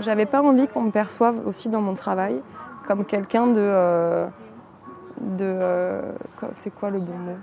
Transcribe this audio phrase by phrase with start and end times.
[0.00, 2.42] j'avais pas envie qu'on me perçoive aussi dans mon travail
[2.86, 3.60] comme quelqu'un de.
[3.60, 4.26] euh,
[5.20, 6.12] de euh,
[6.52, 7.36] c'est quoi le bon mot?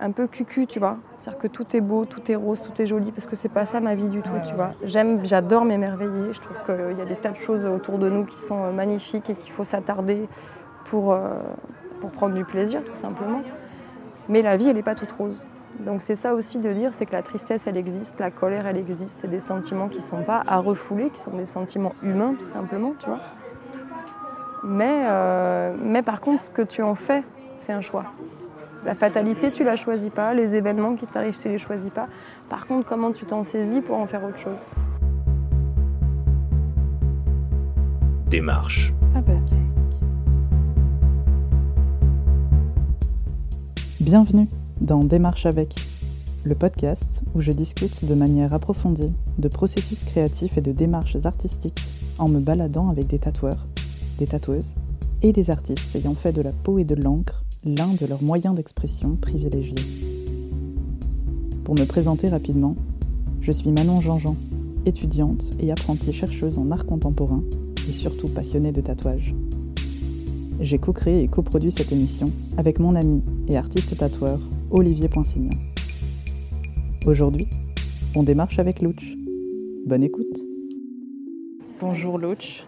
[0.00, 0.98] Un peu cucu, tu vois.
[1.16, 3.66] C'est-à-dire que tout est beau, tout est rose, tout est joli, parce que c'est pas
[3.66, 4.70] ça ma vie du tout, tu vois.
[4.84, 6.32] J'aime, j'adore m'émerveiller.
[6.32, 8.70] Je trouve qu'il y a des tas de choses autour de nous qui sont euh,
[8.70, 10.28] magnifiques et qu'il faut s'attarder
[10.84, 11.40] pour, euh,
[12.00, 13.42] pour prendre du plaisir, tout simplement.
[14.28, 15.44] Mais la vie, elle n'est pas toute rose.
[15.84, 18.76] Donc c'est ça aussi de dire, c'est que la tristesse, elle existe, la colère, elle
[18.76, 22.34] existe, c'est des sentiments qui ne sont pas à refouler, qui sont des sentiments humains,
[22.38, 23.20] tout simplement, tu vois.
[24.64, 27.22] Mais, euh, mais par contre, ce que tu en fais,
[27.56, 28.06] c'est un choix.
[28.84, 32.08] La fatalité, tu la choisis pas, les événements qui t'arrivent, tu les choisis pas.
[32.48, 34.64] Par contre, comment tu t'en saisis pour en faire autre chose?
[38.26, 38.92] Démarche.
[44.00, 44.48] Bienvenue
[44.80, 45.74] dans Démarche avec,
[46.44, 51.84] le podcast où je discute de manière approfondie de processus créatifs et de démarches artistiques
[52.18, 53.66] en me baladant avec des tatoueurs,
[54.18, 54.74] des tatoueuses
[55.22, 58.54] et des artistes ayant fait de la peau et de l'encre l'un de leurs moyens
[58.54, 59.74] d'expression privilégiés.
[61.64, 62.76] Pour me présenter rapidement,
[63.42, 64.36] je suis Manon Jean-Jean,
[64.86, 67.42] étudiante et apprentie chercheuse en art contemporain
[67.88, 69.34] et surtout passionnée de tatouage.
[70.60, 72.26] J'ai co-créé et coproduit cette émission
[72.56, 74.38] avec mon ami et artiste tatoueur
[74.70, 75.50] Olivier Poinsignon.
[77.06, 77.48] Aujourd'hui,
[78.14, 79.14] on démarche avec Louch.
[79.86, 80.44] Bonne écoute.
[81.80, 82.64] Bonjour Louch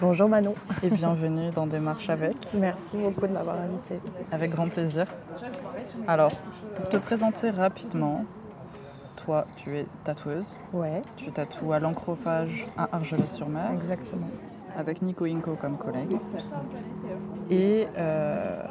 [0.00, 4.00] Bonjour Manon, et bienvenue dans Démarche avec, merci beaucoup de m'avoir invité.
[4.32, 5.06] avec grand plaisir.
[6.08, 6.32] Alors,
[6.76, 8.24] pour te présenter rapidement,
[9.16, 14.28] toi tu es tatoueuse, Ouais, tu tatoues à l'encrophage à Argelès-sur-Mer exactement.
[14.76, 16.16] avec Nico Inco comme collègue.
[17.50, 18.62] Et euh,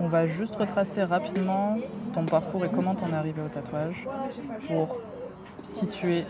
[0.00, 1.76] on va juste retracer rapidement
[2.14, 4.06] ton parcours et comment t'en es arrivé au tatouage
[4.66, 4.98] pour
[5.62, 6.24] situer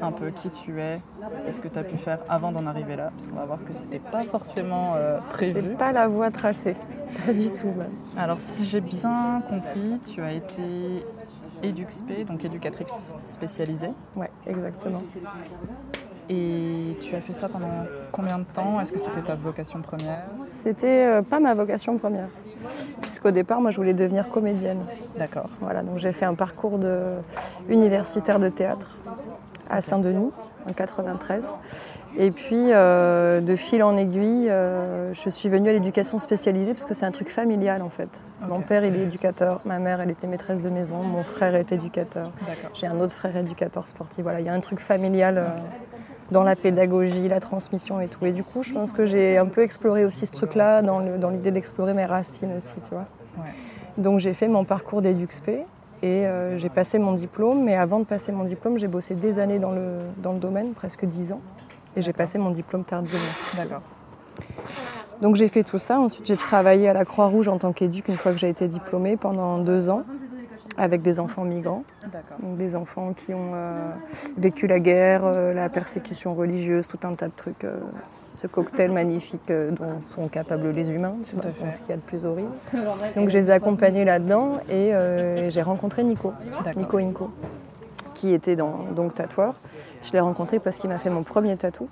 [0.00, 1.00] un peu qui tu es
[1.46, 3.10] et ce que tu as pu faire avant d'en arriver là.
[3.14, 5.60] Parce qu'on va voir que c'était pas forcément euh, prévu.
[5.62, 6.76] C'est pas la voie tracée,
[7.24, 7.92] pas du tout même.
[8.16, 11.06] Alors si j'ai bien compris, tu as été
[11.62, 13.90] EduxP, donc éducatrice spécialisée.
[14.16, 15.00] Ouais, exactement.
[16.28, 18.80] Et tu as fait ça pendant combien de temps?
[18.80, 20.24] Est-ce que c'était ta vocation première?
[20.48, 22.28] C'était euh, pas ma vocation première,
[23.02, 24.80] puisqu'au départ, moi, je voulais devenir comédienne.
[25.18, 25.48] D'accord.
[25.60, 27.14] Voilà, donc j'ai fait un parcours de
[27.68, 28.98] universitaire de théâtre
[29.68, 30.30] à Saint-Denis
[30.68, 31.52] en 93.
[32.16, 36.84] Et puis, euh, de fil en aiguille, euh, je suis venue à l'éducation spécialisée parce
[36.84, 38.20] que c'est un truc familial en fait.
[38.48, 41.72] Mon père, il est éducateur, ma mère, elle était maîtresse de maison, mon frère est
[41.72, 42.30] éducateur.
[42.74, 44.22] J'ai un autre frère éducateur sportif.
[44.22, 45.46] Voilà, il y a un truc familial euh,
[46.34, 48.26] dans la pédagogie, la transmission et tout.
[48.26, 51.16] Et du coup, je pense que j'ai un peu exploré aussi ce truc-là dans le-
[51.16, 53.06] dans l'idée d'explorer mes racines aussi, tu vois.
[53.38, 53.50] Ouais.
[53.98, 55.48] Donc j'ai fait mon parcours d'EduxP
[56.02, 57.62] et euh, j'ai passé mon diplôme.
[57.62, 60.72] Mais avant de passer mon diplôme, j'ai bossé des années dans le, dans le domaine,
[60.74, 61.40] presque 10 ans.
[61.96, 63.20] Et j'ai passé mon diplôme tardivement.
[63.56, 63.82] D'accord.
[65.22, 66.00] Donc j'ai fait tout ça.
[66.00, 69.16] Ensuite, j'ai travaillé à la Croix-Rouge en tant qu'éduc une fois que j'ai été diplômée
[69.16, 70.02] pendant deux ans
[70.76, 71.84] avec des enfants migrants.
[72.42, 73.90] Donc des enfants qui ont euh,
[74.36, 77.64] vécu la guerre, euh, la persécution religieuse, tout un tas de trucs.
[77.64, 77.78] euh,
[78.32, 81.64] ce cocktail magnifique dont sont capables les humains, tu Tout vois, à fait.
[81.64, 82.48] donc ce qu'il y a de plus horrible.
[83.14, 84.90] Donc je les ai accompagnés là-dedans et
[85.50, 86.32] j'ai rencontré Nico.
[86.74, 87.30] Nico Inco,
[88.12, 89.54] qui était dans, donc tatoueur.
[90.02, 91.88] Je l'ai rencontré parce qu'il m'a fait mon premier tatou,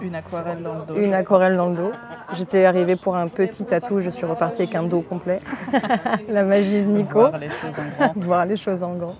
[0.00, 0.94] Une aquarelle dans le dos.
[0.96, 1.92] une aquarelle dans le dos.
[2.34, 5.40] J'étais arrivée pour un petit tatou, je suis repartie avec un dos complet.
[6.28, 7.20] La magie de Nico.
[7.20, 8.12] Voir les choses en grand.
[8.26, 9.16] voir les choses en grand.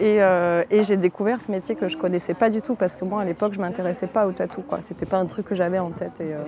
[0.00, 3.04] Et, euh, et j'ai découvert ce métier que je connaissais pas du tout parce que
[3.04, 4.78] moi à l'époque je m'intéressais pas au tatou quoi.
[4.80, 6.38] C'était pas un truc que j'avais en tête et, euh,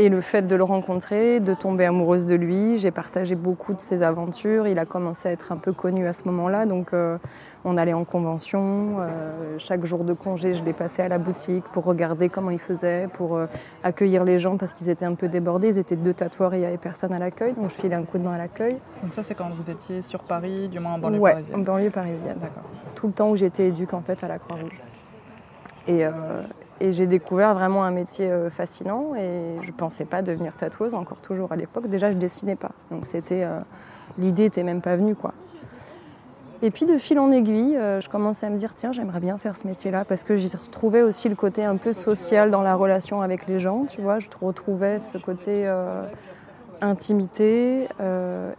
[0.00, 3.80] et le fait de le rencontrer, de tomber amoureuse de lui, j'ai partagé beaucoup de
[3.82, 4.66] ses aventures.
[4.66, 7.18] Il a commencé à être un peu connu à ce moment-là donc euh,
[7.66, 8.96] on allait en convention.
[9.00, 12.58] euh, chaque jour de congé je l'ai passé à la boutique pour regarder comment il
[12.58, 13.46] faisait, pour euh,
[13.84, 15.68] accueillir les gens parce qu'ils étaient un peu débordés.
[15.68, 18.04] Ils étaient deux tatoueurs et il y avait personne à l'accueil donc je filais un
[18.04, 18.78] coup de main à l'accueil.
[19.02, 21.60] Donc ça, c'est quand vous étiez sur Paris, du moins en banlieue ouais, parisienne.
[21.60, 22.38] en banlieue parisienne.
[22.40, 22.64] D'accord.
[22.94, 24.80] Tout le temps où j'étais éduque en fait à la Croix-Rouge.
[25.88, 26.06] Et,
[26.80, 31.20] et j'ai découvert vraiment un métier euh, fascinant et je pensais pas devenir tatoueuse, encore
[31.20, 31.88] toujours à l'époque.
[31.88, 32.72] Déjà, je dessinais pas.
[32.90, 33.60] Donc c'était euh,
[34.18, 35.34] l'idée était même pas venue quoi.
[36.62, 39.38] Et puis de fil en aiguille, euh, je commençais à me dire tiens, j'aimerais bien
[39.38, 42.74] faire ce métier-là parce que j'y retrouvais aussi le côté un peu social dans la
[42.74, 44.18] relation avec les gens, tu vois.
[44.18, 45.70] Je retrouvais ce côté
[46.82, 47.88] intimité.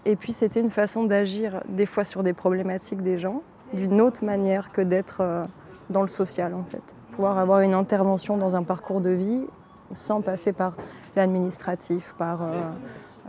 [0.05, 3.41] et puis c'était une façon d'agir des fois sur des problématiques des gens
[3.73, 5.47] d'une autre manière que d'être
[5.91, 6.95] dans le social en fait.
[7.11, 9.47] Pouvoir avoir une intervention dans un parcours de vie
[9.93, 10.75] sans passer par
[11.15, 12.51] l'administratif, par euh,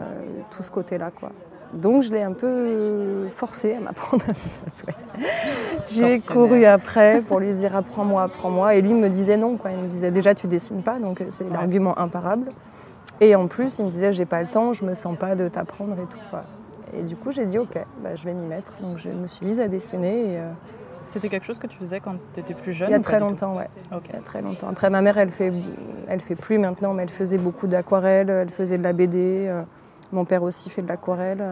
[0.00, 0.05] euh,
[0.50, 1.31] tout ce côté-là quoi.
[1.73, 4.93] Donc je l'ai un peu forcé à m'apprendre à.
[5.88, 8.75] J'ai couru après pour lui dire apprends-moi, apprends-moi.
[8.75, 9.56] Et lui me disait non.
[9.56, 9.70] Quoi.
[9.70, 12.50] Il me disait déjà tu dessines pas, donc c'est l'argument imparable.
[13.20, 15.49] Et en plus il me disait j'ai pas le temps, je me sens pas de
[15.49, 16.19] t'apprendre et tout.
[16.31, 16.43] Quoi.
[16.94, 18.75] Et du coup j'ai dit ok, bah, je vais m'y mettre.
[18.82, 20.35] Donc je me suis mise à dessiner.
[20.35, 20.50] Et, euh,
[21.12, 23.20] c'était quelque chose que tu faisais quand tu étais plus jeune Il y a très
[23.20, 23.69] longtemps, ouais.
[23.91, 24.69] Il y a très longtemps.
[24.69, 25.53] Après, ma mère, elle fait,
[26.09, 29.47] elle fait plus maintenant, mais elle faisait beaucoup d'aquarelle, elle faisait de la BD.
[29.49, 29.62] Euh,
[30.12, 31.44] mon père aussi fait de l'aquarelle.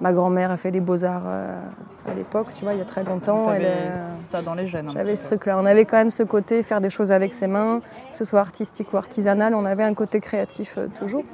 [0.00, 1.60] Ma grand-mère a fait les beaux-arts euh,
[2.08, 3.52] à l'époque, tu vois, il y a très longtemps.
[3.52, 4.92] Elle, euh, ça dans les jeunes.
[4.94, 5.58] J'avais ce truc-là.
[5.58, 7.80] On avait quand même ce côté, faire des choses avec ses mains,
[8.12, 11.24] que ce soit artistique ou artisanal, on avait un côté créatif euh, toujours.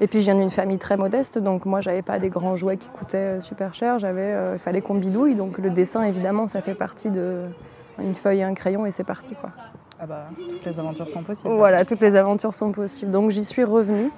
[0.00, 2.78] Et puis je viens d'une famille très modeste, donc moi j'avais pas des grands jouets
[2.78, 6.74] qui coûtaient super cher, j'avais, il fallait qu'on bidouille, donc le dessin évidemment ça fait
[6.74, 7.42] partie de
[8.00, 9.50] une feuille et un crayon et c'est parti quoi.
[10.00, 11.52] Ah bah, toutes les aventures sont possibles.
[11.54, 13.10] Voilà, toutes les aventures sont possibles.
[13.10, 14.10] Donc j'y suis revenue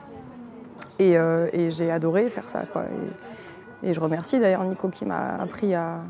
[1.01, 1.15] et,
[1.53, 2.83] et j'ai adoré faire ça quoi.
[2.83, 3.42] Et
[3.83, 6.01] je remercie d'ailleurs Nico qui m'a appris à,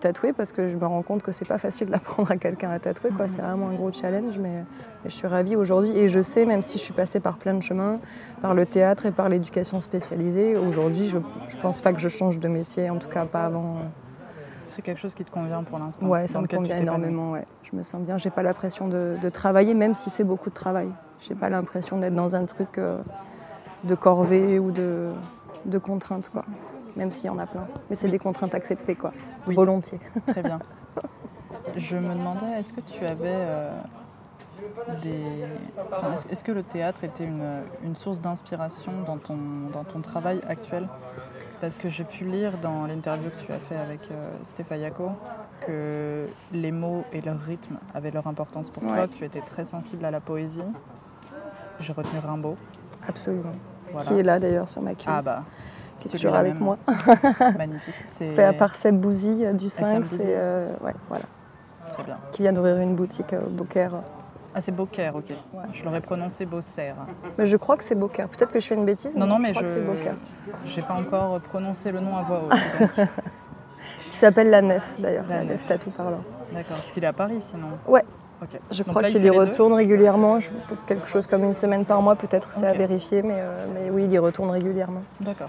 [0.00, 2.78] tatouer parce que je me rends compte que c'est pas facile d'apprendre à quelqu'un à
[2.78, 3.10] tatouer.
[3.10, 3.28] Quoi.
[3.28, 4.64] C'est vraiment un gros challenge, mais,
[5.04, 5.90] je suis ravie aujourd'hui.
[5.98, 7.98] Et je sais, même si je suis passée par plein de chemins,
[8.40, 12.38] par le théâtre et par l'éducation spécialisée, aujourd'hui, je, ne pense pas que je change
[12.38, 13.80] de métier, en tout cas pas avant.
[14.68, 17.32] C'est quelque chose qui te convient pour l'instant Ouais, ça me convient énormément.
[17.32, 17.44] Ouais.
[17.70, 18.16] Je me sens bien.
[18.16, 20.88] J'ai pas l'impression de, travailler, même si c'est beaucoup de travail.
[21.20, 22.98] J'ai pas l'impression d'être dans un truc euh,
[23.84, 25.10] de corvée ou de,
[25.66, 26.30] de contrainte.
[26.30, 26.44] Quoi
[26.96, 27.66] même s'il y en a plein.
[27.90, 29.12] Mais c'est des contraintes acceptées, quoi.
[29.46, 30.00] Volontiers.
[30.26, 30.58] Très bien.
[31.76, 33.70] Je me demandais, est-ce que tu avais euh,
[35.02, 35.44] des.
[36.30, 39.36] est-ce que le théâtre était une, source d'inspiration dans ton,
[39.72, 40.88] dans ton travail actuel?
[41.60, 45.12] Parce que j'ai pu lire dans l'interview que tu as fait avec euh, Stéphane Yako
[45.64, 49.64] que les mots et leur rythme avaient leur importance pour toi, que tu étais très
[49.64, 50.60] sensible à la poésie.
[51.78, 52.56] J'ai retenu Rimbaud.
[53.06, 53.54] Absolument.
[54.00, 55.06] Qui est là d'ailleurs sur ma cuisse.
[55.06, 55.44] Ah bah,
[56.10, 56.78] toujours avec moi.
[57.58, 57.94] Magnifique.
[58.04, 60.18] Fait à part Seb Bouzy euh, du Sphinx.
[60.20, 61.24] Euh, ouais, voilà.
[61.94, 62.18] Très bien.
[62.30, 63.92] Qui vient d'ouvrir une boutique au Beaucaire.
[64.54, 65.34] Ah, c'est Beaucaire, ok.
[65.72, 66.96] Je l'aurais prononcé Beaucaire.
[67.38, 68.28] Mais je crois que c'est Beaucaire.
[68.28, 69.16] Peut-être que je fais une bêtise.
[69.16, 69.68] Non, mais non, je mais crois je.
[69.68, 70.16] c'est Beaucaire.
[70.66, 73.06] J'ai pas encore prononcé le nom à voix haute.
[74.08, 75.24] Qui s'appelle La Nef, d'ailleurs.
[75.28, 76.22] La, Nef Tatou Parlant.
[76.52, 76.76] D'accord.
[76.76, 78.04] Parce qu'il est à Paris, sinon Ouais.
[78.70, 80.38] Je crois qu'il y retourne régulièrement,
[80.86, 84.04] quelque chose comme une semaine par mois, peut-être c'est à vérifier, mais, euh, mais oui,
[84.04, 85.02] il y retourne régulièrement.
[85.20, 85.48] D'accord.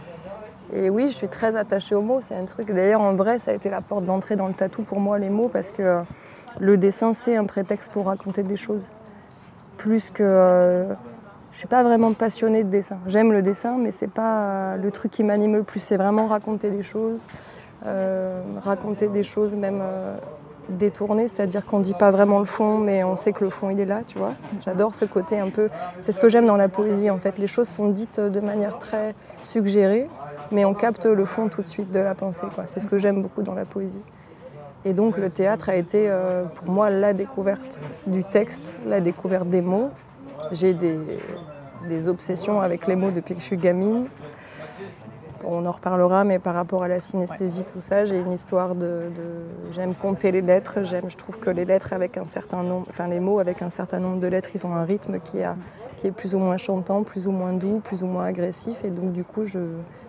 [0.75, 2.19] Et oui, je suis très attachée aux mots.
[2.21, 2.71] C'est un truc.
[2.71, 5.29] D'ailleurs, en vrai, ça a été la porte d'entrée dans le tatou pour moi, les
[5.29, 6.01] mots, parce que
[6.59, 8.89] le dessin, c'est un prétexte pour raconter des choses.
[9.77, 10.23] Plus que.
[10.23, 10.93] Euh,
[11.51, 12.97] je suis pas vraiment passionnée de dessin.
[13.05, 15.79] J'aime le dessin, mais c'est pas le truc qui m'anime le plus.
[15.79, 17.27] C'est vraiment raconter des choses,
[17.85, 20.17] euh, raconter des choses même euh,
[20.69, 23.79] détournées, c'est-à-dire qu'on dit pas vraiment le fond, mais on sait que le fond il
[23.79, 24.33] est là, tu vois.
[24.65, 25.69] J'adore ce côté un peu.
[26.01, 27.37] C'est ce que j'aime dans la poésie en fait.
[27.37, 30.09] Les choses sont dites de manière très suggérée,
[30.51, 32.47] mais on capte le fond tout de suite de la pensée.
[32.67, 34.01] C'est ce que j'aime beaucoup dans la poésie.
[34.85, 39.47] Et donc le théâtre a été euh, pour moi la découverte du texte, la découverte
[39.47, 39.89] des mots.
[40.51, 44.07] J'ai des, obsessions avec les mots depuis que je suis gamine.
[45.45, 49.09] On en reparlera, mais par rapport à la synesthésie, tout ça, j'ai une histoire de.
[49.71, 50.83] J'aime compter les lettres.
[50.83, 53.69] J'aime, je trouve que les lettres avec un certain nombre, enfin les mots avec un
[53.69, 55.55] certain nombre de lettres, ils ont un rythme qui, a,
[55.97, 58.83] qui est plus ou moins chantant, plus ou moins doux, plus ou moins agressif.
[58.83, 59.59] Et donc du coup, je,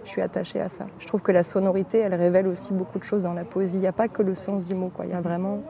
[0.05, 0.87] je suis attachée à ça.
[0.99, 3.79] Je trouve que la sonorité, elle révèle aussi beaucoup de choses dans la poésie.
[3.79, 5.07] Il n'y a pas que le sens du mot, quoi.
[5.07, 5.61] il y a vraiment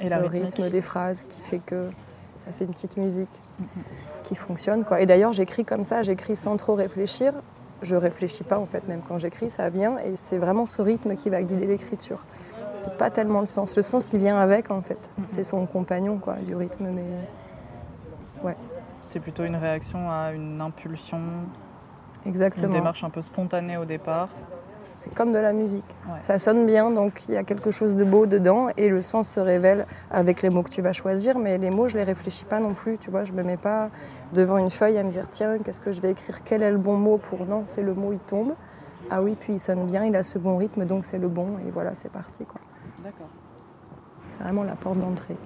[0.00, 1.88] Et le rythme des phrases qui fait que
[2.36, 3.40] ça fait une petite musique
[4.24, 4.84] qui fonctionne.
[4.84, 5.00] Quoi.
[5.00, 7.34] Et d'ailleurs, j'écris comme ça, j'écris sans trop réfléchir.
[7.82, 11.16] Je réfléchis pas en fait, même quand j'écris, ça vient et c'est vraiment ce rythme
[11.16, 12.24] qui va guider l'écriture.
[12.76, 13.76] C'est pas tellement le sens.
[13.76, 15.10] Le sens, il vient avec en fait.
[15.26, 17.04] C'est son compagnon quoi, du rythme, mais
[18.44, 18.56] ouais.
[19.00, 21.20] C'est plutôt une réaction à une impulsion
[22.26, 22.68] Exactement.
[22.68, 24.28] Une démarche un peu spontanée au départ.
[24.96, 25.84] C'est comme de la musique.
[26.20, 29.28] Ça sonne bien, donc il y a quelque chose de beau dedans et le sens
[29.28, 31.38] se révèle avec les mots que tu vas choisir.
[31.38, 32.98] Mais les mots, je les réfléchis pas non plus.
[32.98, 33.88] Tu vois, je me mets pas
[34.32, 36.44] devant une feuille à me dire tiens, qu'est-ce que je vais écrire?
[36.44, 37.46] Quel est le bon mot pour?
[37.46, 38.54] Non C'est le mot, il tombe.
[39.10, 41.58] Ah oui, puis il sonne bien, il a ce bon rythme, donc c'est le bon.
[41.66, 42.44] Et voilà, c'est parti.
[43.02, 43.28] D'accord.
[44.26, 45.36] C'est vraiment la porte d'entrée.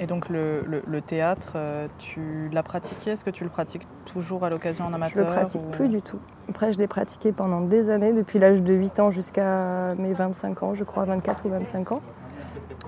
[0.00, 3.10] Et donc le, théâtre, euh, tu l'as pratiqué?
[3.10, 6.00] Est-ce que tu le pratiques toujours à l'occasion en amateur Je le pratique plus du
[6.00, 6.18] tout.
[6.48, 10.62] Après, je l'ai pratiqué pendant des années, depuis l'âge de 8 ans jusqu'à mes 25
[10.62, 12.00] ans, je crois, 24 ou 25 ans.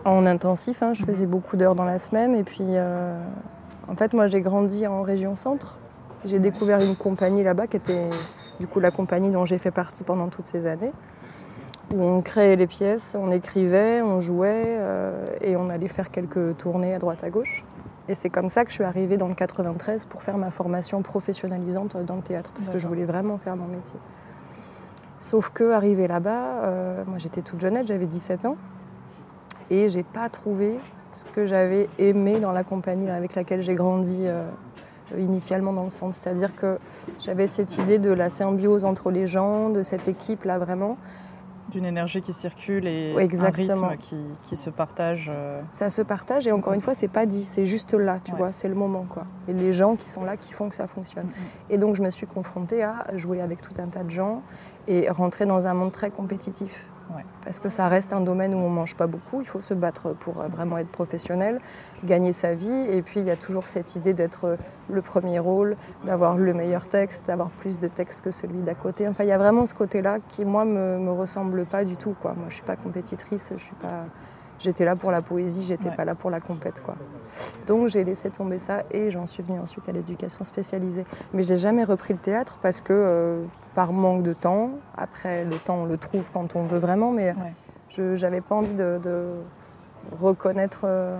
[0.06, 1.08] En intensif, hein, je mhm.
[1.08, 2.34] faisais beaucoup d'heures dans la semaine.
[2.34, 3.14] Et puis, euh,
[3.88, 5.76] en fait, moi, j'ai grandi en région centre.
[6.24, 8.08] J'ai découvert une compagnie là-bas qui était
[8.58, 10.92] du coup la compagnie dont j'ai fait partie pendant toutes ces années
[11.92, 16.56] où on créait les pièces, on écrivait, on jouait euh, et on allait faire quelques
[16.56, 17.64] tournées à droite à gauche.
[18.08, 21.02] Et c'est comme ça que je suis arrivée dans le 93 pour faire ma formation
[21.02, 23.98] professionnalisante dans le théâtre, parce que je voulais vraiment faire mon métier.
[25.18, 28.56] Sauf que arrivé là-bas, euh, moi j'étais toute jeunette, j'avais 17 ans,
[29.70, 30.80] et j'ai pas trouvé
[31.12, 34.44] ce que j'avais aimé dans la compagnie avec laquelle j'ai grandi euh,
[35.16, 36.16] initialement dans le centre.
[36.20, 36.78] C'est-à-dire que
[37.20, 40.96] j'avais cette idée de la symbiose entre les gens, de cette équipe-là vraiment.
[41.72, 43.84] D'une énergie qui circule et Exactement.
[43.84, 45.30] un rythme qui, qui se partage.
[45.34, 48.32] euh, Ça se partage et encore une fois, c'est pas dit, c'est juste là, tu
[48.32, 48.38] Ouais.
[48.38, 49.24] vois, c'est le moment quoi.
[49.48, 51.28] Et les gens qui sont là qui font que ça fonctionne.
[51.70, 54.42] Et donc je me suis confrontée à jouer avec tout un tas de gens
[54.86, 56.84] et rentrer dans un monde très compétitif.
[57.16, 57.24] Ouais.
[57.44, 60.14] Parce que ça reste un domaine où on mange pas beaucoup, il faut se battre
[60.14, 61.60] pour euh, vraiment être professionnel,
[62.04, 62.86] gagner sa vie.
[62.90, 64.56] Et puis il y a toujours cette idée d'être
[64.90, 69.06] le premier rôle, d'avoir le meilleur texte, d'avoir plus de texte que celui d'à côté.
[69.08, 72.14] Enfin, il y a vraiment ce côté-là qui, moi, me, me ressemble pas du tout.
[72.20, 72.34] Quoi.
[72.34, 74.04] Moi, je suis pas compétitrice, je suis pas.
[74.58, 75.96] J'étais là pour la poésie, j'étais Ouais.
[75.96, 76.80] pas là pour la compète.
[76.84, 76.94] Quoi.
[77.66, 81.04] Donc j'ai laissé tomber ça et j'en suis venue ensuite à l'éducation spécialisée.
[81.32, 83.44] Mais j'ai jamais repris le théâtre parce que euh,
[83.74, 87.30] par manque de temps, après le temps on le trouve quand on veut vraiment, mais
[87.30, 87.54] Ouais.
[87.88, 89.32] je j'avais pas envie de, de
[90.20, 91.16] reconnaître euh,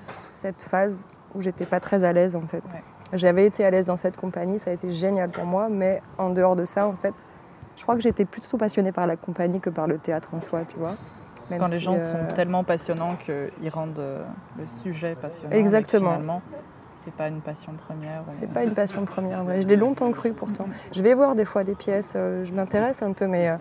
[0.00, 2.62] cette phase où j'étais pas très à l'aise en fait.
[2.72, 2.82] Ouais.
[3.14, 6.30] J'avais été à l'aise dans cette compagnie, ça a été génial pour moi, mais en
[6.30, 7.14] dehors de ça en fait,
[7.76, 10.64] je crois que j'étais plutôt passionnée par la compagnie que par le théâtre en soi,
[10.64, 10.96] tu vois.
[11.50, 14.24] Même Quand les gens euh, sont tellement passionnants qu'ils rendent euh,
[14.58, 15.54] le sujet passionnant.
[15.54, 16.10] Exactement.
[16.12, 16.42] Finalement,
[16.96, 18.22] c'est pas une passion première.
[18.30, 19.60] C'est ou- pas une passion première, vrai.
[19.60, 20.66] Je l'ai longtemps cru pourtant.
[20.94, 23.56] Je vais voir des fois des pièces, euh, je m'intéresse un peu, mais euh,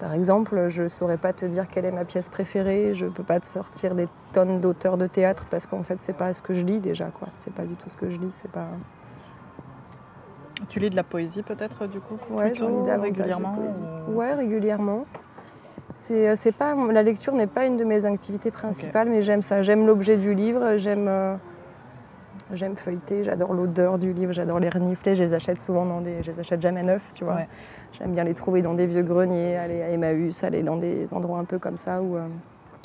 [0.00, 2.94] par exemple, je saurais pas te dire quelle est ma pièce préférée.
[2.94, 6.34] Je peux pas te sortir des tonnes d'auteurs de théâtre parce qu'en fait, c'est pas
[6.34, 7.28] ce que je lis déjà, quoi.
[7.36, 8.30] C'est pas du tout ce que je lis.
[8.32, 8.66] C'est pas.
[10.68, 13.86] Tu lis de la poésie peut-être du coup Ouais, j'en lis régulièrement de poésie.
[14.08, 15.04] ou- Ouais, régulièrement.
[15.96, 19.42] C'est, euh, c'est pas, la lecture n'est pas une de mes activités principales, mais j'aime
[19.42, 19.62] ça.
[19.62, 21.36] J'aime l'objet du livre, j'aime, euh,
[22.52, 25.14] j'aime feuilleter, j'adore l'odeur du livre, j'adore les renifler.
[25.14, 27.34] Je les achète souvent dans des, je les achète jamais neufs, tu vois.
[27.34, 27.48] Ouais.
[27.98, 31.38] J'aime bien les trouver dans des vieux greniers, aller à Emmaüs, aller dans des endroits
[31.38, 32.26] un peu comme ça où euh,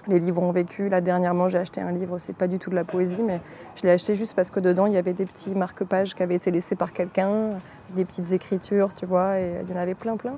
[0.07, 0.87] les livres ont vécu.
[0.87, 3.41] Là, dernièrement, j'ai acheté un livre, c'est pas du tout de la poésie, mais
[3.75, 6.35] je l'ai acheté juste parce que dedans, il y avait des petits marque-pages qui avaient
[6.35, 7.53] été laissés par quelqu'un,
[7.95, 10.35] des petites écritures, tu vois, et il y en avait plein, plein.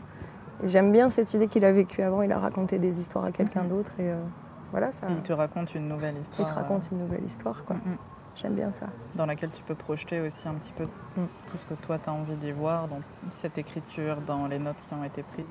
[0.63, 3.31] Et j'aime bien cette idée qu'il a vécu avant, il a raconté des histoires à
[3.31, 4.15] quelqu'un d'autre, et euh,
[4.71, 5.07] voilà, ça.
[5.09, 6.47] Il te raconte une nouvelle Il histoire.
[6.49, 7.75] te raconte une nouvelle histoire, quoi.
[7.75, 7.97] euh, mm, mm.
[8.35, 8.88] J'aime bien ça.
[9.15, 10.85] dans laquelle tu peux projeter aussi un petit peu
[11.15, 14.77] tout ce que toi tu as envie d'y voir dans cette écriture, dans les notes
[14.88, 15.45] qui ont été prises.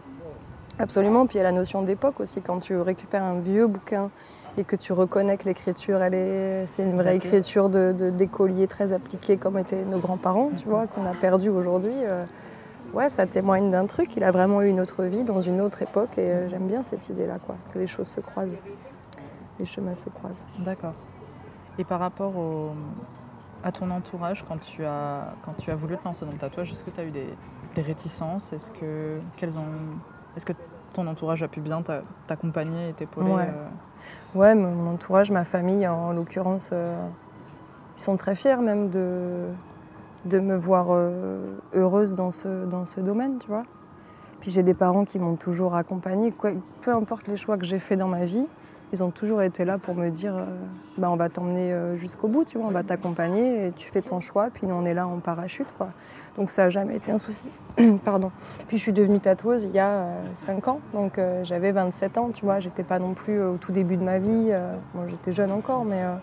[0.79, 2.41] Absolument, puis il y a la notion d'époque aussi.
[2.41, 4.11] Quand tu récupères un vieux bouquin
[4.57, 8.67] et que tu reconnais que l'écriture, elle est, c'est une vraie écriture de, de- d'écolier
[8.67, 11.93] très appliquée comme étaient nos grands-parents, tu vois, qu'on a perdu aujourd'hui.
[11.95, 12.25] euh,
[12.95, 14.17] ouais, ça témoigne d'un truc.
[14.17, 16.83] Il a vraiment eu une autre vie dans une autre époque et euh, j'aime bien
[16.83, 18.57] cette idée-là, quoi, que les choses se croisent,
[19.59, 20.47] les chemins se croisent.
[20.59, 20.95] D'accord.
[21.79, 22.73] Et par rapport au-
[23.63, 26.73] à ton entourage, quand tu as, quand tu as voulu te lancer dans le tatouage,
[26.73, 27.29] est-ce que tu as eu des,
[27.75, 28.53] des réticences?
[28.53, 29.65] Est-ce que, quelles ont,
[30.37, 30.53] est-ce que
[30.93, 33.49] ton entourage a pu bien t'a- t'accompagner et t'épauler Ouais.
[33.49, 33.69] euh,
[34.35, 37.07] Ouais, mon entourage, ma famille en l'occurrence, euh,
[37.97, 39.47] ils sont très fiers même de,
[40.25, 43.65] de me voir euh, heureuse dans ce, dans ce domaine, tu vois.
[44.41, 47.79] Puis j'ai des parents qui m'ont toujours accompagnée, quoi- peu importe les choix que j'ai
[47.79, 48.47] faits dans ma vie,
[48.93, 50.45] ils ont toujours été là pour me dire euh,
[50.99, 54.03] bah, on va t'emmener euh, jusqu'au bout, tu vois, on va t'accompagner et tu fais
[54.03, 55.91] ton choix, puis nous on est là en parachute, quoi.
[56.37, 57.51] Donc ça n'a jamais été un souci.
[58.05, 58.31] Pardon.
[58.69, 62.31] Puis je suis devenue tatoueuse il y a 5 ans, donc euh, j'avais 27 ans,
[62.35, 64.49] tu vois, j'étais pas non plus euh, au tout début de ma vie.
[64.51, 66.15] euh, bon, j'étais jeune encore, mais euh,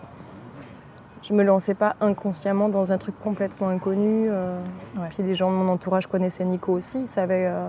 [1.22, 4.28] je me lançais pas inconsciemment dans un truc complètement inconnu.
[4.30, 4.58] euh.
[4.96, 5.08] Ouais.
[5.10, 7.68] Puis les gens de mon entourage connaissaient Nico aussi, ils savaient euh,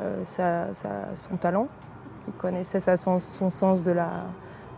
[0.00, 1.68] euh, sa- sa- son talent,
[2.62, 4.10] sa sens- son sens de la,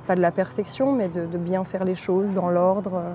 [0.07, 3.15] pas de la perfection, mais de, de bien faire les choses dans l'ordre, euh,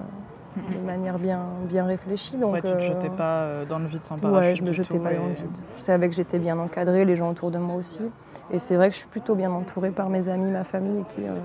[0.73, 2.37] de manière bien, bien réfléchie.
[2.37, 4.63] Donc, ouais, tu te euh, jetais pas euh, dans le vide sans parachute Ouais, je
[4.63, 5.57] me du jetais pas dans le vide.
[5.77, 8.11] Je savais que j'étais bien encadrée, les gens autour de moi aussi.
[8.51, 11.23] Et c'est vrai que je suis plutôt bien entourée par mes amis, ma famille, qui,
[11.25, 11.35] euh,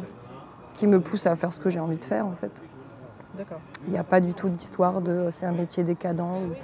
[0.75, 2.63] qui me poussent à faire ce que j'ai envie de faire en fait.
[3.39, 3.61] D'accord.
[3.87, 6.55] Il n'y a pas du tout d'histoire de c'est un métier décadent ou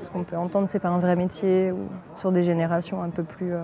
[0.00, 1.78] ce qu'on peut entendre c'est pas un vrai métier ou
[2.16, 3.62] sur des générations un peu plus euh,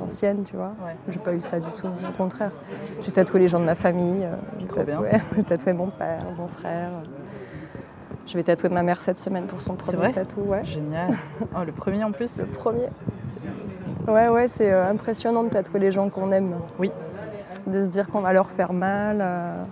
[0.00, 0.72] anciennes, tu vois.
[0.84, 0.96] Ouais.
[1.08, 2.52] J'ai pas eu ça du tout, au contraire.
[3.00, 6.48] J'ai tatoué les gens de ma famille, euh, j'ai tatoué, j'ai tatoué mon père, mon
[6.48, 6.90] frère.
[8.26, 10.64] Je vais tatouer ma mère cette semaine pour son premier tatou, ouais.
[10.64, 11.16] Génial.
[11.56, 12.88] Oh, le premier en plus Le premier.
[14.08, 16.54] Ouais, ouais, c'est euh, impressionnant de tatouer les gens qu'on aime.
[16.78, 16.90] Oui.
[17.66, 19.18] De se dire qu'on va leur faire mal.
[19.20, 19.64] euh,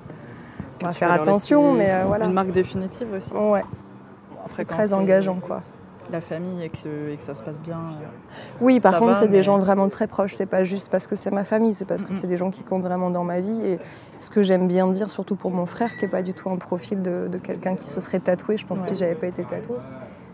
[0.82, 2.26] on va faire attention, mais euh, voilà.
[2.26, 3.32] Une marque définitive aussi.
[3.34, 3.64] Ouais,
[4.48, 5.62] c'est très engageant, quoi.
[6.12, 7.76] La famille et que, et que ça se passe bien.
[7.78, 8.04] euh,
[8.60, 10.34] Oui, par contre, c'est mais- des gens vraiment très proches.
[10.34, 12.62] C'est pas juste parce que c'est ma famille, c'est parce que c'est des gens qui
[12.64, 13.64] comptent vraiment dans ma vie.
[13.64, 13.78] Et
[14.18, 16.56] ce que j'aime bien dire, surtout pour mon frère, qui est pas du tout un
[16.56, 18.88] profil de, de quelqu'un qui se serait tatoué, je pense, Ouais.
[18.88, 19.86] si j'avais pas été tatoueuse,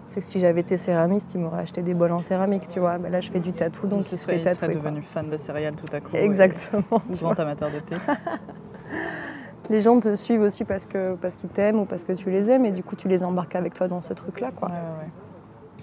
[0.08, 2.96] C'est que si j'avais été céramiste, il m'aurait acheté des bols en céramique, tu vois.
[2.98, 4.72] Ben là, je fais du tatou, donc il, il serait, il tatoué.
[4.72, 6.14] serait devenu fan de céréales tout à coup.
[6.14, 7.02] Exactement.
[7.12, 7.96] Tu grand amateur de thé.
[9.68, 12.50] Les gens te suivent aussi parce que parce qu'ils t'aiment ou parce que tu les
[12.50, 14.68] aimes, et du coup, tu les embarques avec toi dans ce truc-là, quoi.
[14.68, 15.10] Ouais, ouais,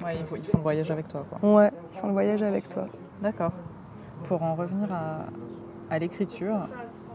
[0.04, 0.16] ouais.
[0.20, 1.50] Ils font- ils font le voyage avec toi, quoi.
[1.56, 2.88] Ouais, ils font le voyage avec toi.
[3.22, 3.52] D'accord.
[4.26, 5.26] Pour en revenir à,
[5.94, 6.68] à l'écriture,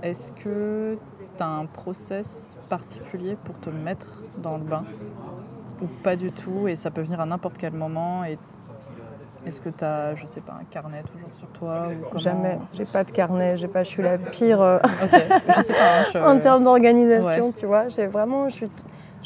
[0.02, 0.96] est-ce que
[1.36, 4.08] tu as un process particulier pour te mettre
[4.38, 4.84] dans le bain?
[5.80, 8.36] Ou pas du tout Et ça peut venir à n'importe quel moment et
[9.46, 12.18] Est-ce que tu as, je sais pas, un carnet toujours sur toi ou comment...
[12.18, 12.58] Jamais.
[12.74, 13.56] J'ai pas de carnet.
[13.56, 13.84] J'ai pas.
[13.84, 14.60] Je suis la pire.
[14.60, 15.20] euh, Ok,
[15.56, 16.00] je sais pas.
[16.00, 17.88] hein, je- en termes d'organisation, tu vois.
[17.88, 18.70] J'ai vraiment, je, suis,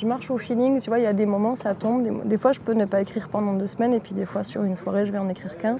[0.02, 0.99] je marche au feeling, tu vois.
[0.99, 2.02] Il y a des moments, ça tombe.
[2.02, 4.42] Des, des fois, je peux ne pas écrire pendant deux semaines, et puis des fois,
[4.42, 5.78] sur une soirée, je vais en écrire 15.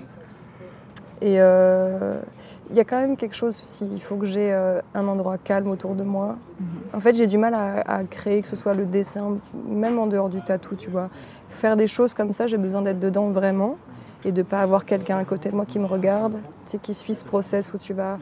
[1.21, 2.21] Et euh,
[2.71, 3.89] il y a quand même quelque chose aussi.
[3.93, 6.37] Il faut que j'ai euh, un endroit calme autour de moi.
[6.61, 6.67] Mhm.
[6.95, 10.07] En fait, j'ai du mal à, à créer, que ce soit le dessin, même en
[10.07, 11.11] dehors du tatou, tu vois.
[11.49, 13.77] Faire des choses comme ça, j'ai besoin d'être dedans vraiment
[14.25, 16.95] et de pas avoir quelqu'un à côté de moi qui me regarde, tu sais, qui
[16.95, 18.19] suit ce process où tu vas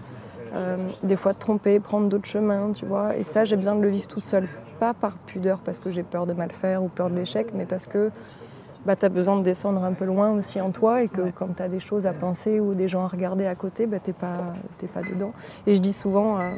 [0.55, 3.17] euh, des fois te tromper, prendre d'autres chemins, tu vois.
[3.17, 4.49] Et ça, j'ai besoin de le vivre toute seule.
[4.81, 7.67] Pas par pudeur, parce que j'ai peur de mal faire ou peur de l'échec, mais
[7.67, 8.11] parce que
[8.87, 11.33] bah, tu as besoin de descendre un peu loin aussi en toi et que Ouais.
[11.37, 13.99] quand tu as des choses à penser ou des gens à regarder à côté, bah,
[14.03, 14.55] tu n'es pas,
[14.95, 15.33] pas dedans.
[15.67, 16.51] Et je dis souvent, euh,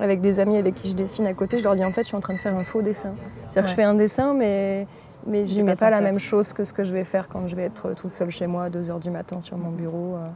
[0.00, 2.08] avec des amis avec qui je dessine à côté, je leur dis en fait, je
[2.08, 3.14] suis en train de faire un faux dessin.
[3.48, 4.88] C'est-à-dire que je fais un dessin, mais,
[5.28, 7.28] mais j'y est mets pas pas la même chose que ce que je vais faire
[7.28, 10.16] quand je vais être toute seule chez moi à 2h du matin sur mon bureau.
[10.16, 10.26] euh.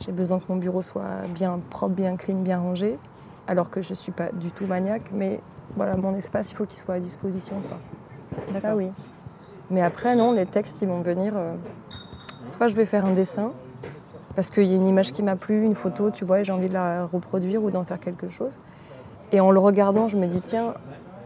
[0.00, 2.98] J'ai besoin que mon bureau soit bien propre, bien clean, bien rangé,
[3.46, 5.40] alors que je ne suis pas du tout maniaque, mais
[5.76, 7.56] voilà, mon espace, il faut qu'il soit à disposition.
[7.68, 8.60] Quoi.
[8.60, 8.90] Ça, oui.
[9.70, 11.32] Mais après, non, les textes, ils vont venir.
[11.36, 11.54] euh,
[12.44, 13.52] soit je vais faire un dessin,
[14.34, 16.52] parce qu'il y a une image qui m'a plu, une photo, tu vois, et j'ai
[16.52, 18.58] envie de la reproduire ou d'en faire quelque chose.
[19.30, 20.74] Et en le regardant, je me dis, tiens,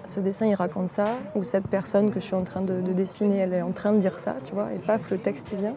[0.04, 2.92] ce dessin, il raconte ça, ou cette personne que je suis en train de, de
[2.92, 5.58] dessiner, elle est en train de dire ça, tu vois, et paf, le texte, il
[5.58, 5.74] vient.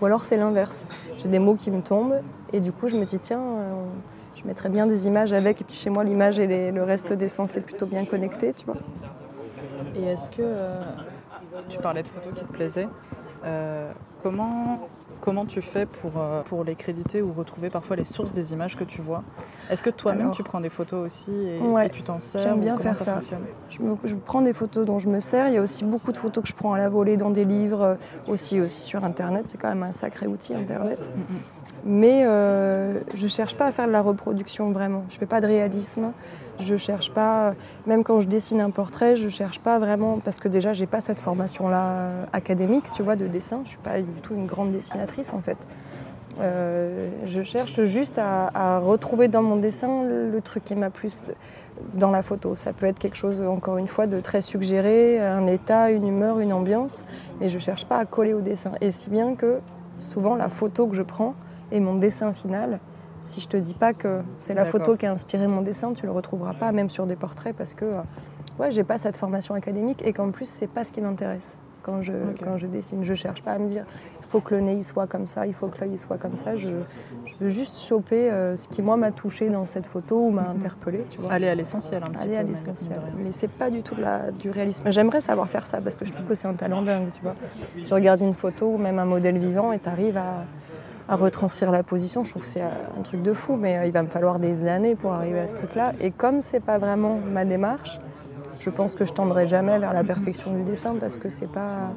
[0.00, 0.86] Ou alors c'est l'inverse.
[1.18, 2.20] J'ai des mots qui me tombent,
[2.52, 3.84] et du coup, je me dis, tiens, euh,
[4.42, 7.12] je mettrais bien des images avec, et puis chez moi, l'image et les- le reste
[7.12, 8.76] des sens, c'est plutôt bien connecté, tu vois.
[9.94, 10.82] Et est-ce que euh,
[11.68, 12.88] tu parlais de photos qui te plaisaient
[13.44, 13.90] euh,
[14.22, 14.88] comment,
[15.20, 18.76] comment tu fais pour, euh, pour les créditer ou retrouver parfois les sources des images
[18.76, 19.22] que tu vois?
[19.70, 22.60] Est-ce que toi-même tu prends des photos aussi et, Ouais, et tu t'en sers j'aime
[22.60, 23.20] bien faire ça.
[23.68, 25.48] Je, me- je prends des photos dont je me sers.
[25.48, 27.44] Il y a aussi beaucoup de photos que je prends à la volée dans des
[27.44, 29.48] livres, aussi, aussi sur Internet.
[29.48, 31.10] C'est quand même un sacré outil, Internet.
[31.84, 35.04] Mais euh, je ne cherche pas à faire de la reproduction vraiment.
[35.08, 36.12] Je ne fais pas de réalisme.
[36.58, 37.54] Je cherche pas,
[37.86, 41.00] même quand je dessine un portrait, je cherche pas vraiment, parce que déjà, j'ai pas
[41.00, 43.60] cette formation-là euh, académique, tu vois, de dessin.
[43.64, 45.56] Je suis pas du tout une grande dessinatrice, en fait.
[46.38, 51.30] Euh, je cherche juste à, à retrouver dans mon dessin le, truc qui m'a plus
[51.94, 52.56] dans la photo.
[52.56, 56.40] Ça peut être quelque chose, encore une fois, de très suggéré, un état, une humeur,
[56.40, 57.04] une ambiance,
[57.40, 58.72] mais je cherche pas à coller au dessin.
[58.82, 59.60] Et si bien que
[59.98, 61.34] souvent la photo que je prends
[61.70, 62.78] est mon dessin final.
[63.22, 66.06] Si je te dis pas que c'est la photo qui a inspiré mon dessin, tu
[66.06, 68.00] le retrouveras pas, même sur des portraits, parce que euh,
[68.58, 72.02] ouais, j'ai pas cette formation académique et qu'en plus c'est pas ce qui m'intéresse quand
[72.02, 72.42] je Ok.
[72.44, 73.04] quand je dessine.
[73.04, 73.84] Je cherche pas à me dire
[74.22, 76.16] il faut que le nez il soit comme ça, il faut que l'œil il soit
[76.16, 76.56] comme ça.
[76.56, 76.68] Je,
[77.26, 80.42] je veux juste choper euh, ce qui moi m'a touché dans cette photo ou m'a
[80.44, 80.56] Mhm.
[80.56, 81.30] interpellé, tu vois.
[81.32, 82.38] Aller à l'essentiel un petit Aller peu.
[82.38, 83.00] à l'essentiel.
[83.18, 84.84] Mais c'est pas du tout de la- du réalisme.
[84.90, 87.34] J'aimerais savoir faire ça parce que je trouve que c'est un talent dingue, tu vois.
[87.86, 90.44] Tu regardes une photo ou même un modèle vivant et tu arrives à,
[91.10, 92.22] à retranscrire la position.
[92.22, 94.66] Je trouve que c'est un truc de fou, mais euh, il va me falloir des
[94.68, 95.92] années pour arriver à ce truc-là.
[96.00, 97.98] Et comme c'est pas vraiment ma démarche,
[98.60, 101.92] je pense que je tendrai jamais vers la perfection du dessin parce que c'est pas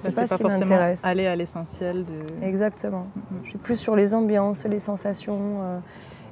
[0.00, 1.04] c'est pas ce qui m'intéresse.
[1.04, 2.44] aller à l'essentiel de.
[2.44, 3.06] Exactement.
[3.44, 5.60] Je suis plus sur les ambiances, les sensations.
[5.62, 5.78] euh,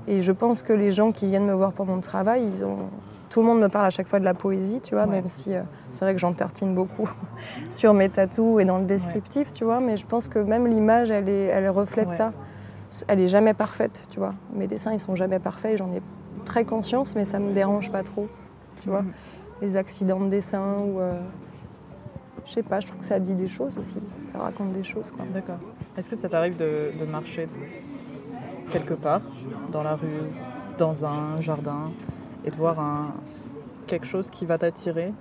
[0.08, 2.78] et je pense que les gens qui viennent me voir pour mon travail, ils ont.
[3.28, 5.10] Tout le monde me parle à chaque fois de la poésie, tu vois, Ouais.
[5.16, 7.10] même si euh, c'est vrai que j'en tartine beaucoup
[7.68, 11.10] sur mes tatous et dans le descriptif, tu vois, mais je pense que même l'image,
[11.10, 12.16] elle, est, elle reflète Ouais.
[12.16, 12.32] ça.
[13.08, 14.32] Elle est jamais parfaite, tu vois.
[14.54, 16.00] Mes dessins, ils sont jamais parfaits, j'en ai
[16.44, 18.28] très conscience, mais ça me dérange pas trop,
[18.80, 19.02] tu vois.
[19.02, 19.12] Mhm.
[19.62, 21.00] Les accidents de dessin ou.
[21.00, 21.20] euh,
[22.46, 25.10] je sais pas, je trouve que ça dit des choses aussi, ça raconte des choses,
[25.10, 25.24] quoi.
[25.34, 25.58] D'accord.
[25.96, 27.48] Est-ce que ça t'arrive de, de marcher
[28.70, 29.20] quelque part,
[29.72, 30.06] dans la rue,
[30.78, 31.90] dans un jardin,
[32.46, 33.12] et de voir un,
[33.86, 35.12] quelque chose qui va t'attirer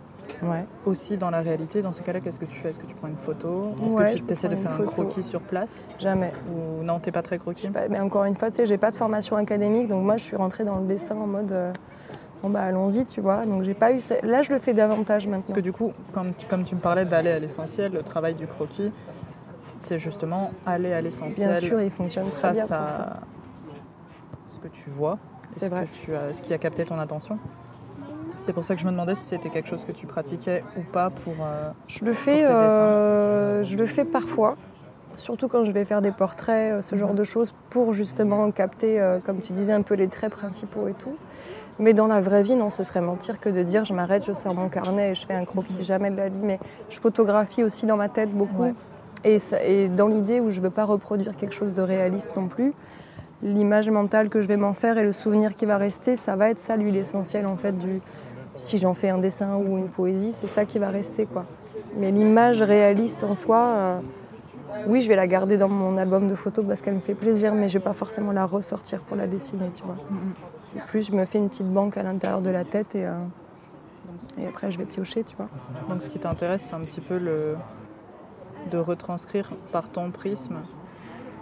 [0.42, 0.66] Ouais.
[0.86, 2.70] aussi dans la réalité Dans ces cas-là, qu'est-ce que tu fais?
[2.70, 3.76] Est-ce que tu prends une photo?
[3.84, 5.86] Est-ce Ouais, que tu essaies de faire un croquis sur place?
[6.00, 6.32] Jamais.
[6.52, 7.70] Ou non, t'es pas très croquis?
[7.70, 10.24] Pas, mais encore une fois, tu sais, j'ai pas de formation académique, donc moi je
[10.24, 11.72] suis rentrée dans le dessin en mode euh,
[12.42, 13.46] bon bah allons-y, tu vois.
[13.46, 14.00] Donc j'ai pas eu.
[14.24, 15.44] Là, je le fais davantage maintenant.
[15.44, 18.48] Parce que du coup, comme, comme tu me parlais d'aller à l'essentiel, le travail du
[18.48, 18.92] croquis,
[19.78, 23.02] c'est justement aller à l'essentiel Bien sûr, il fonctionne très bien pour ça.
[23.04, 23.20] à
[24.48, 25.20] ce que tu vois,
[25.56, 25.86] C'est ce vrai.
[25.86, 27.40] que tu as, ce qui a capté ton attention.
[28.40, 30.82] C'est pour ça que je me demandais si c'était quelque chose que tu pratiquais ou
[30.82, 31.34] pas pour.
[31.42, 34.58] Euh, je le fais, euh, je le fais parfois,
[35.16, 37.16] surtout quand je vais faire des portraits, euh, ce genre mhm.
[37.16, 41.16] de choses, pour justement capter, comme tu disais, un peu les traits principaux et tout.
[41.80, 44.34] Mais dans la vraie vie, non, ce serait mentir que de dire je m'arrête, je
[44.34, 46.42] sors mon carnet et je fais un croquis, jamais de la vie.
[46.44, 48.74] Mais je photographie aussi dans ma tête beaucoup.
[49.24, 52.48] Et, et, dans l'idée où je ne veux pas reproduire quelque chose de réaliste non
[52.48, 52.74] plus,
[53.46, 56.50] l'image mentale que je vais m'en faire et le souvenir qui va rester, ça va
[56.50, 58.02] être ça, lui, l'essentiel en fait du.
[58.56, 61.46] Si j'en fais un dessin ou une poésie, c'est ça qui va rester quoi.
[61.98, 64.00] Mais l'image réaliste en soi, euh,
[64.88, 67.54] oui, je vais la garder dans mon album de photos parce qu'elle me fait plaisir,
[67.54, 69.98] mais je vais pas forcément la ressortir pour la dessiner, tu vois.
[70.62, 73.14] C'est plus, je me fais une petite banque à l'intérieur de la tête et, euh,
[74.38, 75.50] et après je vais piocher, tu vois.
[75.90, 77.56] Donc ce qui t'intéresse, c'est un petit peu le
[78.72, 80.56] de retranscrire par ton prisme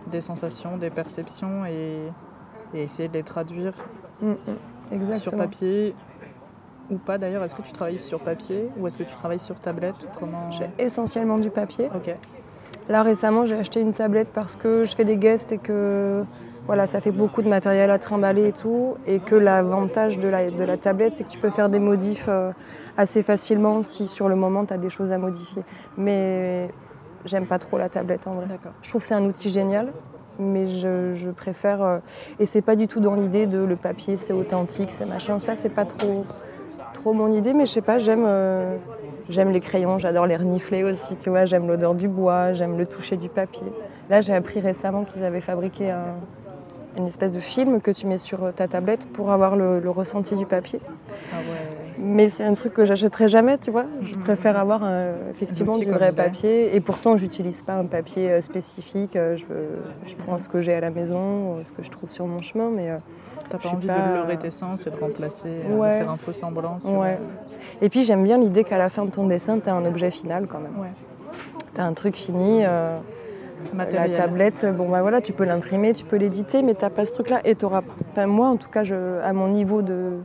[0.07, 2.11] des sensations, des perceptions et,
[2.73, 3.73] essayer de les traduire
[4.21, 5.19] mm, mm.
[5.19, 5.93] sur papier
[6.89, 7.43] ou pas d'ailleurs.
[7.43, 10.49] Est-ce que tu travailles sur papier ou est-ce que tu travailles sur tablette comment...
[10.51, 11.89] J'ai essentiellement du papier.
[12.89, 16.23] Là récemment j'ai acheté une tablette parce que je fais des guests et que
[16.65, 18.95] voilà, ça fait beaucoup de matériel à trimballer et tout.
[19.05, 22.25] Et que l'avantage de la, de la tablette c'est que tu peux faire des modifs
[22.27, 22.51] euh,
[22.97, 25.63] assez facilement si sur le moment tu as des choses à modifier.
[25.97, 26.69] Mais
[27.25, 28.47] J'aime pas trop la tablette en vrai.
[28.81, 29.93] Je trouve que c'est un outil génial,
[30.39, 31.83] mais je, préfère.
[31.83, 31.99] Euh,
[32.39, 35.39] et c'est pas du tout dans l'idée de le papier, c'est authentique, c'est machin.
[35.39, 36.25] Ça, c'est pas trop,
[36.93, 38.25] trop mon idée, mais je sais pas, j'aime.
[38.25, 38.77] Euh,
[39.29, 42.85] j'aime les crayons, j'adore les renifler aussi, tu vois, j'aime l'odeur du bois, j'aime le
[42.85, 43.71] toucher du papier.
[44.09, 46.15] Là, j'ai appris récemment qu'ils avaient fabriqué un,
[46.97, 50.35] une espèce de film que tu mets sur ta tablette pour avoir le, le ressenti
[50.35, 50.79] du papier.
[51.31, 51.83] Ah ouais.
[51.99, 53.85] Mais c'est un truc que j'achèterai jamais, tu vois.
[54.01, 54.23] Je mhm.
[54.23, 54.81] préfère avoir
[55.31, 56.75] effectivement du vrai papier.
[56.75, 59.15] Et pourtant, j'utilise pas un papier euh, spécifique.
[59.15, 59.45] Euh, je,
[60.07, 62.69] je prends ce que j'ai à la maison, ce que je trouve sur mon chemin,
[62.69, 62.89] mais.
[62.89, 62.97] Euh,
[63.49, 66.77] T'as pas envie de leurrer tes sens et de remplacer, de faire un faux semblant
[66.85, 67.19] ouais.
[67.81, 70.11] Et puis j'aime bien l'idée qu'à la fin de ton dessin, tu as un objet
[70.11, 70.79] final quand même.
[70.79, 70.93] Ouais.
[71.75, 72.63] Tu as un truc fini.
[73.75, 77.05] La tablette, bon bah voilà, tu peux l'imprimer, tu peux l'éditer, mais tu n'as pas
[77.05, 77.41] ce truc-là.
[77.45, 80.19] Et enfin, moi, en tout cas, je, à mon niveau de,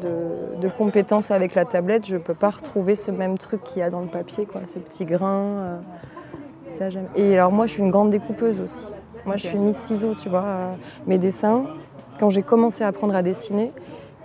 [0.00, 3.82] de, compétence avec la tablette, je ne peux pas retrouver ce même truc qu'il y
[3.82, 5.42] a dans le papier, quoi, ce petit grain.
[5.42, 5.78] Euh,
[6.68, 7.08] ça, j'aime.
[7.16, 8.90] Et alors moi, je suis une grande découpeuse aussi.
[9.26, 10.44] Moi, je suis Miss Ciseaux, tu vois.
[10.44, 10.72] Euh,
[11.06, 11.66] mes dessins,
[12.18, 13.72] quand j'ai commencé à apprendre à dessiner,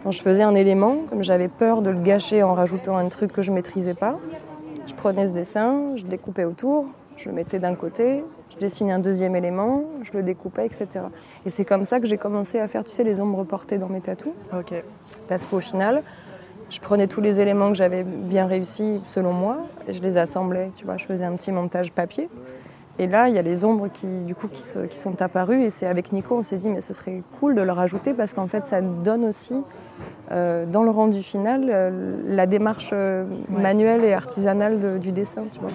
[0.03, 3.31] quand je faisais un élément, comme j'avais peur de le gâcher en rajoutant un truc
[3.31, 4.17] que je maîtrisais pas,
[4.87, 6.85] je prenais ce dessin, je découpais autour,
[7.19, 10.87] je le mettais d'un côté, je dessinais un deuxième élément, je le découpais, etc.
[11.45, 13.89] Et c'est comme ça que j'ai commencé à faire, tu sais, les ombres portées dans
[13.89, 14.31] mes tatous.
[14.57, 14.73] Ok.
[15.27, 16.01] Parce qu'au final,
[16.69, 20.71] je prenais tous les éléments que j'avais bien réussi selon moi, et je les assemblais,
[20.75, 22.29] tu vois, je faisais un petit montage papier.
[22.99, 25.63] Et là, il y a les ombres qui, du coup, qui, qui sont apparues.
[25.63, 28.33] Et c'est avec Nico, on s'est dit, mais ce serait cool de le rajouter parce
[28.33, 29.63] qu'en fait, ça donne aussi,
[30.31, 35.45] euh, dans le rendu final, euh, la démarche euh, manuelle et artisanale du dessin.
[35.51, 35.69] Tu vois.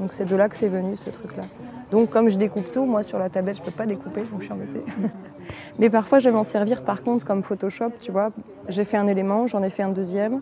[0.00, 1.44] Donc c'est de là que c'est venu ce truc-là.
[1.92, 4.44] Donc comme je découpe tout, moi sur la tablette je peux pas découper, donc je
[4.44, 4.82] suis embêtée.
[5.78, 8.30] Mais parfois je vais m'en servir par contre comme Photoshop, tu vois.
[8.68, 10.40] J'ai fait un élément, j'en ai fait un deuxième,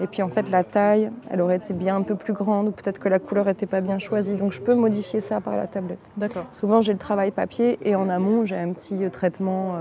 [0.00, 2.70] et puis en fait la taille, elle aurait été bien un peu plus grande, ou
[2.70, 5.66] peut-être que la couleur n'était pas bien choisie, donc je peux modifier ça par la
[5.66, 6.10] tablette.
[6.16, 6.44] D'accord.
[6.52, 9.78] Souvent j'ai le travail papier et en amont j'ai un petit traitement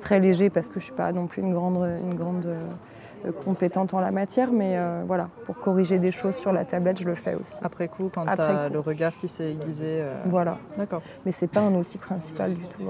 [0.00, 3.94] très léger parce que je suis pas non plus une grande, une grande euh, compétente
[3.94, 7.14] en la matière, mais euh, voilà, pour corriger des choses sur la tablette, je le
[7.14, 7.58] fais aussi.
[7.62, 10.00] Après coup, quand tu as le regard qui s'est aiguisé.
[10.00, 10.58] Euh, voilà.
[10.76, 11.02] D'accord.
[11.24, 12.82] Mais c'est pas un outil principal du tout.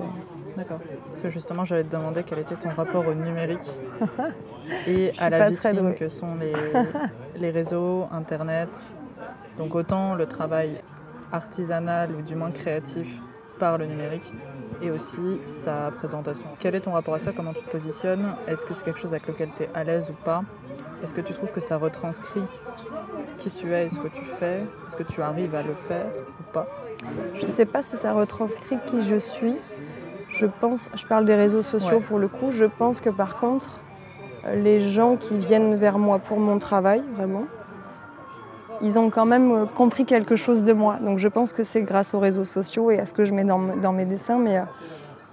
[0.57, 0.81] D'accord.
[1.11, 3.69] Parce que justement, j'allais te demander quel était ton rapport au numérique
[4.89, 6.53] et à la vitrine que sont les,
[7.41, 8.93] les réseaux, Internet.
[9.59, 10.81] Donc autant le travail
[11.31, 13.07] artisanal ou du moins créatif
[13.59, 14.33] par le numérique
[14.83, 16.45] et aussi sa présentation.
[16.59, 17.33] Quel est ton rapport à ça?
[17.33, 18.35] Comment tu te positionnes?
[18.47, 20.43] Est-ce que c'est quelque chose avec lequel tu es à l'aise ou pas?
[21.03, 22.43] Est-ce que tu trouves que ça retranscrit
[23.39, 24.63] qui tu es et ce que tu fais?
[24.87, 26.07] Est-ce que tu arrives à le faire
[26.41, 26.67] ou pas?
[27.35, 29.57] Je ne sais pas si ça retranscrit qui je suis.
[30.29, 33.79] Je pense, je parle des réseaux sociaux pour le coup, je pense que par contre,
[34.53, 37.45] les gens qui viennent vers moi pour mon travail, vraiment,
[38.81, 40.99] ils ont quand même euh, compris quelque chose de moi.
[41.01, 43.45] Donc je pense que c'est grâce aux réseaux sociaux et à ce que je mets
[43.45, 44.63] dans, mes dessins, mais euh,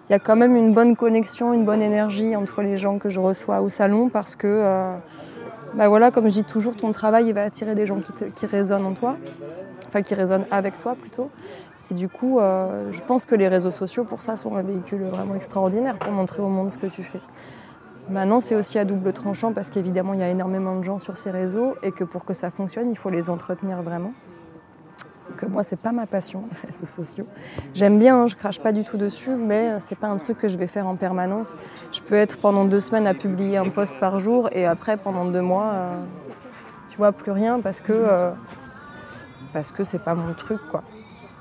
[0.09, 3.09] il y a quand même une bonne connexion, une bonne énergie entre les gens que
[3.09, 4.93] je reçois au salon parce que, euh,
[5.73, 7.99] bah voilà, comme je dis toujours, ton travail il va attirer des gens
[8.35, 9.15] qui, résonnent en toi,
[9.87, 11.29] enfin qui résonnent avec toi plutôt.
[11.89, 15.35] Et du coup, je pense que les réseaux sociaux pour ça sont un véhicule vraiment
[15.35, 17.19] extraordinaire pour montrer au monde ce que tu fais.
[18.11, 21.17] Maintenant, c'est aussi à double tranchant parce qu'évidemment, il y a énormément de gens sur
[21.17, 24.11] ces réseaux et que pour que ça fonctionne, il faut les entretenir vraiment.
[25.37, 27.25] que moi, c'est pas ma passion, les réseaux sociaux.
[27.73, 30.49] J'aime bien, hein, je crache pas du tout dessus, mais c'est pas un truc que
[30.49, 31.55] je vais faire en permanence.
[31.93, 35.23] Je peux être pendant deux semaines à publier un post par jour et après, pendant
[35.23, 35.95] deux mois, euh,
[36.89, 38.31] tu vois, plus rien parce que euh,
[39.53, 40.83] parce c'est pas mon truc, quoi.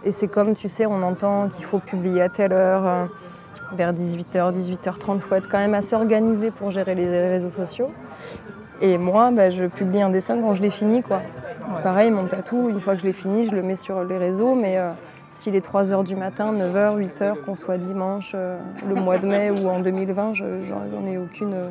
[0.05, 3.07] Et c'est comme, tu sais, on entend qu'il faut publier à telle heure, euh,
[3.73, 7.91] vers 18h, 18h30, il faut être quand même assez organisé pour gérer les réseaux sociaux.
[8.81, 11.21] Et moi, bah, je publie un dessin quand je l'ai fini, quoi.
[11.83, 14.55] Pareil, mon tatou, une fois que je l'ai fini, je le mets sur les réseaux,
[14.55, 14.91] mais euh,
[15.31, 19.51] s'il est 3h du matin, 9h, 8h, qu'on soit dimanche, euh, le mois de mai
[19.51, 21.69] ou en 2020, je, j'en ai aucune, euh,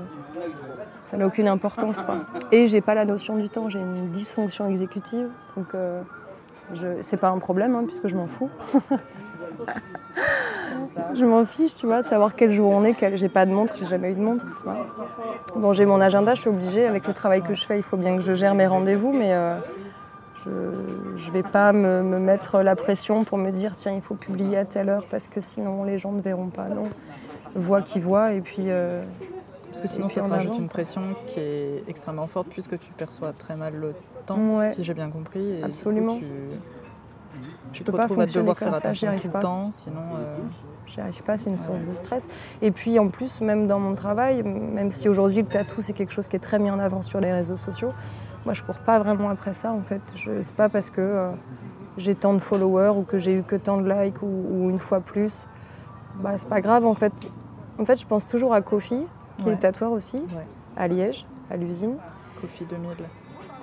[1.06, 2.02] ça n'a aucune importance.
[2.02, 2.20] Quoi.
[2.52, 5.68] Et j'ai pas la notion du temps, j'ai une dysfonction exécutive, donc
[6.74, 8.50] je, c'est pas un problème hein, puisque je m'en fous.
[11.16, 13.18] je m'en fiche, tu vois, de savoir quel jour on est, quel...
[13.18, 14.86] j'ai pas de montre, j'ai jamais eu de montre, tu vois.
[15.56, 17.98] Bon, j'ai mon agenda, je suis obligée, avec le travail que je fais, il faut
[17.98, 19.34] bien que je gère mes rendez-vous, mais
[20.46, 24.58] je ne vais pas me, mettre la pression pour me dire tiens il faut publier
[24.58, 26.70] à telle heure parce que sinon les gens ne verront pas.
[26.70, 26.90] Non,
[27.56, 28.66] voit qui voit et puis.
[28.68, 29.04] Euh,
[29.68, 33.34] parce que sinon ça te rajoute une pression qui est extrêmement forte puisque tu perçois
[33.34, 33.94] très mal le
[34.26, 35.62] temps, si j'ai bien compris.
[35.64, 36.18] Absolument.
[36.18, 36.26] tu,
[37.74, 40.02] je peux te pas à devoir faire attention tout le temps, sinon.
[40.18, 40.38] Euh...
[40.88, 42.28] J'y arrive pas, c'est une source de stress.
[42.64, 46.12] Et puis en plus, même dans mon travail, même si aujourd'hui le tatou c'est quelque
[46.12, 47.94] chose qui est très mis en avant sur les réseaux sociaux,
[48.46, 50.02] moi, je cours pas vraiment après ça, en fait.
[50.16, 51.32] Ce n'est pas parce que euh,
[51.98, 55.02] j'ai tant de followers ou que j'ai eu que tant de likes ou, une fois
[55.02, 55.48] plus.
[56.22, 57.14] Bah, c'est pas grave, en fait.
[57.78, 59.06] En fait, je pense toujours à Kofi,
[59.38, 60.24] qui est tatoueur aussi,
[60.76, 61.96] à Liège, à l'usine.
[62.42, 62.90] Kofi 2000.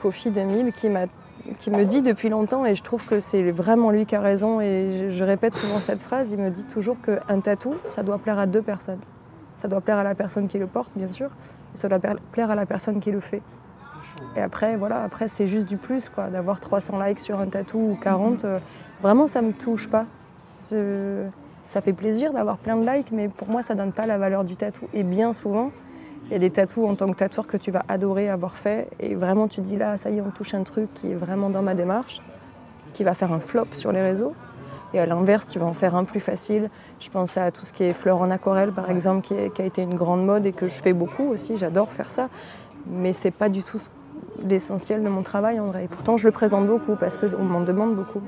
[0.02, 1.06] Kofi 2000, qui m'a
[1.58, 4.60] qui me dit depuis longtemps, et je trouve que c'est vraiment lui qui a raison,
[4.60, 8.38] et je, répète souvent cette phrase, il me dit toujours qu'un tatou, ça doit plaire
[8.38, 9.00] à deux personnes.
[9.56, 11.30] Ça doit plaire à la personne qui le porte, bien sûr,
[11.74, 12.00] et ça doit
[12.32, 13.42] plaire à la personne qui le fait.
[14.34, 17.78] Et après, voilà, après c'est juste du plus, quoi, d'avoir 300 likes sur un tatou
[17.78, 18.44] ou 40.
[18.44, 18.58] Euh,
[19.02, 20.06] vraiment, ça me touche pas.
[20.60, 24.44] Ça fait plaisir d'avoir plein de likes, mais pour moi, ça donne pas la valeur
[24.44, 24.86] du tatou.
[24.94, 25.70] Et bien souvent,
[26.26, 28.88] il y a des tatous en tant que tatoueur que tu vas adorer avoir fait,
[29.00, 31.50] et vraiment tu dis là, ça y est, on touche un truc qui est vraiment
[31.50, 32.20] dans ma démarche,
[32.92, 34.34] qui va faire un flop sur les réseaux.
[34.94, 36.70] Et à l'inverse, tu vas en faire un plus facile.
[37.00, 39.64] Je pense à tout ce qui est fleurs en aquarelle, par exemple, qui, qui, a
[39.64, 41.56] été une grande mode et que je fais beaucoup aussi.
[41.56, 42.28] J'adore faire ça.
[42.86, 43.78] Mais c'est pas du tout
[44.42, 45.84] l'essentiel de mon travail en vrai.
[45.84, 48.22] Et pourtant, je le présente beaucoup parce qu'on m'en demande beaucoup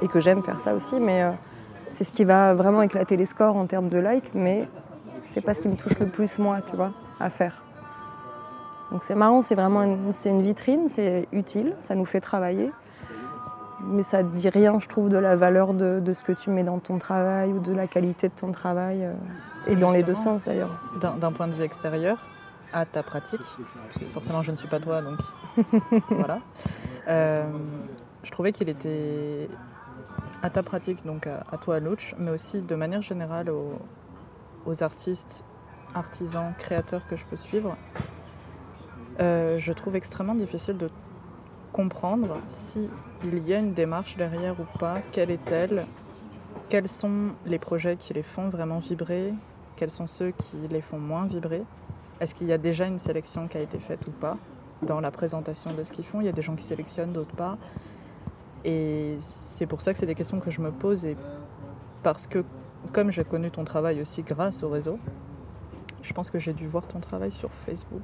[0.00, 1.00] et que j'aime faire ça aussi.
[1.00, 1.30] Mais euh,
[1.88, 4.68] c'est ce qui va vraiment éclater les scores en termes de likes, mais
[5.20, 7.62] c'est pas ce qui me touche le plus moi, tu vois, à faire.
[8.90, 12.72] Donc c'est marrant, c'est vraiment une, c'est une vitrine, c'est utile, ça nous fait travailler.
[13.84, 16.50] Mais ça ne dit rien, je trouve, de la valeur de, de, ce que tu
[16.50, 19.12] mets dans ton travail ou de la qualité de ton travail, euh,
[19.66, 20.70] et dans les deux sens d'ailleurs.
[21.00, 22.18] D'un point de vue extérieur,
[22.72, 25.18] à ta pratique, parce que forcément je ne suis pas toi, donc
[26.10, 26.38] voilà.
[27.08, 27.44] Euh,
[28.22, 29.48] je trouvais qu'il était
[30.42, 35.44] à ta pratique, donc à, toi, à Louch, mais aussi de manière générale aux, artistes,
[35.94, 37.76] artisans, créateurs que je peux suivre.
[39.20, 40.90] Euh, je trouve extrêmement difficile de
[41.72, 42.90] comprendre s'il
[43.46, 45.86] y a une démarche derrière ou pas, quelle est-elle,
[46.68, 49.34] quels sont les projets qui les font vraiment vibrer,
[49.76, 51.62] quels sont ceux qui les font moins vibrer?
[52.20, 54.36] Est-ce qu'il y a déjà une sélection qui a été faite ou pas?
[54.82, 57.34] Dans la présentation de ce qu'ils font Il y a des gens qui sélectionnent, d'autres
[57.34, 57.56] pas.
[58.64, 61.04] Et c'est pour ça que c'est des questions que je me pose.
[61.04, 61.16] Et
[62.02, 62.44] parce que,
[62.92, 64.98] comme j'ai connu ton travail aussi grâce au réseau,
[66.02, 68.02] je pense que j'ai dû voir ton travail sur Facebook.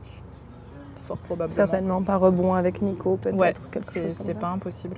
[1.07, 1.55] Fort probablement.
[1.55, 3.39] Certainement pas rebond avec Nico, peut-être.
[3.39, 4.97] Ouais, c'est pas impossible.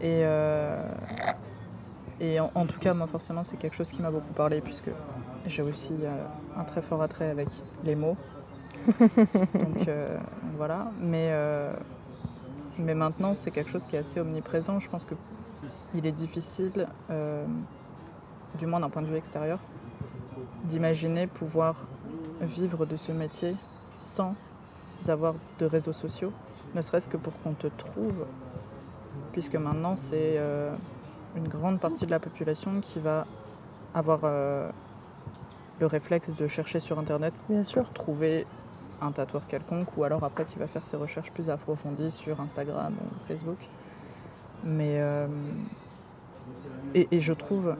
[0.00, 0.82] Et, euh,
[2.20, 4.90] et en, tout cas, moi, forcément, c'est quelque chose qui m'a beaucoup parlé, puisque
[5.46, 6.24] j'ai aussi euh,
[6.56, 7.48] un très fort attrait avec
[7.84, 8.16] les mots.
[9.00, 10.16] Donc euh,
[10.56, 10.90] voilà.
[11.00, 11.32] Mais,
[12.78, 14.80] mais maintenant, c'est quelque chose qui est assez omniprésent.
[14.80, 15.06] Je pense
[15.92, 16.86] qu'il est difficile,
[18.58, 19.58] du moins d'un point de vue extérieur,
[20.64, 21.86] d'imaginer pouvoir
[22.40, 23.56] vivre de ce métier
[23.96, 24.34] sans
[25.08, 26.32] avoir de réseaux sociaux,
[26.74, 28.26] ne serait-ce que pour qu'on te trouve,
[29.32, 30.38] puisque maintenant c'est
[31.36, 33.26] une grande partie de la population qui va
[33.94, 34.70] avoir euh,
[35.80, 37.84] le réflexe de chercher sur Internet Bien sûr.
[37.84, 38.46] pour trouver
[39.00, 42.94] un tatoueur quelconque, ou alors après qui va faire ses recherches plus approfondies sur Instagram
[43.00, 43.58] ou Facebook.
[44.64, 45.26] Mais euh,
[46.94, 47.76] et, je trouve,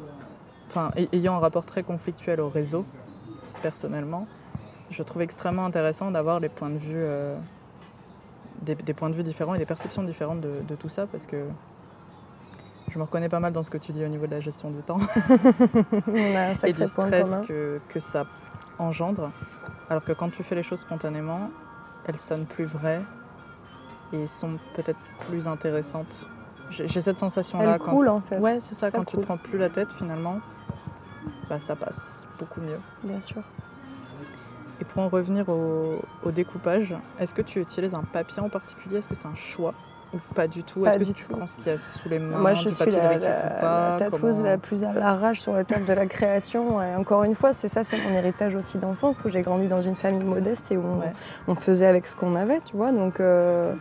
[0.68, 2.84] enfin, ayant un rapport très conflictuel au réseau,
[3.62, 4.26] personnellement,
[4.90, 7.36] je trouve extrêmement intéressant d'avoir les points de vue, euh,
[8.62, 11.44] des, points de vue différents et des perceptions différentes de, de tout ça, parce que
[12.90, 14.70] je me reconnais pas mal dans ce que tu dis au niveau de la gestion
[14.70, 15.00] du temps
[16.64, 18.24] et du stress que, que, ça
[18.78, 19.30] engendre.
[19.90, 21.50] Alors que quand tu fais les choses spontanément,
[22.06, 23.02] elles sonnent plus vraies
[24.12, 26.28] et sont peut-être plus intéressantes
[26.70, 27.74] J'ai cette sensation-là.
[27.74, 28.38] Elle coule en fait.
[28.38, 30.40] Ouais, c'est ça, quand tu ne prends plus la tête finalement,
[31.48, 32.78] bah, ça passe beaucoup mieux.
[33.02, 33.42] Bien sûr.
[34.88, 36.00] Pour en revenir au,
[36.32, 38.98] découpage, est-ce que tu utilises un papier en particulier?
[38.98, 39.74] Est-ce que c'est un choix
[40.14, 40.86] ou pas du tout?
[40.86, 43.18] Est-ce que tu prends ce qu'il y a sous les mains Moi, je suis la,
[43.18, 46.82] la, tatoueuse la plus à l'arrache sur le thème de la création.
[46.82, 49.82] Et encore une fois, c'est ça, c'est mon héritage aussi d'enfance où j'ai grandi dans
[49.82, 50.84] une famille modeste et où
[51.48, 52.92] on, faisait avec ce qu'on avait, tu vois.
[52.92, 53.72] Donc, euh,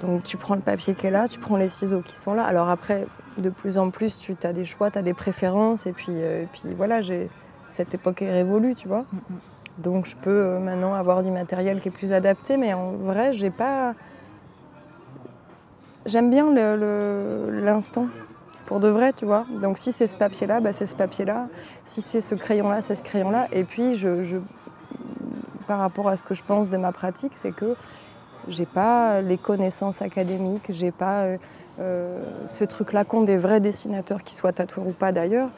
[0.00, 2.44] donc tu prends le papier qui est là, tu prends les ciseaux qui sont là.
[2.44, 3.06] Alors après,
[3.38, 5.86] de plus en plus, tu as des choix, tu as des préférences.
[5.86, 7.00] Et puis, euh, et puis voilà,
[7.68, 9.04] cette époque est révolue, tu vois.
[9.12, 9.38] Mm, mm.
[9.82, 13.32] Donc je peux euh, maintenant avoir du matériel qui est plus adapté, mais en vrai,
[13.32, 13.94] j'ai pas.
[16.06, 18.06] J'aime bien l'instant,
[18.66, 19.44] pour de vrai, tu vois.
[19.60, 21.48] Donc si c'est ce papier-là, bah, c'est ce papier-là.
[21.84, 23.48] Si c'est ce crayon-là, c'est ce crayon-là.
[23.52, 24.38] Et puis, je,
[25.66, 27.76] par rapport à ce que je pense de ma pratique, c'est que
[28.48, 31.36] j'ai pas les connaissances académiques, j'ai pas euh,
[31.78, 35.50] euh, ce truc-là qu'ont des vrais dessinateurs, qui soient tatoueurs ou pas d'ailleurs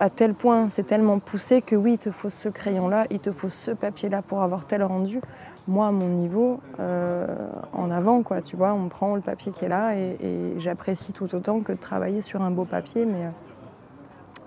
[0.00, 3.32] à tel point, c'est tellement poussé que oui, il te faut ce crayon-là, il te
[3.32, 5.20] faut ce papier-là pour avoir tel rendu.
[5.66, 7.26] Moi, à mon niveau, euh,
[7.72, 11.34] en avant, quoi, tu vois, on prend le papier qui est là et, j'apprécie tout
[11.34, 13.30] autant que de travailler sur un beau papier, mais euh,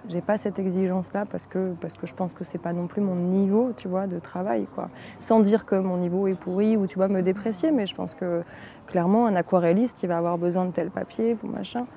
[0.09, 3.01] j'ai pas cette exigence-là parce que, parce que je pense que c'est pas non plus
[3.01, 4.89] mon niveau, tu vois, de travail, quoi.
[5.17, 8.13] Sans dire que mon niveau est pourri ou tu vois me déprécier, mais je pense
[8.13, 8.43] que
[8.85, 11.87] clairement, un aquarelliste, il va avoir besoin de tel papier pour machin.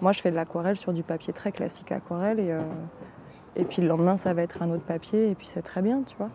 [0.00, 2.60] Moi, je fais de l'aquarelle sur du papier très classique aquarelle et, euh,
[3.56, 6.02] et puis le lendemain, ça va être un autre papier et puis c'est très bien,
[6.06, 6.28] tu vois.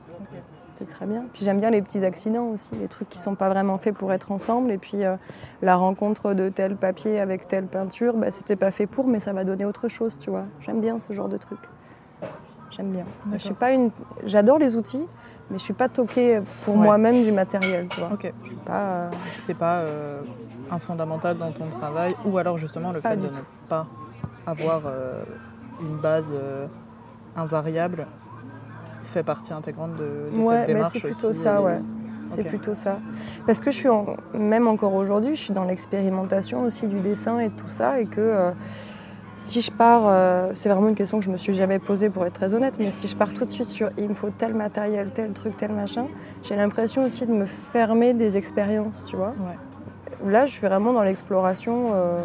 [0.79, 1.25] C'est très bien.
[1.31, 4.11] Puis j'aime bien les petits accidents aussi, les trucs qui sont pas vraiment faits pour
[4.13, 4.71] être ensemble.
[4.71, 5.15] Et puis euh,
[5.61, 9.31] la rencontre de tel papier avec telle peinture, bah, c'était pas fait pour, mais ça
[9.31, 10.45] va donner autre chose, tu vois.
[10.59, 11.59] J'aime bien ce genre de truc.
[12.71, 13.05] J'aime bien.
[13.33, 13.91] Je suis pas une.
[14.25, 15.05] J'adore les outils,
[15.51, 18.13] mais je suis pas toquée pour moi-même du matériel, tu vois.
[18.13, 18.33] Ok.
[18.43, 18.81] Je suis pas.
[18.81, 19.83] Euh, c'est pas
[20.71, 23.87] un fondamental dans ton travail, ou alors justement le fait de ne pas
[24.47, 25.23] avoir euh,
[25.81, 26.65] une base euh,
[27.35, 28.07] invariable
[29.03, 30.93] fait partie intégrante de, cette démarche.
[30.93, 31.81] c'est plutôt ça, ouais.
[32.27, 32.99] C'est plutôt ça.
[33.45, 33.89] Parce que je suis,
[34.33, 38.21] même encore aujourd'hui, je suis dans l'expérimentation aussi du dessin et tout ça, et que
[38.21, 38.51] euh,
[39.33, 42.33] si je pars, c'est vraiment une question que je me suis jamais posée pour être
[42.33, 45.11] très honnête, mais si je pars tout de suite sur il me faut tel matériel,
[45.11, 46.07] tel truc, tel machin,
[46.43, 49.33] j'ai l'impression aussi de me fermer des expériences, tu vois.
[50.25, 51.91] Là, je suis vraiment dans l'exploration.
[51.93, 52.21] Euh,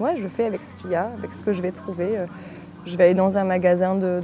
[0.00, 2.18] ouais, je fais avec ce qu'il y a, avec ce que je vais trouver.
[2.18, 2.26] Euh,
[2.86, 4.20] je vais aller dans un magasin de,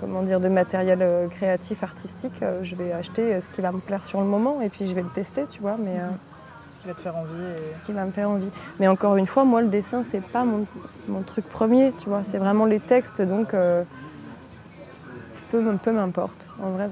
[0.00, 2.42] comment dire, de matériel euh, créatif, artistique.
[2.62, 5.02] Je vais acheter ce qui va me plaire sur le moment et puis je vais
[5.02, 5.76] le tester, tu vois.
[5.78, 5.98] Mais,
[6.70, 7.32] ce qui va te faire envie.
[7.74, 8.50] Ce qui va me faire envie.
[8.80, 10.66] Mais encore une fois, moi, le dessin, c'est pas mon,
[11.08, 12.22] mon, truc premier, tu vois.
[12.24, 13.54] C'est vraiment les textes, donc
[15.50, 16.46] peu, peu m'importe.
[16.62, 16.90] En vrai,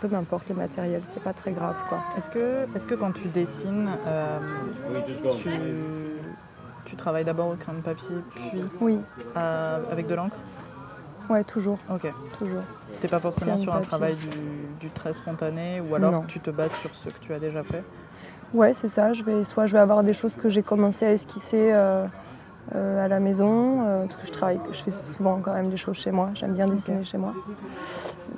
[0.00, 1.76] peu m'importe le matériel, c'est pas très grave.
[1.88, 1.98] quoi.
[2.16, 4.38] Est-ce que, est que quand tu dessines, euh,
[5.42, 5.50] tu,
[6.84, 8.98] tu, travailles d'abord au crayon de papier, puis oui.
[9.36, 10.36] Euh, avec de l'encre?
[11.30, 11.78] Ouais, toujours.
[11.90, 12.12] Ok.
[12.38, 12.62] Toujours.
[13.00, 14.28] T'es pas forcément sur un travail du,
[14.80, 17.82] du, trait spontané ou alors tu te bases sur ce que tu as déjà fait?
[18.52, 19.12] Ouais, c'est ça.
[19.14, 21.70] Je vais, soit je vais avoir des choses que j'ai commencé à esquisser.
[21.72, 22.06] Euh,
[22.74, 25.96] à la maison, euh, parce que je travaille, je fais souvent quand même des choses
[25.96, 27.34] chez moi, j'aime bien dessiner chez moi.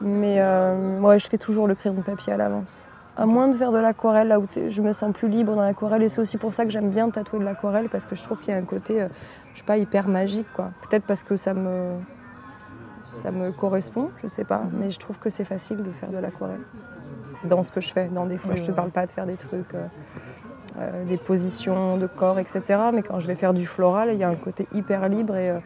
[0.00, 2.84] Mais euh, je fais toujours le crayon de papier à l'avance.
[3.16, 6.02] À moins de faire de l'aquarelle, là où je me sens plus libre dans l'aquarelle,
[6.02, 8.38] et c'est aussi pour ça que j'aime bien tatouer de l'aquarelle, parce que je trouve
[8.40, 9.06] qu'il y a un côté,
[9.54, 10.70] je sais pas, hyper magique, quoi.
[10.82, 11.92] Peut-être parce que ça me,
[13.06, 16.18] ça me correspond, je sais pas, mais je trouve que c'est facile de faire de
[16.18, 16.60] l'aquarelle
[17.44, 18.08] dans ce que je fais.
[18.08, 19.86] Dans des fois, je te parle pas de faire des trucs euh,
[21.06, 22.62] des positions de corps, etc.
[22.92, 25.50] Mais quand je vais faire du floral, il y a un côté hyper libre et,
[25.50, 25.58] euh,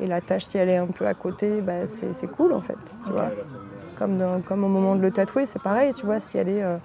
[0.00, 2.78] la tâche, si elle est un peu à côté, bah, c'est cool en fait.
[3.04, 3.30] Tu vois
[3.98, 6.78] comme, comme au moment de le tatouer, c'est pareil, tu vois, si elle est euh,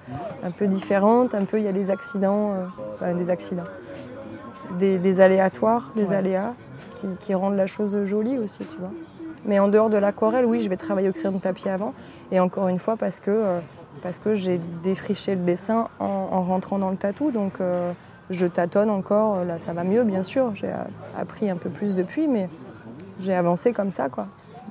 [0.43, 2.53] un peu différente, un peu, il y a des accidents,
[2.93, 3.63] enfin, des accidents,
[4.77, 6.53] des, aléatoires, des aléas
[6.97, 8.91] qui, qui, rendent la chose jolie aussi, tu vois.
[9.43, 11.95] Mais en dehors de l'aquarelle, oui, je vais travailler au crayon de papier avant,
[12.31, 13.59] et encore une fois parce que
[14.01, 17.31] parce que j'ai défriché le dessin en, rentrant dans le tatou.
[17.31, 17.91] Donc euh,
[18.29, 19.43] je tâtonne encore.
[19.45, 20.55] Là, ça va mieux, bien sûr.
[20.55, 20.71] J'ai
[21.17, 22.49] appris un peu plus depuis, mais
[23.21, 24.27] j'ai avancé comme ça, quoi.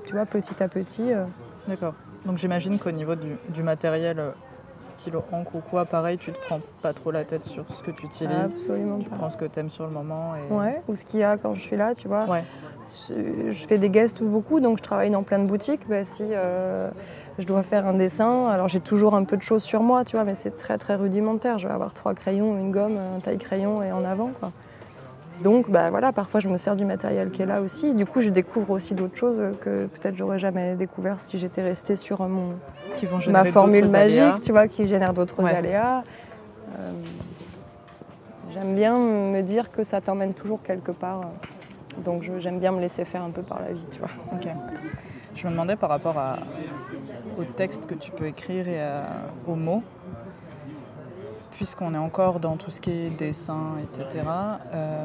[0.07, 1.13] Tu vois, petit à petit.
[1.13, 1.25] Euh.
[1.67, 1.95] D'accord.
[2.25, 4.31] Donc j'imagine qu'au niveau du, matériel euh,
[4.81, 7.91] stylo encre ou quoi, pareil, tu te prends pas trop la tête sur ce que
[7.91, 8.53] tu utilises.
[8.53, 10.33] Absolument tu prends ce que tu aimes sur le moment.
[10.35, 10.53] Et...
[10.53, 12.25] Ouais, ou ce qu'il y a quand je suis là, tu vois.
[12.27, 12.45] Ouais.
[12.87, 15.87] Je fais des guests beaucoup, donc je travaille dans plein de boutiques.
[15.89, 16.25] Bah, si
[17.39, 18.47] je dois faire un dessin.
[18.47, 20.97] Alors j'ai toujours un peu de choses sur moi, tu vois, mais c'est très très
[20.97, 21.59] rudimentaire.
[21.59, 24.31] Je vais avoir trois crayons, une gomme, un taille crayon et en avant.
[24.41, 24.53] Quoi.
[25.43, 27.95] Donc bah, voilà, parfois je me sers du matériel qui est là aussi.
[27.95, 31.97] Du coup, je découvre aussi d'autres choses que peut-être j'aurais jamais découvert si j'étais restée
[31.97, 32.55] sur mon,
[32.97, 36.03] qui vont ma formule magique, tu vois, qui génère d'autres aléas.
[36.79, 36.93] Euh,
[38.53, 41.21] J'aime bien me dire que ça t'emmène toujours quelque part.
[42.05, 44.09] Donc j'aime bien me laisser faire un peu par la vie, tu vois.
[45.39, 46.39] Je me demandais par rapport à,
[47.39, 48.85] au texte que tu peux écrire et
[49.47, 49.85] aux mots,
[51.53, 54.25] puisqu'on est encore dans tout ce qui est dessin, etc.
[54.73, 55.05] Euh,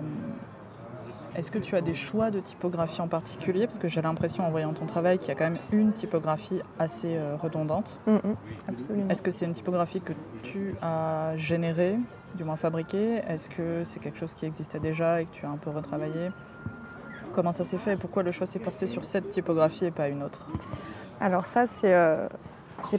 [1.36, 3.68] est-ce que tu as des choix de typographie en particulier?
[3.68, 6.64] Parce que j'ai l'impression en voyant ton travail qu'il y a quand même une typographie
[6.80, 8.00] assez euh, redondante.
[8.08, 8.36] Mm, mm,
[8.70, 9.10] absolument.
[9.10, 12.00] Est-ce que c'est une typographie que tu as générée,
[12.34, 13.22] du moins fabriquée?
[13.28, 16.32] Est-ce que c'est quelque chose qui existait déjà et que tu as un peu retravaillé?
[17.34, 20.08] Comment ça s'est fait et pourquoi le choix s'est porté sur cette typographie et pas
[20.08, 20.46] une autre
[21.20, 22.28] Alors ça, c'est euh,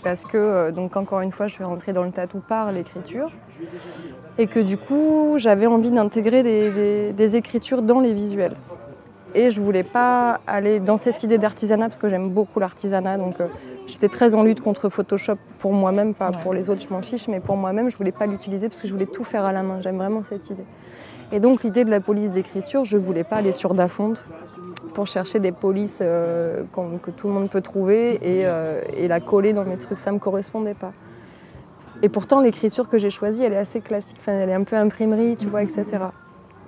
[0.03, 3.31] parce que, euh, donc encore une fois, je suis rentrée dans le tatou par l'écriture
[4.39, 8.57] et que du coup, j'avais envie d'intégrer des, écritures dans les visuels.
[9.37, 13.41] Et je voulais pas aller dans cette idée d'artisanat parce que j'aime beaucoup l'artisanat, donc
[13.41, 13.47] euh,
[13.87, 17.29] j'étais très en lutte contre Photoshop pour moi-même, pas pour les autres, je m'en fiche,
[17.29, 19.63] mais pour moi-même, je voulais pas l'utiliser parce que je voulais tout faire à la
[19.63, 19.81] main.
[19.81, 20.65] J'aime vraiment cette idée.
[21.33, 24.15] Et donc l'idée de la police d'écriture, je ne voulais pas aller sur Dafont
[24.95, 26.63] pour chercher des polices euh,
[27.03, 30.01] que tout le monde peut trouver euh, et, la coller dans mes trucs.
[30.01, 30.93] Ça ne me correspondait pas.
[32.03, 34.17] Et pourtant, l'écriture que j'ai choisie, elle est assez classique.
[34.21, 36.07] Enfin, elle est un peu imprimerie, tu vois, etc.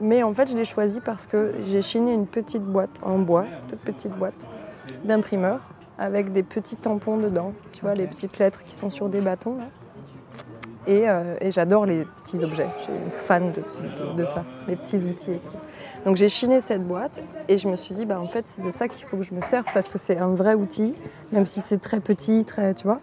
[0.01, 3.47] Mais en fait, je l'ai choisie parce que j'ai chiné une petite boîte en bois,
[3.69, 4.47] toute petite boîte
[5.05, 5.61] d'imprimeur,
[5.99, 7.53] avec des petits tampons dedans.
[7.73, 9.57] Tu vois, les petites lettres qui sont sur des bâtons.
[10.89, 12.68] Euh, et, j'adore les petits objets.
[12.78, 13.53] Je suis une fan
[14.16, 15.51] de, ça, les petits outils et tout.
[16.05, 18.70] Donc j'ai chiné cette boîte et je me suis dit, bah, en fait, c'est de
[18.70, 20.95] ça qu'il faut que je me serve parce que c'est un vrai outil,
[21.32, 23.01] même si c'est très petit, très, tu vois.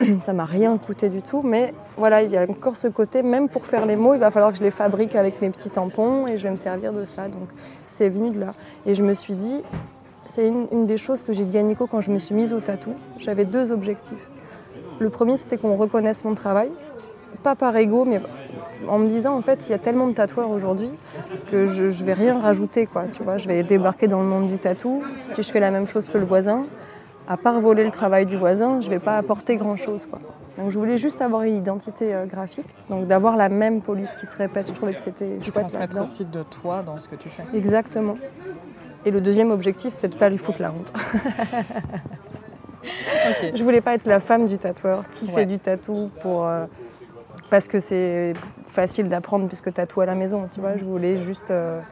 [0.22, 3.48] Ça m'a rien coûté du tout, mais voilà, il y a encore ce côté, même
[3.48, 6.26] pour faire les mots, il va falloir que je les fabrique avec mes petits tampons
[6.26, 7.28] et je vais me servir de ça.
[7.28, 7.48] Donc
[7.86, 8.54] c'est venu de là.
[8.86, 9.62] Et je me suis dit,
[10.24, 12.52] c'est une, une des choses que j'ai dit à Nico quand je me suis mise
[12.52, 12.94] au tatou.
[13.18, 14.28] J'avais deux objectifs.
[14.98, 16.70] Le premier, c'était qu'on reconnaisse mon travail,
[17.42, 18.20] pas par ego, mais
[18.88, 20.90] en me disant en fait il y a tellement de tatoueurs aujourd'hui
[21.50, 23.04] que je, ne vais rien rajouter quoi.
[23.12, 25.02] Tu vois, je vais débarquer dans le monde du tatou.
[25.16, 26.66] Si je fais la même chose que le voisin,
[27.28, 30.20] à part voler le travail du voisin, je vais pas apporter grand chose quoi.
[30.58, 34.26] Donc je voulais juste avoir une identité euh, graphique, donc d'avoir la même police qui
[34.26, 34.68] se répète.
[34.68, 35.54] Je trouvais que c'était chouette.
[35.54, 37.44] Transmettre aussi de toi dans ce que tu fais.
[37.56, 38.18] Exactement.
[39.04, 40.92] Et le deuxième objectif, c'est de pas lui foutre la honte.
[43.54, 46.66] Je voulais pas être la femme du tatoueur qui fait du tatou pour euh,
[47.52, 48.32] parce que c'est
[48.66, 50.78] facile d'apprendre puisque tu as tout à la maison, tu vois.
[50.78, 51.82] Je voulais juste, euh,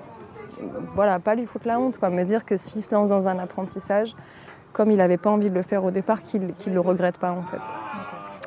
[0.95, 2.09] voilà, pas lui foutre la honte, quoi.
[2.09, 4.17] Me dire que s'il se lance dans un apprentissage,
[4.73, 7.33] comme il n'avait pas envie de le faire au départ, qu'il ne le regrette pas,
[7.33, 7.61] en fait.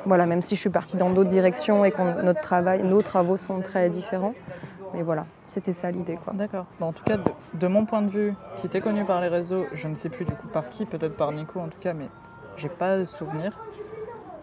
[0.04, 3.36] Voilà, même si je suis partie dans d'autres directions et que notre travail, nos travaux
[3.36, 4.34] sont très différents.
[4.92, 6.18] Mais voilà, c'était ça l'idée.
[6.24, 6.32] quoi.
[6.32, 6.66] D'accord.
[6.80, 7.18] en tout cas,
[7.52, 10.24] de, mon point de vue, qui était connu par les réseaux, je ne sais plus
[10.24, 12.08] du coup par qui, peut-être par Nico en tout cas, mais
[12.56, 13.52] j'ai pas de souvenir.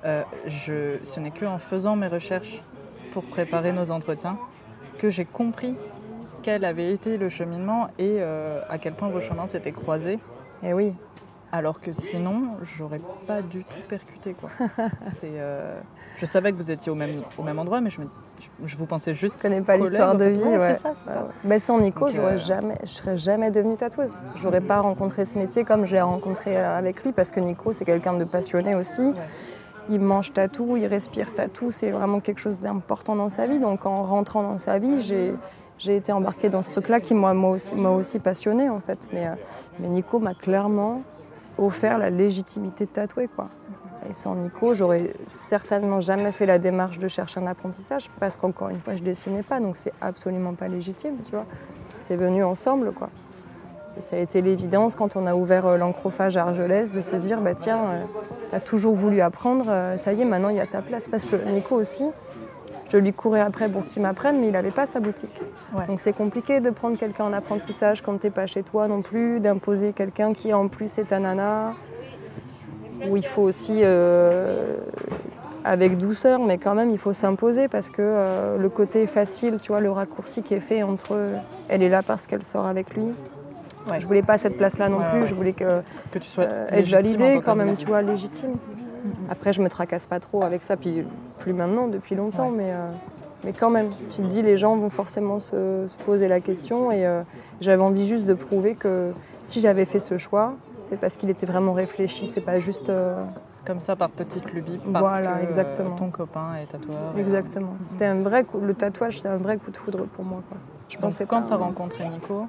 [0.04, 2.64] Euh, je, ce n'est qu'en faisant mes recherches
[3.12, 4.38] pour préparer nos entretiens
[4.98, 5.76] que j'ai compris
[6.42, 10.20] quel avait été le cheminement et euh, à quel point vos chemins s'étaient croisés.
[10.64, 10.94] Et eh oui.
[11.52, 14.34] Alors que sinon, j'aurais pas du tout percuté.
[14.34, 14.50] Quoi.
[15.24, 15.80] Euh,
[16.18, 18.02] je savais que vous étiez au même, au même endroit, mais je,
[18.64, 19.38] je, vous pensais juste.
[19.38, 20.42] Je connais pas l'histoire de vie.
[20.42, 21.28] Ouais, C'est ça, ça.
[21.44, 24.20] Mais sans Nico, je j'aurais jamais, je serais jamais devenue tatoueuse.
[24.36, 27.86] J'aurais pas rencontré ce métier comme je l'ai rencontré avec lui, parce que Nico, c'est
[27.86, 29.14] quelqu'un de passionné aussi
[29.90, 33.60] il mange tatou, il respire tatou, c'est vraiment quelque chose d'important dans sa vie.
[33.60, 35.02] Donc en rentrant dans sa vie,
[35.78, 39.08] j'ai été embarquée dans ce truc-là qui m'a aussi, passionnée en fait.
[39.14, 39.36] Mais, euh,
[39.80, 41.02] mais Nico m'a clairement
[41.58, 43.28] offert la légitimité de tatouer.
[43.28, 43.50] Quoi.
[44.10, 48.70] Et sans Nico, j'aurais certainement jamais fait la démarche de chercher un apprentissage parce qu'encore
[48.70, 51.46] une fois, je dessinais pas, donc c'est absolument pas légitime, tu vois.
[52.00, 53.10] C'est venu ensemble, quoi
[54.00, 57.42] ça a été l'évidence quand on a ouvert euh, l'encrophage à Argelès de se dire
[57.42, 58.04] bah tiens, euh,
[58.50, 61.10] tu as toujours voulu apprendre, euh, ça y est, maintenant il y a ta place.
[61.10, 62.06] Parce que Nico aussi,
[62.90, 65.42] je lui courais après pour qu'il m'apprenne, mais il n'avait pas sa boutique.
[65.88, 69.02] Donc c'est compliqué de prendre quelqu'un en apprentissage quand tu n'es pas chez toi non
[69.02, 71.74] plus, d'imposer quelqu'un qui en plus est un nana,
[73.10, 73.82] où il faut aussi,
[75.64, 79.80] avec douceur, mais quand même il faut s'imposer parce que le côté facile, tu vois,
[79.80, 81.18] le raccourci qui est fait entre
[81.70, 83.14] elle est là parce qu'elle sort avec lui,
[83.94, 85.28] je Je voulais pas cette place-là non plus.
[85.28, 88.56] Je voulais que, que tu sois euh, être validée quand même, tu vois, légitime.
[89.30, 91.04] Après, je me tracasse pas trop avec ça, puis
[91.40, 92.90] plus maintenant, depuis longtemps, mais, euh,
[93.44, 93.90] mais quand même.
[94.12, 97.24] Tu te dis, les gens vont forcément se, poser la question, et euh,
[97.62, 99.12] j'avais envie juste de prouver que
[99.44, 102.92] si j'avais fait ce choix, c'est parce qu'il était vraiment réfléchi, c'est pas juste.
[103.64, 105.96] Comme ça, par petite lubie, parce voilà, que exactement.
[105.96, 107.14] ton copain est tatoueur.
[107.16, 107.76] Exactement.
[107.88, 110.42] C'était un vrai coup, le tatouage, c'est un vrai coup de foudre pour moi.
[110.50, 110.58] Quoi.
[110.90, 112.48] Je pensais quand tu as rencontré Nico,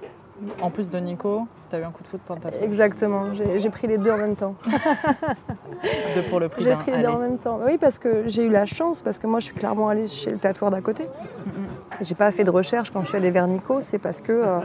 [0.61, 2.63] en plus de Nico, tu as eu un coup de foot pour le tatouage.
[2.63, 4.55] Exactement, j'ai pris les deux en même temps.
[6.15, 7.61] deux pour le prix J'ai pris les deux en même temps.
[7.65, 10.31] Oui, parce que j'ai eu la chance, parce que moi je suis clairement allée chez
[10.31, 11.07] le tatoueur d'à côté.
[12.01, 14.61] J'ai pas fait de recherche quand je suis allée vers Nico, c'est parce que euh,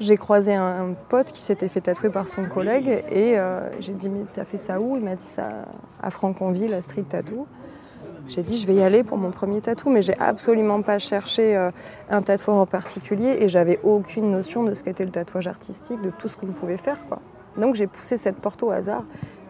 [0.00, 4.08] j'ai croisé un, pote qui s'était fait tatouer par son collègue et euh, j'ai dit
[4.08, 4.96] mais t'as fait ça où?
[4.96, 5.48] Il m'a dit ça
[6.02, 7.46] à Franconville, à Street Tattoo.
[8.28, 11.56] J'ai dit je vais y aller pour mon premier tatou, mais j'ai absolument pas cherché
[11.56, 11.70] euh,
[12.10, 16.10] un tatoueur en particulier et j'avais aucune notion de ce qu'était le tatouage artistique, de
[16.10, 17.20] tout ce qu'on pouvait faire quoi.
[17.56, 19.04] Donc j'ai poussé cette porte au hasard.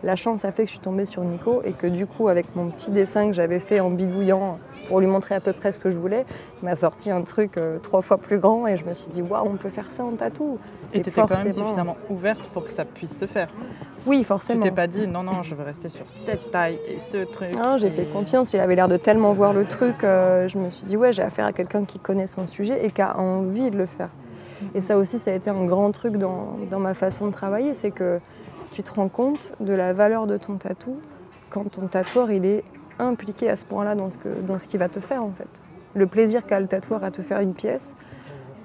[0.06, 2.54] La chance a fait que je suis tombée sur Nico et que du coup avec
[2.54, 5.80] mon petit dessin que j'avais fait en bidouillant pour lui montrer à peu près ce
[5.80, 6.24] que je voulais,
[6.62, 9.20] il m'a sorti un truc euh, trois fois plus grand et je me suis dit
[9.20, 10.60] waouh on peut faire ça en tatou.
[10.92, 13.48] Et tu étais quand même suffisamment ouverte pour que ça puisse se faire.
[14.06, 14.60] Oui, forcément.
[14.60, 17.56] Tu t'es pas dit non, non, je vais rester sur cette taille et ce truc.
[17.56, 18.52] Non, j'ai fait confiance.
[18.52, 20.04] Il avait l'air de tellement voir le truc.
[20.04, 22.92] Euh, je me suis dit, ouais, j'ai affaire à quelqu'un qui connaît son sujet et
[22.92, 24.10] qui a envie de le faire.
[24.76, 27.74] Et ça aussi, ça a été un grand truc dans, dans ma façon de travailler.
[27.74, 28.20] C'est que
[28.76, 30.98] tu te rends compte de la valeur de ton tatou
[31.48, 32.62] quand ton tatoueur il est
[32.98, 35.48] impliqué à ce point-là dans ce, que, dans ce qu'il va te faire en fait.
[35.94, 37.94] Le plaisir qu'a le tatoueur à te faire une pièce,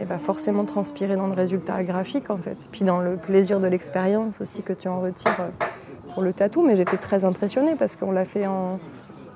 [0.02, 2.58] et va forcément transpirer dans le résultat graphique en fait.
[2.74, 5.66] Puis dans le plaisir de l'expérience aussi que tu en retires euh,
[6.14, 6.62] pour le tatou.
[6.62, 8.80] Mais j'étais très impressionnée parce qu'on l'a fait en,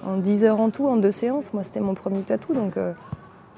[0.05, 1.53] en, 10 heures en tout, en deux séances.
[1.53, 2.91] Moi c'était mon premier tatou donc euh,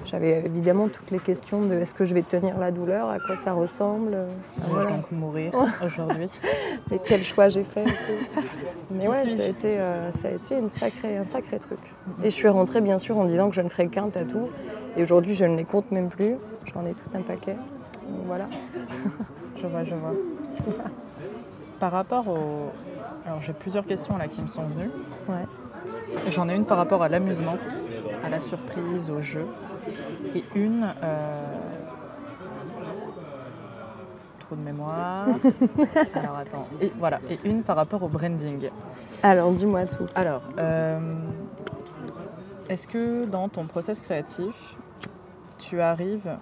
[0.04, 3.36] j'avais évidemment toutes les questions de est-ce que je vais tenir la douleur, à quoi
[3.36, 4.14] ça ressemble.
[4.14, 4.28] Euh,
[4.62, 5.52] je vais donc mourir
[5.84, 6.28] aujourd'hui.
[6.90, 7.84] Mais quel choix j'ai fait.
[8.90, 9.78] Mais ouais, ça a, été,
[10.12, 11.80] ça a été une sacrée, un sacré truc.
[12.22, 14.48] Et je suis rentrée bien sûr en disant que je ne ferais qu'un tatou.
[14.96, 16.36] Et aujourd'hui, je ne les compte même plus.
[16.72, 17.54] J'en ai tout un paquet.
[18.08, 18.48] Donc voilà.
[19.60, 20.14] je vois, je vois.
[21.80, 22.70] Par rapport au.
[23.26, 24.90] Alors j'ai plusieurs questions là qui me sont venues.
[25.28, 25.46] Ouais.
[26.30, 27.56] J'en ai une par rapport à l'amusement,
[28.24, 29.46] à la surprise, au jeu.
[30.34, 30.88] Et une.
[31.02, 31.54] Euh,
[34.40, 35.28] trop de mémoire.
[36.14, 36.68] Alors attends.
[36.80, 37.20] Et voilà.
[37.30, 38.70] Et une par rapport au branding.
[39.22, 40.06] Alors dis-moi tout.
[40.14, 40.42] Alors.
[40.58, 40.98] Euh,
[42.68, 44.76] est-ce que dans ton process créatif,
[45.58, 46.36] tu arrives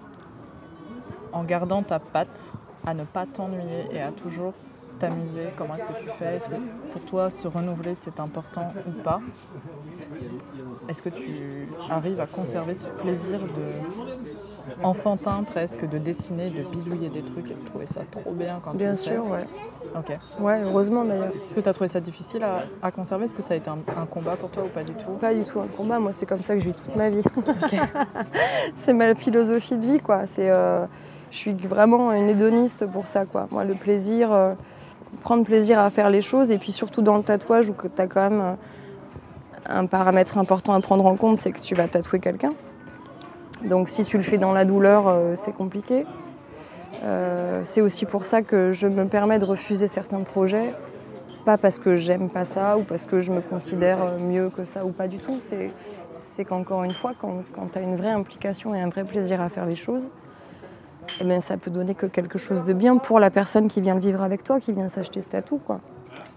[1.32, 2.52] en gardant ta patte,
[2.84, 4.54] à ne pas t'ennuyer et à toujours
[4.98, 6.56] t'amuser Comment est-ce que tu fais Est-ce que
[6.92, 9.20] pour toi se renouveler c'est important ou pas?
[10.88, 14.26] Est-ce que tu arrives à conserver ce plaisir de
[14.82, 18.74] enfantin presque de dessiner, de bidouiller des trucs et de trouver ça trop bien quand
[18.74, 19.46] bien tu Bien sûr, ouais.
[19.96, 20.16] Ok.
[20.40, 21.32] Ouais, heureusement d'ailleurs.
[21.46, 22.44] Est-ce que tu as trouvé ça difficile
[22.82, 23.24] à, conserver?
[23.24, 25.12] Est-ce que ça a été un, combat pour toi ou pas du tout?
[25.20, 25.98] Pas du tout un combat.
[25.98, 27.22] Moi, c'est comme ça que je vis toute ma vie.
[28.76, 30.26] c'est ma philosophie de vie, quoi.
[30.26, 30.86] C'est euh,
[31.30, 33.24] je suis vraiment une hédoniste pour ça.
[33.24, 33.48] Quoi.
[33.50, 34.54] Moi, le plaisir, euh,
[35.22, 38.06] prendre plaisir à faire les choses, et puis surtout dans le tatouage où tu as
[38.06, 38.54] quand même euh,
[39.68, 42.54] un paramètre important à prendre en compte, c'est que tu vas tatouer quelqu'un.
[43.64, 46.06] Donc si tu le fais dans la douleur, euh, c'est compliqué.
[47.62, 50.74] c'est aussi pour ça que je me permets de refuser certains projets,
[51.44, 54.84] pas parce que j'aime pas ça ou parce que je me considère mieux que ça
[54.84, 55.38] ou pas du tout.
[56.20, 59.40] C'est qu'encore une fois, quand, quand tu as une vraie implication et un vrai plaisir
[59.40, 60.10] à faire les choses,
[61.20, 63.94] eh ben, ça peut donner que quelque chose de bien pour la personne qui vient
[63.94, 65.58] le vivre avec toi, qui vient s'acheter ce tatou.
[65.58, 65.80] Quoi.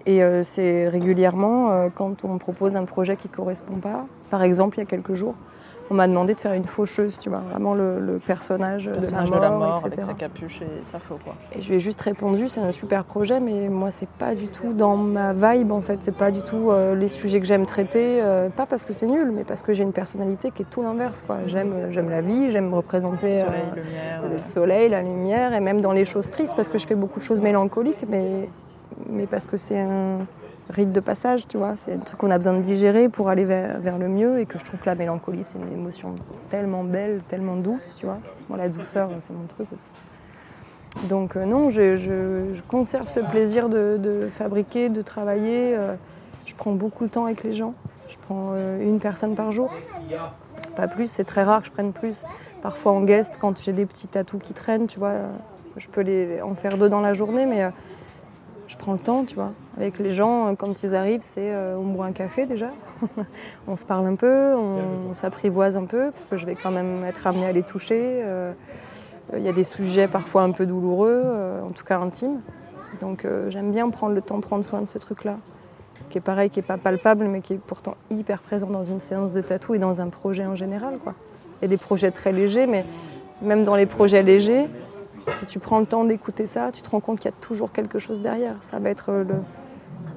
[0.06, 4.44] Et euh, c'est régulièrement, euh, quand on propose un projet qui ne correspond pas, par
[4.44, 5.36] exemple, il y a quelques jours,
[5.90, 9.84] on m'a demandé de faire une faucheuse, tu vois, vraiment le, personnage, de, la mort,
[9.84, 11.36] avec sa capuche et sa faux, quoi.
[11.56, 14.48] Et je lui ai juste répondu, c'est un super projet, mais moi, c'est pas du
[14.48, 16.00] tout dans ma vibe, en fait.
[16.02, 19.08] C'est pas du tout euh, les sujets que j'aime traiter, euh, pas parce que c'est
[19.08, 21.38] nul, mais parce que j'ai une personnalité qui est tout l'inverse, quoi.
[21.48, 23.44] J'aime, euh, j'aime la vie, j'aime représenter
[24.30, 27.20] le soleil, la lumière, et même dans les choses tristes, parce que je fais beaucoup
[27.20, 28.50] de choses mélancoliques, mais,
[29.10, 30.20] mais parce que c'est un
[30.70, 31.76] rite de passage, tu vois.
[31.76, 34.60] C'est un truc qu'on a besoin de digérer pour aller vers, le mieux et que
[34.60, 36.16] je trouve que la mélancolie, c'est une émotion
[36.50, 38.20] tellement belle, tellement douce, tu vois.
[38.48, 39.90] Moi, la douceur, c'est mon truc aussi.
[41.08, 45.76] Donc euh, non, je, conserve ce plaisir de, fabriquer, de travailler.
[45.76, 45.96] Euh,
[46.46, 47.74] je prends beaucoup de temps avec les gens.
[48.08, 49.72] Je prends euh, une personne par jour.
[50.76, 52.26] Pas plus, c'est très rare que je prenne plus.
[52.62, 55.14] Parfois en guest, quand j'ai des petits tatous qui traînent, tu vois,
[55.78, 57.72] je peux les, en faire deux dans la journée, mais
[58.70, 59.52] je prends le temps, tu vois.
[59.78, 62.70] Avec les gens, quand ils arrivent, c'est euh, on boit un café déjà,
[63.68, 67.04] on se parle un peu, on, s'apprivoise un peu, parce que je vais quand même
[67.04, 68.22] être amenée à les toucher.
[68.24, 68.54] Euh,
[69.36, 72.42] il y a des sujets parfois un peu douloureux, euh, en tout cas intimes.
[73.02, 75.38] Donc j'aime bien prendre le temps prendre soin de ce truc-là,
[76.10, 79.00] qui est pareil, qui n'est pas palpable, mais qui est pourtant hyper présent dans une
[79.00, 80.98] séance de tatou et dans un projet en général.
[81.02, 81.14] Quoi.
[81.62, 82.86] Il y a des projets très légers, mais
[83.42, 84.68] même dans les projets légers,
[85.32, 87.72] si tu prends le temps d'écouter ça, tu te rends compte qu'il y a toujours
[87.72, 88.56] quelque chose derrière.
[88.62, 89.36] Ça va être le,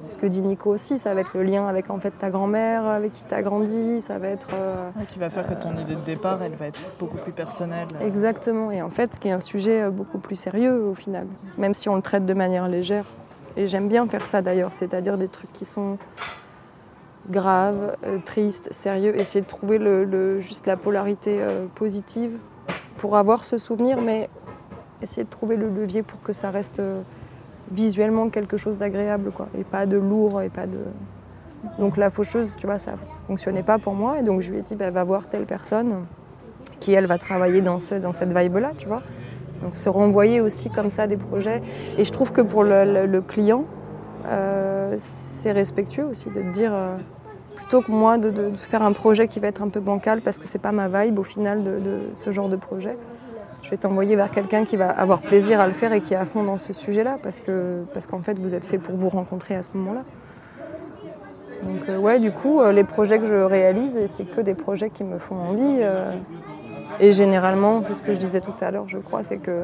[0.01, 2.85] ce que dit Nico aussi, ça va être le lien avec en fait ta grand-mère,
[2.85, 4.49] avec qui tu as grandi, ça va être...
[4.53, 7.87] Euh, qui va faire que ton idée de départ, elle va être beaucoup plus personnelle.
[8.01, 11.73] Exactement, et en fait, qui est un sujet euh, beaucoup plus sérieux au final, même
[11.73, 13.05] si on le traite de manière légère.
[13.55, 15.97] Et j'aime bien faire ça d'ailleurs, c'est-à-dire des trucs qui sont
[17.29, 22.37] grave, euh, triste, sérieux, essayer de trouver le, juste la polarité euh, positive
[22.97, 24.29] pour avoir ce souvenir, mais
[25.03, 27.01] essayer de trouver le levier pour que ça reste euh,
[27.71, 30.79] visuellement quelque chose d'agréable, quoi, et pas de lourd, et pas de...
[31.79, 32.93] Donc la faucheuse, tu vois, ça
[33.27, 36.05] fonctionnait pas pour moi, et donc je lui ai dit, bah, va voir telle personne
[36.79, 39.01] qui, elle, va travailler dans, ce, dans cette vibe-là, tu vois.
[39.61, 41.61] Donc se renvoyer aussi comme ça des projets.
[41.97, 43.63] Et je trouve que pour le, client,
[44.97, 46.73] c'est respectueux aussi de te dire
[47.55, 50.47] plutôt que moi de, faire un projet qui va être un peu bancal parce que
[50.47, 52.97] c'est pas ma vibe au final de, ce genre de projet.
[53.63, 56.17] Je vais t'envoyer vers quelqu'un qui va avoir plaisir à le faire et qui est
[56.17, 57.41] à fond dans ce sujet-là parce
[57.93, 60.03] parce qu'en fait vous êtes fait pour vous rencontrer à ce moment-là.
[61.63, 64.89] Donc euh, ouais, du coup, euh, les projets que je réalise, c'est que des projets
[64.89, 65.79] qui me font envie.
[65.81, 66.13] Euh,
[66.99, 69.63] et généralement, c'est ce que je disais tout à l'heure, je crois, c'est que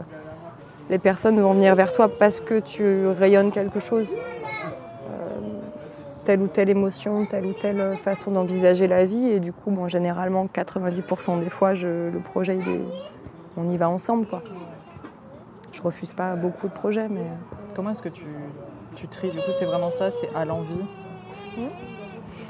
[0.89, 4.13] les personnes vont venir vers toi parce que tu rayonnes quelque chose
[6.25, 9.29] telle ou telle émotion, telle ou telle façon d'envisager la vie.
[9.29, 12.81] Et du coup, bon, généralement, 90% des fois, le projet, il est,
[13.57, 14.27] on y va ensemble.
[14.27, 14.41] Quoi.
[15.71, 17.07] Je refuse pas beaucoup de projets.
[17.09, 17.25] mais...
[17.75, 18.25] Comment est-ce que tu,
[18.95, 19.31] tu tries?
[19.31, 20.83] Du coup, c'est vraiment ça, c'est à l'envie?
[21.57, 21.61] Mmh.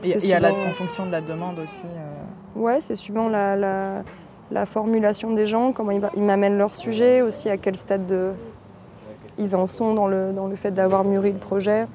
[0.04, 2.60] Et, à la, en fonction de la demande aussi euh...
[2.60, 4.04] Ouais, c'est suivant la, la,
[4.50, 8.32] la, formulation des gens, comment ils, ils m'amènent leur sujet, aussi à quel stade de,
[9.38, 11.86] ils en sont dans le, dans le fait d'avoir mûri le projet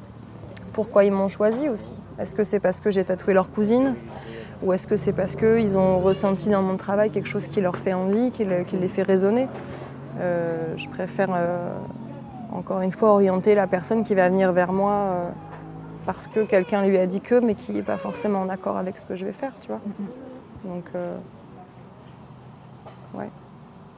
[0.74, 1.92] pourquoi ils m'ont choisi aussi?
[2.18, 3.94] Est-ce que c'est parce que j'ai tatoué leur cousine?
[4.64, 7.76] Ou est-ce que c'est parce qu'ils ont ressenti dans mon travail quelque chose qui leur
[7.76, 9.46] fait envie, qui, les fait résonner
[10.18, 11.76] euh, Je préfère euh,
[12.50, 15.28] encore une fois orienter la personne qui va venir vers moi euh,
[16.06, 18.98] parce que quelqu'un lui a dit que, mais qui n'est pas forcément en accord avec
[18.98, 19.80] ce que je vais faire, tu vois.
[19.86, 20.68] Mm-hmm.
[20.68, 20.84] Donc,
[23.14, 23.28] ouais.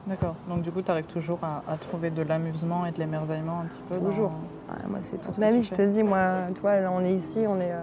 [0.05, 0.35] D'accord.
[0.47, 3.81] Donc du coup, tu arrives toujours à, trouver de l'amusement et de l'émerveillement un petit
[3.89, 4.31] peu Toujours.
[4.87, 6.03] moi, c'est toute ma vie, je te dis.
[6.03, 6.19] Moi,
[6.61, 7.73] toi, on est ici, on est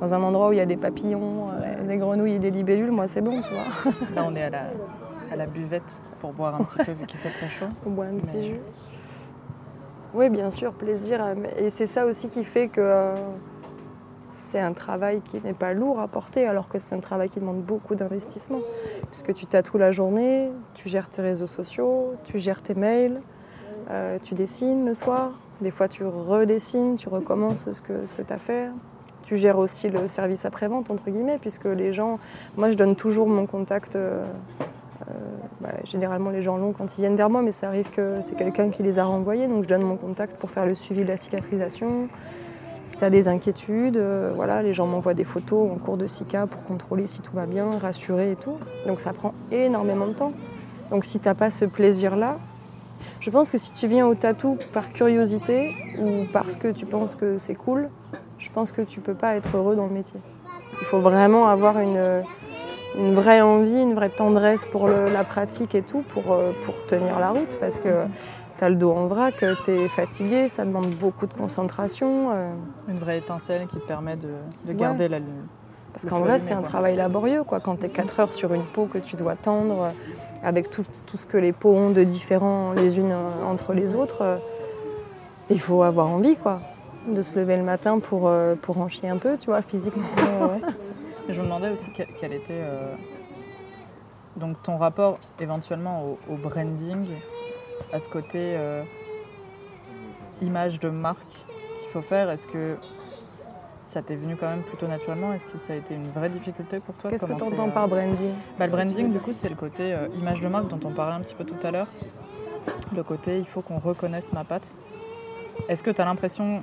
[0.00, 2.90] dans un endroit où il y a des papillons, euh, des grenouilles et des libellules.
[2.90, 3.92] Moi, c'est bon, tu vois.
[4.14, 4.64] Là, on est à la,
[5.30, 7.66] à la buvette pour boire un petit peu vu qu'il fait très chaud.
[7.86, 8.60] On boit un petit jus.
[10.14, 11.24] Oui, bien sûr, plaisir.
[11.58, 12.80] Et c'est ça aussi qui fait que...
[12.80, 13.14] Euh,
[14.34, 17.38] c'est un travail qui n'est pas lourd à porter, alors que c'est un travail qui
[17.38, 18.58] demande beaucoup d'investissement.
[19.10, 23.20] Puisque tu tatoues la journée, tu gères tes réseaux sociaux, tu gères tes mails,
[23.90, 25.32] euh, tu dessines le soir.
[25.60, 28.70] Des fois, tu redessines, tu recommences ce que, ce que tu as fait.
[29.22, 32.18] Tu gères aussi le service après-vente, entre guillemets, puisque les gens.
[32.56, 33.96] Moi, je donne toujours mon contact.
[33.96, 34.24] Euh,
[35.08, 35.12] euh,
[35.60, 38.36] bah, généralement, les gens l'ont quand ils viennent vers moi, mais ça arrive que c'est
[38.36, 39.46] quelqu'un qui les a renvoyés.
[39.46, 42.08] Donc, je donne mon contact pour faire le suivi de la cicatrisation,
[42.90, 46.08] si tu as des inquiétudes, euh, voilà, les gens m'envoient des photos en cours de
[46.08, 48.56] SICA pour contrôler si tout va bien, rassurer et tout.
[48.88, 50.32] Donc ça prend énormément de temps.
[50.90, 52.38] Donc si tu n'as pas ce plaisir-là,
[53.20, 57.14] je pense que si tu viens au tatou par curiosité ou parce que tu penses
[57.14, 57.88] que c'est cool,
[58.40, 60.18] je pense que tu peux pas être heureux dans le métier.
[60.80, 62.24] Il faut vraiment avoir une,
[62.98, 67.18] une vraie envie, une vraie tendresse pour la pratique et tout pour, euh, pour tenir
[67.20, 68.04] la route parce que
[68.58, 69.34] tu as le dos en vrac,
[69.64, 72.30] tu es fatigué, ça demande beaucoup de concentration.
[72.32, 72.52] Euh.
[72.88, 75.46] Une vraie étincelle qui te permet de, garder la ligne.
[75.92, 77.42] Parce qu'en vrai, c'est un travail laborieux.
[77.42, 77.58] Quoi.
[77.60, 79.90] Quand tu es 4 heures sur une peau que tu dois tendre, euh,
[80.42, 80.84] avec tout,
[81.14, 83.14] ce que les peaux ont de différent les unes
[83.46, 84.40] entre les autres,
[85.50, 86.60] il faut avoir envie quoi,
[87.06, 88.30] de se lever le matin pour,
[88.62, 90.04] pour en chier un peu, tu vois, physiquement.
[91.28, 92.62] Je me demandais aussi quel, était
[94.36, 97.06] donc ton rapport éventuellement au branding
[97.92, 98.82] à ce côté euh,
[100.40, 102.76] image de marque qu'il faut faire Est-ce que
[103.86, 105.32] ça t'est venu quand même plutôt naturellement?
[105.32, 107.88] Est-ce que ça a été une vraie difficulté pour toi Qu'est-ce que tu entends par
[107.88, 108.32] branding?
[108.58, 111.16] Bah, Le branding, du coup, c'est le côté euh, image de marque dont on parlait
[111.16, 111.88] un petit peu tout à l'heure.
[112.94, 114.76] Le côté, il faut qu'on reconnaisse ma patte.
[115.68, 116.62] Est-ce que tu as l'impression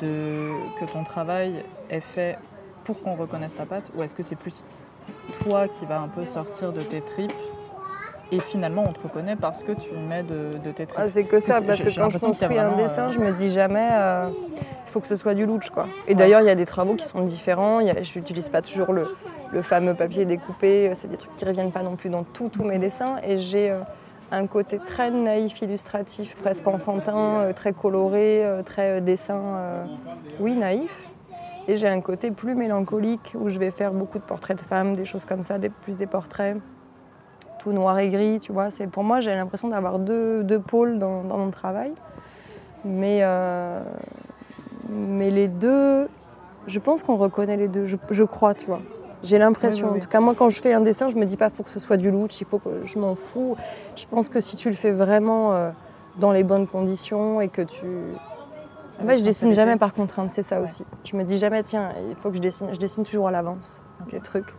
[0.00, 0.50] de...
[0.80, 2.38] que ton travail est fait
[2.84, 4.62] pour qu'on reconnaisse ta patte Ou est-ce que c'est plus
[5.42, 7.32] toi qui vas un peu sortir de tes tripes
[8.32, 11.04] et finalement, on te reconnaît parce que tu mets de, tes traits.
[11.04, 13.52] Ah, c'est que ça, parce que quand je construis un dessin, euh, je me dis
[13.52, 15.68] jamais, euh, il faut que ce soit du louch.
[15.68, 15.86] Quoi.
[16.08, 17.80] Et d'ailleurs, il y a des travaux qui sont différents.
[17.80, 19.06] je n'utilise pas toujours le,
[19.60, 20.90] fameux papier découpé.
[20.94, 23.16] C'est des trucs qui ne reviennent pas non plus dans tous mes dessins.
[23.22, 23.80] Et j'ai euh,
[24.32, 29.84] un côté très naïf, illustratif, presque enfantin, très coloré, très dessin,
[30.40, 31.08] oui, naïf.
[31.68, 34.96] Et j'ai un côté plus mélancolique où je vais faire beaucoup de portraits de femmes,
[34.96, 36.56] des choses comme ça, plus des portraits
[37.62, 38.70] tout noir et gris, tu vois.
[38.70, 41.92] C'est, pour moi, j'ai l'impression d'avoir deux, deux pôles dans, mon travail.
[42.84, 43.80] Mais, euh,
[44.88, 46.08] mais les deux,
[46.66, 48.80] je pense qu'on reconnaît les deux, je crois, tu vois.
[49.22, 49.90] J'ai l'impression.
[49.90, 51.70] En tout cas, moi, quand je fais un dessin, je me dis pas faut que
[51.70, 53.56] ce soit du look, il faut que je m'en fous.
[53.96, 55.70] Je pense que si tu le fais vraiment euh,
[56.16, 57.86] dans les bonnes conditions et que tu
[59.00, 60.84] En fait, je dessine jamais par contrainte, c'est ça aussi.
[61.04, 62.68] Je me dis jamais, tiens, il faut que je dessine.
[62.72, 64.54] Je dessine toujours à l'avance des trucs.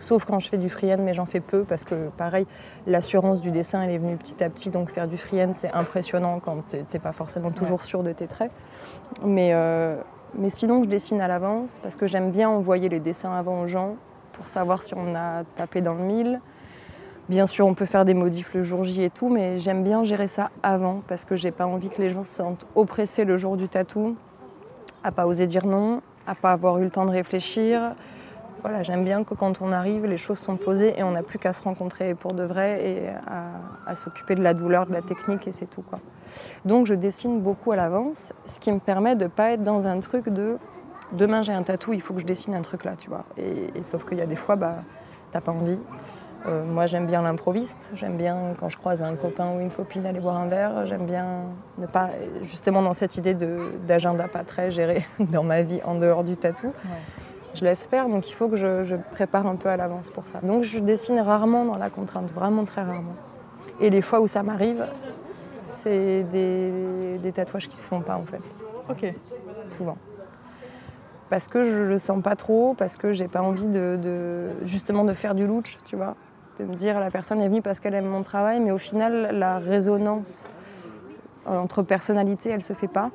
[0.00, 2.46] Sauf quand je fais du freehand, mais j'en fais peu parce que, pareil,
[2.86, 4.70] l'assurance du dessin, elle est venue petit à petit.
[4.70, 8.28] Donc, faire du freehand, c'est impressionnant quand tu n'es pas forcément toujours sûr de tes
[8.28, 8.52] traits.
[9.24, 9.96] Mais, euh,
[10.34, 13.66] mais sinon, je dessine à l'avance parce que j'aime bien envoyer les dessins avant aux
[13.66, 13.96] gens
[14.38, 16.40] pour savoir si on a tapé dans le mille.
[17.28, 20.02] Bien sûr, on peut faire des modifs le jour J et tout, mais j'aime bien
[20.02, 23.36] gérer ça avant parce que j'ai pas envie que les gens se sentent oppressés le
[23.36, 24.16] jour du tatou,
[25.04, 27.94] à pas oser dire non, à pas avoir eu le temps de réfléchir.
[28.62, 31.38] Voilà, j'aime bien que quand on arrive, les choses sont posées et on n'a plus
[31.38, 33.08] qu'à se rencontrer pour de vrai et
[33.86, 36.00] à, s'occuper de la douleur, de la technique et c'est tout quoi.
[36.64, 40.00] Donc je dessine beaucoup à l'avance, ce qui me permet de pas être dans un
[40.00, 40.56] truc de
[41.12, 43.24] demain j'ai un tatou, il faut que je dessine un truc là, tu vois.
[43.36, 44.76] Et, sauf qu'il y a des fois, bah,
[45.32, 45.78] t'as pas envie.
[46.46, 47.90] Euh, moi, j'aime bien l'improviste.
[47.94, 50.86] J'aime bien quand je croise un copain ou une copine aller boire un verre.
[50.86, 51.42] J'aime bien
[51.78, 52.10] ne pas,
[52.42, 56.72] justement, dans cette idée d'agenda pas très géré dans ma vie en dehors du tatou.
[57.54, 60.38] Je laisse faire, donc il faut que je, prépare un peu à l'avance pour ça.
[60.42, 63.16] Donc je dessine rarement dans la contrainte, vraiment très rarement.
[63.80, 64.84] Et les fois où ça m'arrive,
[65.22, 68.42] c'est des, des tatouages qui se font pas en fait.
[68.90, 69.14] Ok.
[69.68, 69.96] Souvent
[71.30, 75.12] parce que je le sens pas trop, parce que j'ai pas envie de, justement de
[75.12, 76.14] faire du louch, tu vois,
[76.58, 79.30] de me dire la personne est venue parce qu'elle aime mon travail, mais au final
[79.38, 80.48] la résonance
[81.46, 83.10] entre personnalités elle se fait pas.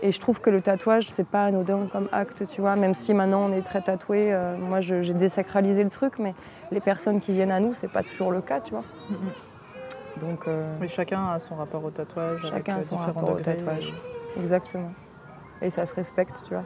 [0.00, 3.14] Et je trouve que le tatouage c'est pas anodin comme acte, tu vois, même si
[3.14, 6.34] maintenant on est très tatoué, euh, moi j'ai désacralisé le truc, mais
[6.70, 8.84] les personnes qui viennent à nous c'est pas toujours le cas, tu vois.
[9.10, 10.20] Mm-hmm.
[10.20, 13.92] Donc, euh, Mais chacun a son rapport au tatouage, chacun a son rapport au tatouage.
[14.36, 14.90] Exactement.
[15.62, 16.64] Et ça se respecte, tu vois.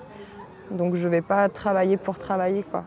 [0.70, 2.64] Donc je vais pas travailler pour travailler.
[2.70, 2.84] Quoi.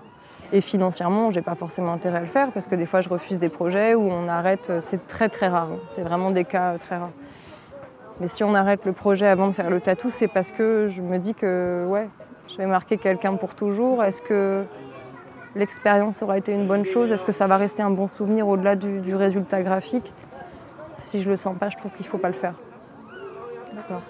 [0.51, 3.09] Et financièrement, je n'ai pas forcément intérêt à le faire parce que des fois, je
[3.09, 4.69] refuse des projets où on arrête.
[4.69, 5.69] Euh, c'est très très rare.
[5.71, 5.79] Hein.
[5.89, 7.11] C'est vraiment des cas euh, très rares.
[8.19, 11.01] Mais si on arrête le projet avant de faire le tatou, c'est parce que je
[11.01, 12.07] me dis que ouais,
[12.47, 14.03] je vais marquer quelqu'un pour toujours.
[14.03, 14.63] Est-ce que
[15.55, 17.11] l'expérience aura été une bonne chose?
[17.11, 20.13] Est-ce que ça va rester un bon souvenir au-delà du, du résultat graphique?
[20.99, 22.53] Si je le sens pas, je trouve qu'il faut pas le faire.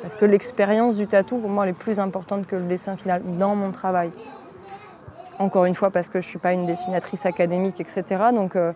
[0.02, 3.22] Parce que l'expérience du tatou, pour moi, elle est plus importante que le dessin final
[3.38, 4.12] dans mon travail.
[5.40, 8.04] Encore une fois, parce que je ne suis pas une dessinatrice académique, etc.
[8.34, 8.72] Donc, euh,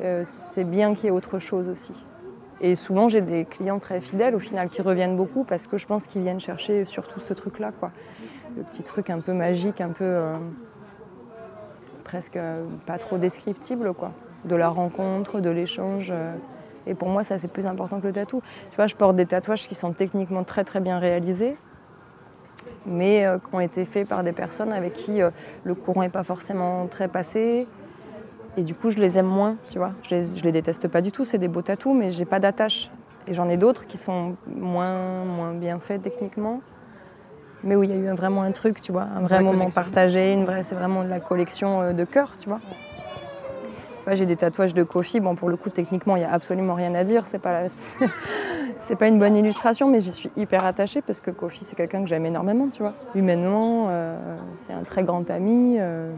[0.00, 1.92] euh, c'est bien qu'il y ait autre chose aussi.
[2.60, 5.86] Et souvent, j'ai des clients très fidèles, au final, qui reviennent beaucoup parce que je
[5.86, 7.92] pense qu'ils viennent chercher surtout ce truc-là, quoi.
[8.56, 10.38] Le petit truc un peu magique, un peu euh,
[12.04, 12.38] presque
[12.86, 14.12] pas trop descriptible, quoi.
[14.44, 16.12] De la rencontre, de l'échange.
[16.86, 18.42] Et pour moi, ça, c'est plus important que le tatou.
[18.70, 21.56] Tu vois, je porte des tatouages qui sont techniquement très, très bien réalisés,
[22.86, 25.30] mais euh, qui ont été faits par des personnes avec qui euh,
[25.64, 27.66] le courant n'est pas forcément très passé.
[28.56, 29.92] Et du coup, je les aime moins, tu vois.
[30.02, 32.90] Je les, les déteste pas du tout, c'est des beaux tatous, mais j'ai pas d'attache.
[33.26, 36.60] Et j'en ai d'autres qui sont moins, moins bien faits techniquement,
[37.64, 40.32] mais où il y a eu vraiment un truc, tu vois, un vrai moment partagé,
[40.32, 42.60] une vraie, c'est vraiment de la collection euh, de cœur, tu vois
[44.14, 45.20] j'ai des tatouages de Kofi.
[45.20, 47.26] Bon, pour le coup, techniquement, il n'y a absolument rien à dire.
[47.26, 47.68] C'est pas,
[48.78, 52.02] c'est pas une bonne illustration, mais j'y suis hyper attachée parce que Kofi, c'est quelqu'un
[52.02, 52.94] que j'aime énormément, tu vois.
[53.14, 54.16] Humainement, euh,
[54.54, 55.76] c'est un très grand ami.
[55.78, 56.12] Euh,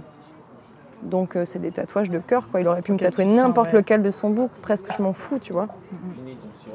[1.03, 2.61] donc, euh, c'est des tatouages de cœur, quoi.
[2.61, 4.51] Il aurait pu me tatouer n'importe lequel de son bouc.
[4.63, 5.69] Presque, je m'en fous, tu vois.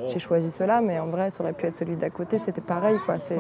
[0.08, 2.38] J'ai choisi cela, mais en vrai, ça aurait pu être celui d'à côté.
[2.38, 3.20] C'était pareil, quoi.
[3.20, 3.38] C'est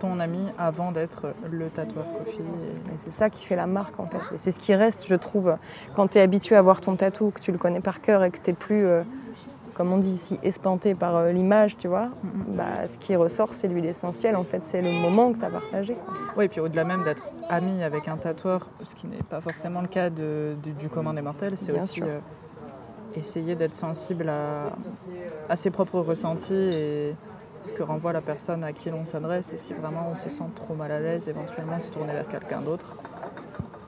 [0.00, 2.40] ton ami avant d'être le tatoueur Kofi.
[2.40, 2.96] Et...
[2.96, 4.34] c'est ça qui fait la marque, en fait.
[4.34, 5.56] Et c'est ce qui reste, je trouve,
[5.94, 8.30] quand tu es habitué à voir ton tatou, que tu le connais par cœur et
[8.30, 9.02] que tu n'es plus, euh,
[9.74, 12.08] comme on dit ici, espanté par euh, l'image, tu vois.
[12.22, 14.64] Bah, ce qui ressort, c'est lui l'essentiel, en fait.
[14.64, 15.96] C'est le moment que tu as partagé.
[16.36, 19.80] Oui, et puis au-delà même d'être ami avec un tatoueur, ce qui n'est pas forcément
[19.80, 22.18] le cas du, commun des mortels, c'est aussi euh,
[23.16, 24.72] essayer d'être sensible à,
[25.48, 27.14] à ses propres ressentis et
[27.64, 30.44] ce que renvoie la personne à qui l'on s'adresse et si vraiment on se sent
[30.54, 32.96] trop mal à l'aise, éventuellement se tourner vers quelqu'un d'autre.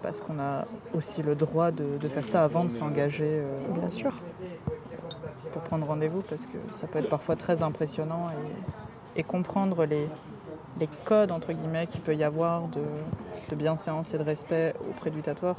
[0.02, 3.40] Parce qu'on a aussi le droit de, faire ça avant de s'engager.
[3.42, 4.12] Euh, Bien sûr.
[5.52, 8.30] Pour prendre rendez-vous, parce que ça peut être parfois très impressionnant
[9.16, 10.06] et, comprendre les,
[10.78, 12.82] les, codes, entre guillemets, qu'il peut y avoir de,
[13.48, 15.56] de bienséance et de respect auprès du tatoueur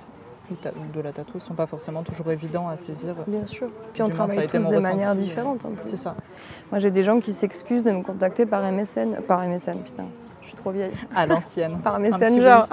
[0.94, 3.16] de la tatouage sont pas forcément toujours évidents à saisir.
[3.28, 3.68] Bien sûr.
[3.94, 5.90] Puis on travaille tous de manière différente en plus.
[5.90, 6.16] C'est ça.
[6.72, 9.22] Moi j'ai des gens qui s'excusent de me contacter par MSN.
[9.28, 10.06] Par MSN, putain,
[10.42, 10.94] je suis trop vieille.
[11.16, 11.80] À l'ancienne.
[11.84, 12.62] par Messenger.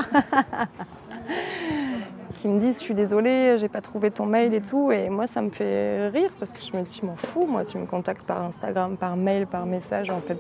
[2.41, 4.93] qui me disent je suis désolée, j'ai pas trouvé ton mail et tout.
[4.93, 7.65] Et moi ça me fait rire parce que je me dis je m'en fous, moi
[7.65, 10.11] tu me contactes par Instagram, par mail, par message.
[10.11, 10.39] En fait,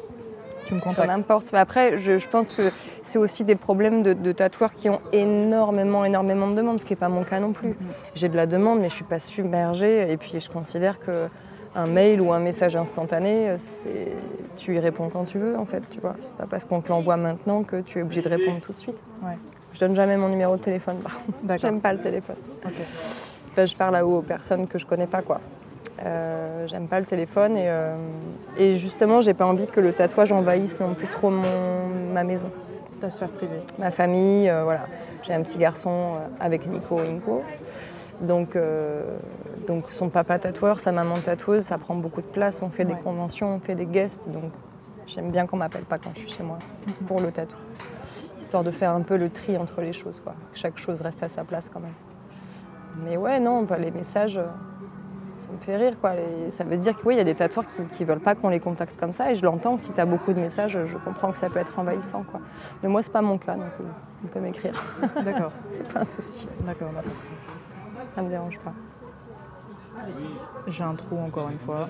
[0.64, 1.08] tu me contactes.
[1.08, 1.52] N'importe.
[1.52, 2.70] Mais après, je, pense que
[3.02, 6.98] c'est aussi des problèmes de, tatoueurs qui ont énormément, énormément de demandes, ce qui n'est
[6.98, 7.70] pas mon cas non plus.
[7.70, 8.14] Mm-hmm.
[8.14, 10.10] J'ai de la demande, mais je ne suis pas submergée.
[10.10, 11.28] Et puis, je considère que
[11.74, 14.12] un mail ou un message instantané, c'est
[14.56, 16.14] tu y réponds quand tu veux en fait, tu vois.
[16.22, 18.78] C'est pas parce qu'on te l'envoie maintenant que tu es obligé de répondre tout de
[18.78, 19.02] suite.
[19.22, 19.36] Ouais.
[19.72, 21.60] Je donne jamais mon numéro de téléphone par contre.
[21.60, 22.36] J'aime pas le téléphone.
[23.56, 25.40] Je parle à- aux personnes que je connais pas quoi.
[26.04, 27.94] Euh, J'aime pas le téléphone et, euh,
[28.56, 31.42] et justement j'ai pas envie que le tatouage envahisse non plus trop mon,
[32.12, 32.50] ma maison,
[33.00, 33.60] Ta sphère privée.
[33.78, 34.48] ma famille.
[34.50, 34.86] euh, voilà,
[35.22, 37.42] j'ai un petit garçon euh, avec Nico Inco.
[38.20, 38.56] Donc,
[39.66, 42.62] donc son papa tatoueur, sa maman tatoueuse, ça prend beaucoup de place.
[42.62, 44.28] On fait des conventions, on fait des guests.
[44.28, 44.52] Donc
[45.08, 46.60] j'aime bien qu'on m'appelle pas quand je suis chez moi
[47.08, 47.56] pour le tatou.
[48.38, 50.20] Histoire de faire un peu le tri entre les choses.
[50.20, 50.34] Quoi.
[50.52, 51.92] Que chaque chose reste à sa place quand même.
[53.04, 54.38] Mais ouais, non, bah, les messages,
[55.54, 55.94] me fait rire.
[56.00, 56.14] Quoi.
[56.14, 58.60] Les- ça veut dire qu'il y a des tatoueurs qui ne veulent pas qu'on les
[58.60, 59.30] contacte comme ça.
[59.30, 61.78] Et je l'entends, si tu as beaucoup de messages, je comprends que ça peut être
[61.78, 62.24] envahissant.
[62.30, 62.40] Quoi.
[62.82, 63.84] Mais moi, c'est pas mon cas, donc euh,
[64.24, 64.82] on peut m'écrire.
[65.24, 65.52] D'accord.
[65.70, 66.46] c'est pas un souci.
[66.60, 67.12] D'accord, d'accord.
[68.14, 68.72] Ça me dérange pas.
[70.66, 71.88] J'ai un trou encore une fois.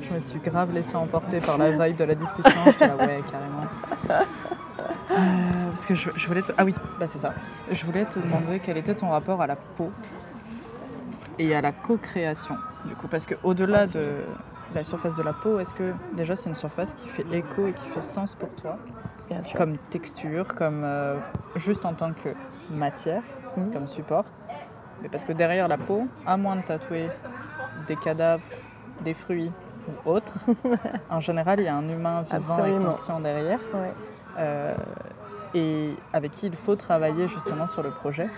[0.00, 2.60] je me suis grave laissée emporter par la vibe de la discussion.
[2.66, 4.20] J'étais là, ouais, carrément.
[5.10, 6.52] Euh, parce que je, je voulais te...
[6.56, 7.32] Ah oui, bah c'est ça.
[7.70, 9.90] Je voulais te demander quel était ton rapport à la peau
[11.38, 12.58] et à la co-création.
[12.84, 14.24] Du coup, parce qu'au-delà Ah, de
[14.74, 17.74] la surface de la peau, est-ce que déjà c'est une surface qui fait écho et
[17.74, 18.78] qui fait sens pour toi?
[19.28, 19.58] Bien sûr.
[19.58, 21.20] Comme texture, comme euh,
[21.56, 22.34] juste en tant que
[22.68, 23.22] matière,
[23.56, 23.70] Mhm.
[23.72, 24.24] comme support.
[25.00, 27.10] Mais parce que derrière la peau, à moins de tatouer
[27.76, 28.44] des cadavres,
[29.00, 29.52] des fruits
[29.86, 30.38] ou autres,
[31.10, 32.90] en général, il y a un humain vivant Absolument.
[32.90, 33.94] et conscient derrière, Ouais.
[34.38, 34.74] euh,
[35.54, 38.30] et avec qui il faut travailler justement sur le projet.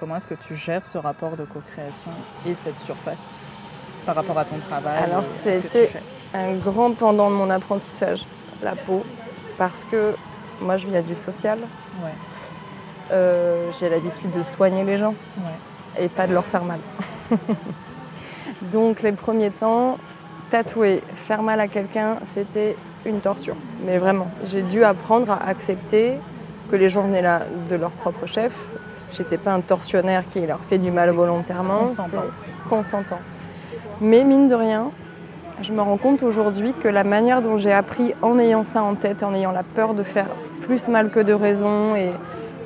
[0.00, 2.10] Comment est-ce que tu gères ce rapport de co-création
[2.46, 3.38] et cette surface
[4.04, 5.92] par rapport à ton travail Alors, c'était-
[6.34, 8.26] un grand pendant de mon apprentissage,
[8.62, 9.04] la peau,
[9.56, 10.14] parce que
[10.60, 11.58] moi je viens du social,
[12.02, 12.10] Ouais,
[13.12, 16.02] Euh, j'ai l'habitude de soigner les gens ouais.
[16.04, 16.80] et pas de leur faire mal.
[18.72, 19.98] Donc les premiers temps,
[20.50, 23.54] tatouer, faire mal à quelqu'un, c'était une torture.
[23.84, 26.14] Mais vraiment, j'ai dû apprendre à accepter
[26.70, 28.52] que les gens venaient là de leur propre chef.
[29.16, 32.22] J'étais pas un tortionnaire qui leur fait du mal volontairement, consentant.
[32.68, 33.18] consentant.
[34.00, 34.90] Mais mine de rien,
[35.62, 38.94] je me rends compte aujourd'hui que la manière dont j'ai appris en ayant ça en
[38.96, 40.26] tête, en ayant la peur de faire
[40.62, 42.10] plus mal que de raison, et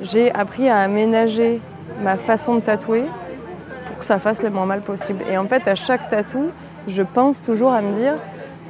[0.01, 1.61] j'ai appris à aménager
[2.01, 3.03] ma façon de tatouer
[3.85, 5.19] pour que ça fasse le moins mal possible.
[5.29, 6.49] Et en fait, à chaque tatou,
[6.87, 8.13] je pense toujours à me dire,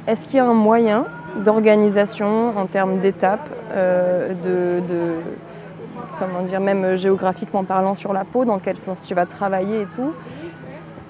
[0.06, 1.06] est-ce qu'il y a un moyen
[1.64, 5.14] d'organisation en termes d'étapes, euh, de, de-
[6.20, 9.86] comment dire, même géographiquement parlant sur la peau, dans quel sens tu vas travailler et
[9.86, 10.12] tout,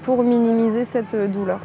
[0.05, 1.61] pour minimiser cette euh, douleur.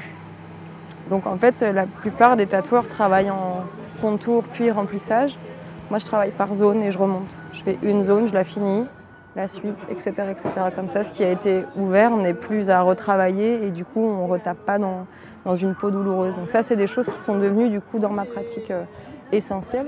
[1.10, 3.64] Donc en fait, la plupart des tatoueurs travaillent en
[4.02, 5.38] contour puis remplissage.
[5.89, 7.38] Moi, je travaille par zone et je remonte.
[7.54, 8.88] Je fais une zone, je la finis,
[9.36, 10.50] la suite, etc., etc.
[10.76, 14.26] Comme ça, ce qui a été ouvert n'est plus à retravailler et du coup, on
[14.26, 15.06] ne retape pas dans,
[15.46, 16.36] dans une peau douloureuse.
[16.36, 18.84] Donc ça, c'est des choses qui sont devenues du coup dans ma pratique euh,
[19.32, 19.88] essentielles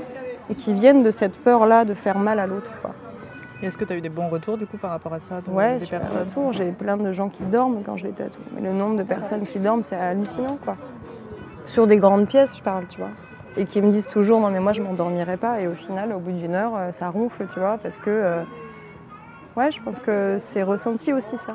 [0.49, 2.71] et qui viennent de cette peur-là de faire mal à l'autre.
[3.63, 5.49] Est-ce que tu as eu des bons retours du coup par rapport à ça de-
[5.49, 8.39] Ouais, des personnes retours, j'ai plein de gens qui dorment quand je les tatoue.
[8.53, 10.77] Mais le nombre de personnes qui dorment, c'est hallucinant, quoi.
[11.65, 13.09] Sur des grandes pièces, je parle, tu vois.
[13.57, 15.59] Et qui me disent toujours, non mais moi je m'endormirai pas.
[15.61, 18.09] Et au final, au bout d'une heure, euh, ça ronfle, tu vois, parce que...
[18.11, 18.43] euh,
[19.55, 21.53] Ouais, je pense que c'est ressenti aussi, ça.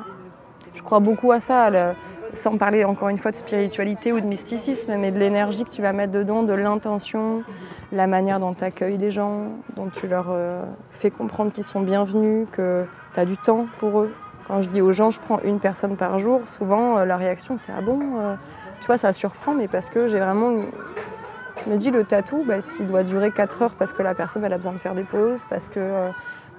[0.73, 1.93] Je crois beaucoup à ça, le-
[2.33, 5.81] sans parler encore une fois de spiritualité ou de mysticisme, mais de l'énergie que tu
[5.81, 7.43] vas mettre dedans, de l'intention,
[7.91, 11.81] la manière dont tu accueilles les gens, dont tu leur euh, fais comprendre qu'ils sont
[11.81, 14.13] bienvenus, que tu as du temps pour eux.
[14.47, 17.57] Quand je dis aux gens, je prends une personne par jour, souvent euh, la réaction
[17.57, 18.35] c'est ah bon euh,
[18.79, 20.63] Tu vois, ça surprend, mais parce que j'ai vraiment.
[21.63, 24.43] Je me dis, le tatou, bah, s'il doit durer 4 heures parce que la personne
[24.43, 26.09] a besoin de faire des pauses, parce que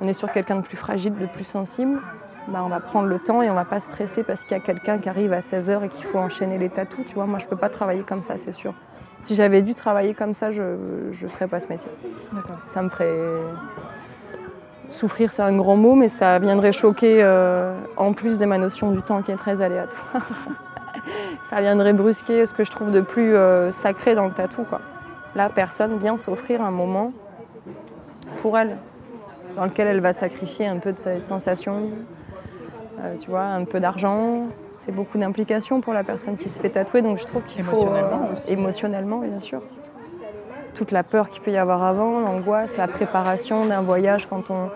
[0.01, 2.01] on est sur quelqu'un de plus fragile, de plus sensible,
[2.49, 4.61] bah, on va prendre le temps et on va pas se presser parce qu'il y
[4.61, 7.05] a quelqu'un qui arrive à 16 heures et qu'il faut enchaîner les tatous.
[7.07, 8.75] Tu vois, moi je peux pas travailler comme ça, c'est sûr.
[9.19, 11.91] Si j'avais dû travailler comme ça, je ne ferais pas ce métier.
[12.67, 13.17] Ça me ferait
[14.91, 18.91] souffrir, c'est un grand mot, mais ça viendrait choquer euh, en plus de ma notion
[18.93, 20.31] du temps qui est très aléatoire.
[21.51, 24.65] ça viendrait brusquer ce que je trouve de plus euh, sacré dans le tatou.
[24.65, 24.81] Quoi.
[25.35, 27.13] Là, personne vient s'offrir un moment
[28.39, 28.77] pour elle,
[29.57, 31.91] dans lequel elle va sacrifier un peu de ses sensations,
[33.01, 34.47] euh, tu vois, un peu d'argent.
[34.77, 37.77] C'est beaucoup d'implications pour la personne qui se fait tatouer, donc je trouve qu'il faut...
[37.77, 38.53] Émotionnellement aussi.
[38.53, 39.63] Émotionnellement, bien sûr
[40.75, 44.69] toute la peur qu'il peut y avoir avant, l'angoisse, la préparation d'un voyage quand on,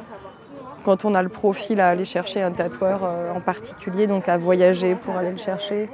[0.85, 4.39] quand on a le profil à aller chercher un tatoueur euh, en particulier, donc à
[4.39, 5.91] voyager pour aller le chercher,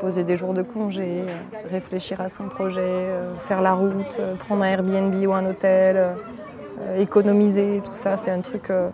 [0.00, 4.36] poser des jours de congé, euh, réfléchir à son projet, euh, faire la route, euh,
[4.36, 8.90] prendre un Airbnb ou un hôtel, euh, économiser, tout ça, c'est un truc euh,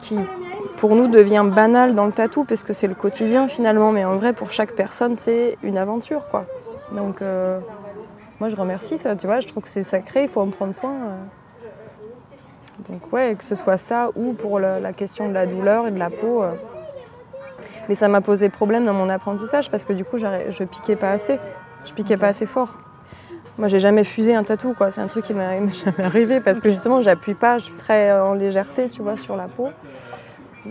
[0.00, 0.16] qui
[0.76, 4.16] pour nous devient banal dans le tatou parce que c'est le quotidien finalement, mais en
[4.16, 6.46] vrai pour chaque personne c'est une aventure quoi.
[6.92, 7.58] Donc euh,
[8.40, 10.74] moi je remercie ça, tu vois, je trouve que c'est sacré, il faut en prendre
[10.74, 10.92] soin.
[10.92, 11.16] euh.
[12.88, 15.98] Donc ouais, que ce soit ça ou pour la, question de la douleur et de
[15.98, 16.42] la peau.
[16.42, 16.52] euh.
[17.88, 21.10] Mais ça m'a posé problème dans mon apprentissage parce que du coup je piquais pas
[21.10, 21.38] assez,
[21.84, 22.74] je piquais pas assez fort.
[23.58, 26.60] Moi j'ai jamais fusé un tatou quoi, c'est un truc qui m'est jamais arrivé parce
[26.60, 29.68] que justement j'appuie pas, je suis très en légèreté tu vois sur la peau.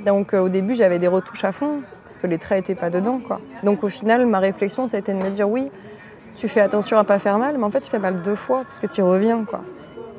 [0.05, 2.89] Donc euh, au début j'avais des retouches à fond parce que les traits étaient pas
[2.89, 3.39] dedans quoi.
[3.63, 5.71] Donc au final ma réflexion ça a été de me dire oui,
[6.35, 8.63] tu fais attention à pas faire mal, mais en fait tu fais mal deux fois
[8.63, 9.61] parce que tu y reviens quoi.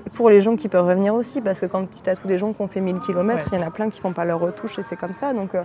[0.07, 2.53] Et pour les gens qui peuvent revenir aussi, parce que quand tu tatoues des gens
[2.53, 4.79] qui ont fait 1000 km, il y en a plein qui font pas leur retouche
[4.79, 5.33] et c'est comme ça.
[5.33, 5.63] Donc euh,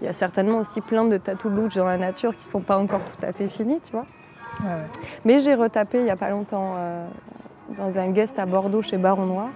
[0.00, 2.76] il y a certainement aussi plein de tatous louch dans la nature qui sont pas
[2.76, 4.06] encore tout à fait finis, tu vois.
[4.60, 5.08] Ouais, ouais.
[5.24, 7.06] Mais j'ai retapé il y a pas longtemps euh,
[7.76, 9.48] dans un guest à Bordeaux chez Baron Noir.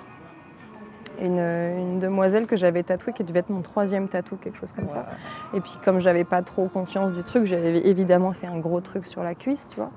[1.20, 4.88] Une, une demoiselle que j'avais tatouée qui devait être mon troisième tatou, quelque chose comme
[4.88, 5.06] ça.
[5.54, 9.06] Et puis comme j'avais pas trop conscience du truc, j'avais évidemment fait un gros truc
[9.06, 9.90] sur la cuisse, tu vois.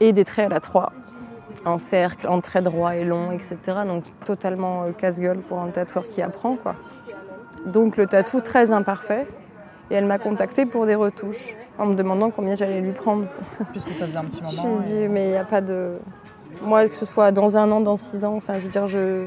[0.00, 0.92] Et des traits à la 3,
[1.64, 3.56] en cercle, en trait droit et long, etc.
[3.86, 6.74] Donc totalement euh, casse-gueule pour un tatoueur qui apprend, quoi.
[7.66, 9.26] Donc le tatou très imparfait.
[9.90, 13.26] Et elle m'a contactée pour des retouches, en me demandant combien j'allais lui prendre.
[13.72, 14.78] Puisque ça faisait un petit Je moment.
[14.78, 15.98] lui ai dit, mais il n'y a pas de.
[16.62, 19.26] Moi, que ce soit dans un an, dans six ans, enfin, je veux dire, je.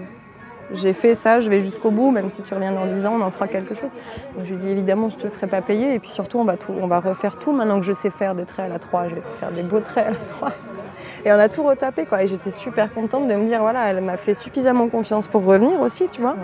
[0.74, 3.22] J'ai fait ça, je vais jusqu'au bout, même si tu reviens dans 10 ans, on
[3.22, 3.91] en fera quelque chose.
[4.36, 6.57] Donc je lui dis évidemment, je te ferai pas payer, et puis surtout, on va,
[6.57, 7.53] tout, on va refaire tout.
[7.53, 9.63] Maintenant que je sais faire des traits à la 3, je vais te faire des
[9.63, 10.51] beaux traits à la 3.
[11.26, 12.24] Et on a tout retapé, quoi.
[12.24, 15.80] Et j'étais super contente de me dire, voilà, elle m'a fait suffisamment confiance pour revenir
[15.82, 16.32] aussi, tu vois.
[16.34, 16.38] Ouais.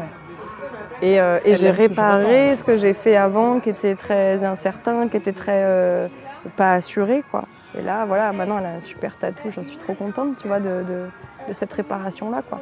[1.02, 2.60] Et, euh, et j'ai réparé autant.
[2.60, 6.08] ce que j'ai fait avant, qui était très incertain, qui était très euh,
[6.56, 7.44] pas assuré, quoi.
[7.78, 10.60] Et là, voilà, maintenant elle a un super tatou, j'en suis trop contente, tu vois,
[10.60, 11.08] de, de-
[11.50, 12.60] de cette réparation-là, quoi.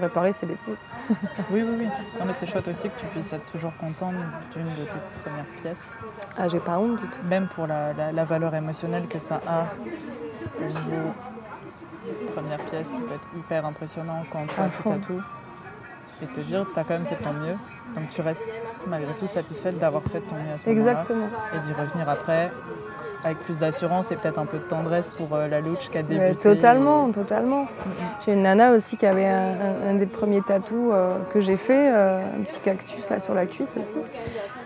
[0.00, 0.78] Réparer ses bêtises.
[1.50, 1.86] Oui, oui, oui.
[2.18, 4.14] Non, mais c'est chouette aussi que tu puisses être toujours contente
[4.54, 5.98] d'une de tes premières pièces,
[6.36, 7.18] Ah, j'ai pas honte du tout.
[7.28, 9.66] même pour la, la- la valeur émotionnelle que ça a
[10.60, 11.12] au niveau
[12.34, 15.22] première pièce qui peut être hyper impressionnant quand toi tu tatoues
[16.22, 17.56] et te dire tu as quand même fait ton mieux.
[17.94, 21.28] Donc tu restes malgré tout satisfaite d'avoir fait ton mieux à ce moment-là Exactement.
[21.54, 22.50] et d'y revenir après
[23.24, 26.02] avec plus d'assurance et peut-être un peu de tendresse pour euh, la louche qui a
[26.02, 26.28] débuté.
[26.28, 27.62] Mais totalement, totalement.
[27.62, 27.66] Mm,
[28.24, 32.18] J'ai une nana aussi qui avait un, des premiers tatous euh, que j'ai fait, euh,
[32.38, 33.98] un petit cactus là sur la cuisse aussi.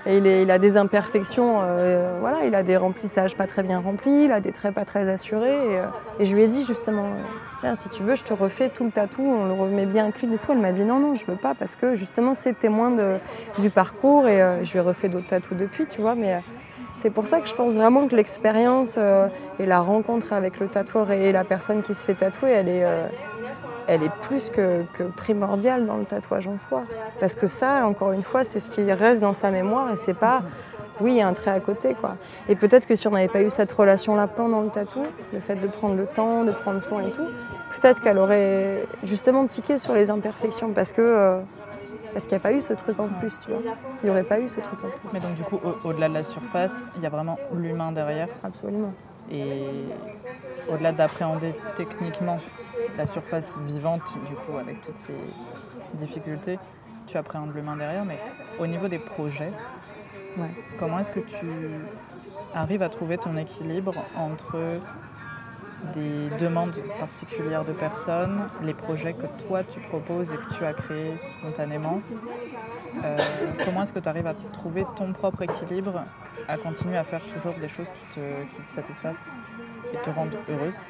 [0.06, 3.62] Et il, est- il a des imperfections, euh, voilà, il a des remplissages pas très
[3.62, 5.48] bien remplis, il a des traits pas très assurés.
[5.72, 5.82] Et, euh,
[6.18, 7.22] et je lui ai dit justement, euh,
[7.60, 10.32] tiens, si tu veux, je te refais tout le tatou, on le remet bien clean
[10.32, 10.50] et tout.
[10.52, 13.16] Elle m'a dit non, non, je veux pas parce que justement c'est témoin de-
[13.58, 16.14] du parcours et euh, je lui ai refait d'autres tatous depuis, tu vois.
[16.14, 16.38] Mais euh,
[16.98, 19.28] c'est pour ça que je pense vraiment que l'expérience euh,
[19.60, 22.84] et la rencontre avec le tatoueur et la personne qui se fait tatouer, elle est,
[22.84, 23.06] euh,
[23.86, 24.82] elle est plus que,
[25.16, 26.82] primordiale dans le tatouage en soi.
[27.20, 30.18] Parce que ça, encore une fois, c'est ce qui reste dans sa mémoire et c'est
[30.18, 30.42] pas,
[31.00, 31.94] oui, un trait à côté.
[31.94, 32.16] quoi.
[32.48, 35.54] Et peut-être que si on n'avait pas eu cette relation-là pendant le tatou, le fait
[35.54, 37.28] de prendre le temps, de prendre soin et tout,
[37.80, 41.00] peut-être qu'elle aurait justement tiqué sur les imperfections parce que.
[41.00, 41.40] euh,
[42.12, 43.60] parce qu'il n'y a pas eu ce truc en plus, tu vois.
[44.02, 45.12] Il n'y aurait pas eu ce truc en plus.
[45.12, 48.28] Mais donc du coup, au- au-delà de la surface, il y a vraiment l'humain derrière.
[48.42, 48.92] Absolument.
[49.30, 49.84] Et
[50.72, 52.40] au-delà d'appréhender techniquement
[52.96, 55.14] la surface vivante, du coup, avec toutes ces
[55.94, 56.58] difficultés,
[57.06, 58.04] tu appréhendes l'humain derrière.
[58.04, 58.18] Mais
[58.58, 59.52] au niveau des projets,
[60.36, 60.50] Ouais.
[60.78, 61.46] comment est-ce que tu
[62.54, 64.56] arrives à trouver ton équilibre entre
[65.94, 70.72] des demandes particulières de personnes, les projets que toi tu proposes et que tu as
[70.72, 72.00] créés spontanément
[73.04, 73.18] Euh,
[73.64, 76.04] Comment est-ce que tu arrives à trouver ton propre équilibre,
[76.48, 78.20] à continuer à faire toujours des choses qui te,
[78.54, 79.36] qui te satisfassent
[79.92, 80.80] et te rendent heureuse?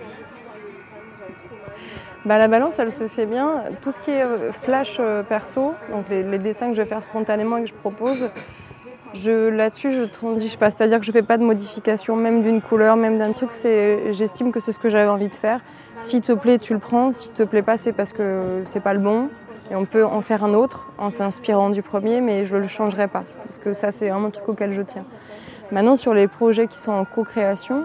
[2.24, 3.64] Bah, la balance, elle se fait bien.
[3.82, 6.88] Tout ce qui est euh, flash euh, perso, donc les, les dessins que je vais
[6.88, 8.30] faire spontanément et que je propose,
[9.14, 10.70] je, là-dessus, je transige pas.
[10.70, 13.50] C'est-à-dire que je fais pas de modification, même d'une couleur, même d'un truc.
[14.10, 15.60] J'estime que c'est ce que j'avais envie de faire.
[15.98, 17.12] S'il te plaît, tu le prends.
[17.12, 19.28] S'il te plaît pas, c'est parce que c'est pas le bon.
[19.70, 23.08] Et on peut en faire un autre en s'inspirant du premier, mais je le changerai
[23.08, 23.24] pas.
[23.44, 25.04] Parce que ça, c'est vraiment un truc auquel je tiens.
[25.70, 27.84] Maintenant, sur les projets qui sont en co-création,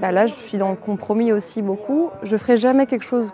[0.00, 2.10] bah là, je suis dans le compromis aussi beaucoup.
[2.22, 3.32] Je ferai jamais quelque chose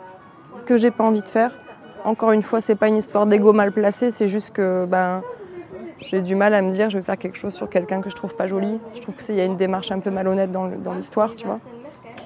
[0.64, 1.57] que j'ai pas envie de faire.
[2.05, 5.22] Encore une fois, c'est pas une histoire d'ego mal placé, c'est juste que ben,
[6.01, 8.16] j'ai du mal à me dire je vais faire quelque chose sur quelqu'un que je
[8.16, 8.78] trouve pas joli.
[8.94, 11.61] Je trouve qu'il y a une démarche un peu malhonnête dans, l'histoire, tu vois.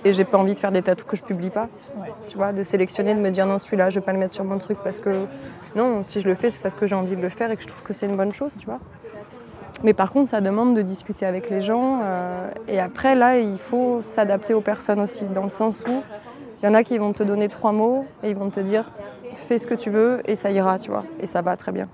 [0.04, 1.68] Et j'ai pas envie de faire des tatous que je publie pas,
[2.26, 4.44] tu vois, de sélectionner, de me dire non, celui-là, je vais pas le mettre sur
[4.44, 5.26] mon truc parce que
[5.76, 7.62] non, si je le fais, c'est parce que j'ai envie de le faire et que
[7.62, 8.78] je trouve que c'est une bonne chose, tu vois.
[9.82, 12.00] Mais par contre, ça demande de discuter avec les gens.
[12.02, 16.02] euh, et après, là, il faut s'adapter aux personnes aussi, dans le sens où
[16.62, 18.84] il y en a qui vont te donner trois mots et ils vont te dire
[19.34, 21.04] fais ce que tu veux et ça ira, tu vois.
[21.20, 21.88] Et ça va très bien.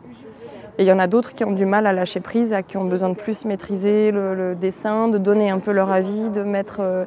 [0.78, 2.76] Et il y en a d'autres qui ont du mal à lâcher prise, à qui
[2.76, 6.78] ont besoin de plus maîtriser le, dessin, de donner un peu leur avis, de mettre
[6.80, 7.04] euh,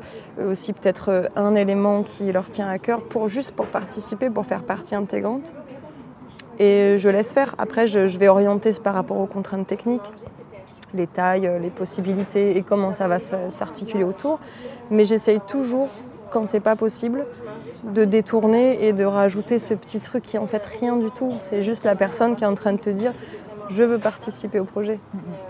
[0.49, 4.45] aussi peut-être euh, un élément qui leur tient à cœur pour juste pour participer, pour
[4.45, 5.53] faire partie intégrante.
[6.57, 7.53] Et je laisse faire.
[7.59, 10.11] Après, je, vais orienter par rapport aux contraintes techniques,
[10.95, 14.39] les tailles, euh, les possibilités et comment ça va s'articuler autour.
[14.89, 15.89] Mais j'essaye toujours,
[16.31, 17.27] quand c'est pas possible,
[17.83, 21.31] de détourner et de rajouter ce petit truc qui est en fait rien du tout.
[21.39, 23.13] C'est juste la personne qui est en train de te dire
[23.69, 24.99] je veux participer au projet.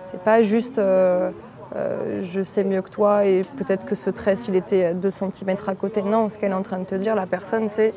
[0.03, 1.31] C'est pas juste euh,
[1.75, 5.55] euh, je sais mieux que toi et peut-être que ce trait s'il était 2 cm
[5.67, 6.01] à côté.
[6.01, 7.93] Non, ce qu'elle est en train de te dire, la personne, c'est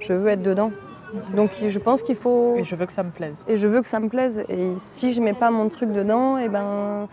[0.00, 0.70] je veux être dedans.
[1.34, 2.56] Donc je pense qu'il faut.
[2.56, 3.44] Et je veux que ça me plaise.
[3.48, 4.44] Et je veux que ça me plaise.
[4.48, 7.08] Et si je mets pas mon truc dedans, et eh ben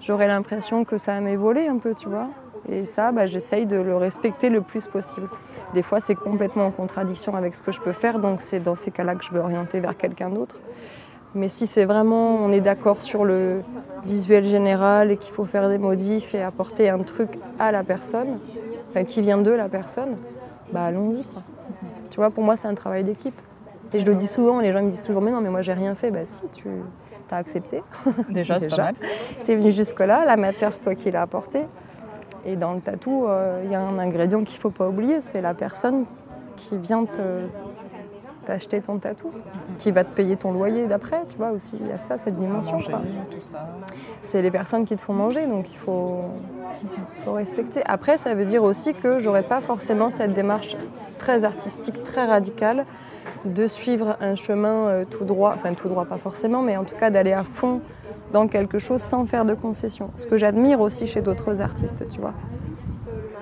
[0.00, 2.28] j'aurais l'impression que ça m'est volé un peu, tu vois.
[2.68, 5.28] Et ça, bah, j'essaye de le respecter le plus possible.
[5.74, 8.74] Des fois, c'est complètement en contradiction avec ce que je peux faire, donc c'est dans
[8.74, 10.56] ces cas-là que je veux orienter vers quelqu'un d'autre.
[11.34, 13.62] Mais si c'est vraiment, on est d'accord sur le
[14.04, 18.38] visuel général et qu'il faut faire des modifs et apporter un truc à la personne,
[19.06, 20.16] qui vient de la personne,
[20.72, 21.22] bah allons-y.
[22.10, 23.38] Tu vois, pour moi, c'est un travail d'équipe.
[23.92, 25.72] Et je le dis souvent, les gens me disent toujours, mais non, mais moi, j'ai
[25.72, 26.10] rien fait.
[26.10, 26.68] Bah si, tu
[27.30, 27.82] as accepté.
[28.28, 28.94] Déjà, c'est pas mal.
[29.44, 31.64] Tu es venu jusque-là, la matière, c'est toi qui l'as apportée.
[32.44, 35.20] Et dans le tatou, euh, il y a un ingrédient qu'il ne faut pas oublier,
[35.20, 36.04] c'est la personne
[36.56, 37.20] qui vient te
[38.50, 39.30] acheter ton tatou,
[39.78, 42.36] qui va te payer ton loyer d'après, tu vois aussi, il y a ça, cette
[42.36, 42.78] dimension.
[44.22, 46.22] C'est les personnes qui te font manger, donc il faut,
[47.24, 47.82] faut respecter.
[47.86, 50.76] Après, ça veut dire aussi que j'aurais pas forcément cette démarche
[51.18, 52.84] très artistique, très radicale,
[53.44, 56.96] de suivre un chemin euh, tout droit, enfin tout droit pas forcément, mais en tout
[56.96, 57.80] cas d'aller à fond
[58.32, 60.10] dans quelque chose sans faire de concessions.
[60.16, 62.34] Ce que j'admire aussi chez d'autres artistes, tu vois.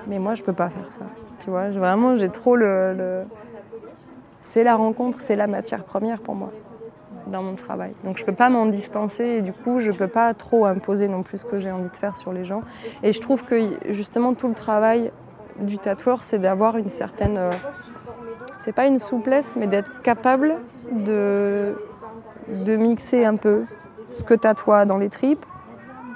[0.07, 1.05] Mais moi, je peux pas faire ça.
[1.39, 3.23] Tu vois, vraiment, j'ai trop le
[4.47, 6.51] c'est la rencontre, c'est la matière première pour moi
[7.27, 7.91] dans mon travail.
[8.05, 10.65] Donc je ne peux pas m'en dispenser et du coup je ne peux pas trop
[10.65, 12.61] imposer non plus ce que j'ai envie de faire sur les gens.
[13.03, 13.55] Et je trouve que
[13.89, 15.11] justement tout le travail
[15.59, 17.37] du tatoueur c'est d'avoir une certaine...
[17.37, 17.51] Euh,
[18.57, 20.55] c'est pas une souplesse mais d'être capable
[20.91, 21.75] de,
[22.47, 23.65] de mixer un peu
[24.09, 25.45] ce que tu as toi dans les tripes,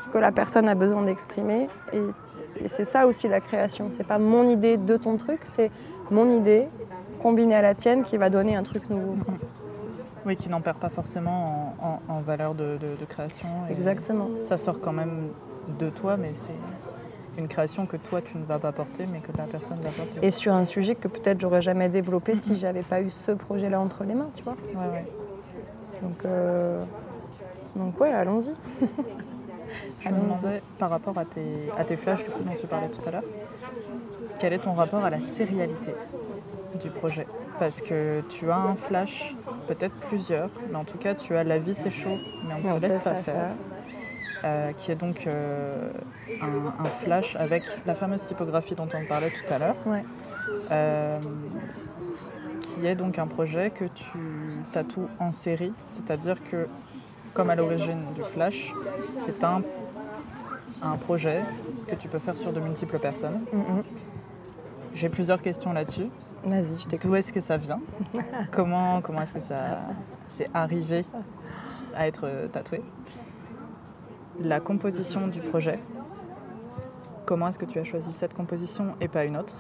[0.02, 1.68] ce que la personne a besoin d'exprimer.
[1.92, 3.88] Et, et c'est ça aussi la création.
[3.90, 5.70] C'est pas mon idée de ton truc, c'est
[6.10, 6.70] mon idée
[7.22, 9.16] combinée à la tienne qui va donner un truc nouveau.
[10.26, 11.76] Oui, qui n'en perd pas forcément
[12.08, 12.78] en, valeur de,
[13.10, 13.48] création.
[13.70, 14.30] Exactement.
[14.44, 15.30] Ça sort quand même
[15.80, 16.52] de toi, mais c'est
[17.38, 20.20] une création que toi tu ne vas pas porter, mais que la personne va porter.
[20.22, 23.80] Et sur un sujet que peut-être j'aurais jamais développé si j'avais pas eu ce projet-là
[23.80, 24.58] entre les mains, tu vois.
[24.76, 25.06] Ouais, ouais.
[26.02, 26.84] Donc, euh...
[27.76, 28.54] donc ouais, allons-y.
[30.00, 32.90] Je me demandais par rapport à tes, à tes flashs du coup, dont tu parlais
[32.90, 33.24] tout à l'heure,
[34.40, 35.94] quel est ton rapport à la sérialité?
[36.82, 37.28] Du projet
[37.60, 39.36] Parce que tu as un flash,
[39.68, 42.18] peut-être plusieurs, mais en tout cas tu as La vie c'est chaud,
[42.48, 43.52] mais on ne se laisse pas, faire.
[44.44, 45.92] Euh, qui est donc euh,
[46.42, 49.76] un, flash avec la fameuse typographie dont on parlait tout à l'heure.
[50.72, 51.20] Euh,
[52.62, 54.18] qui est donc un projet que tu
[54.72, 56.68] tatoues en série, c'est-à-dire que,
[57.34, 58.74] comme à l'origine du flash,
[59.16, 59.62] c'est un,
[60.82, 61.44] un projet
[61.88, 63.42] que tu peux faire sur de multiples personnes.
[63.54, 63.84] Mm-hmm.
[64.96, 66.08] J'ai plusieurs questions là-dessus.
[66.44, 67.10] Vas-y, je t'écoute.
[67.10, 67.80] D'où est-ce que ça vient?
[68.52, 69.80] Comment, comment est-ce que ça
[70.28, 71.06] s'est arrivé
[71.94, 72.82] à être tatoué?
[74.40, 75.80] La composition du projet.
[77.26, 79.56] Comment est-ce que tu as choisi cette composition et pas une autre?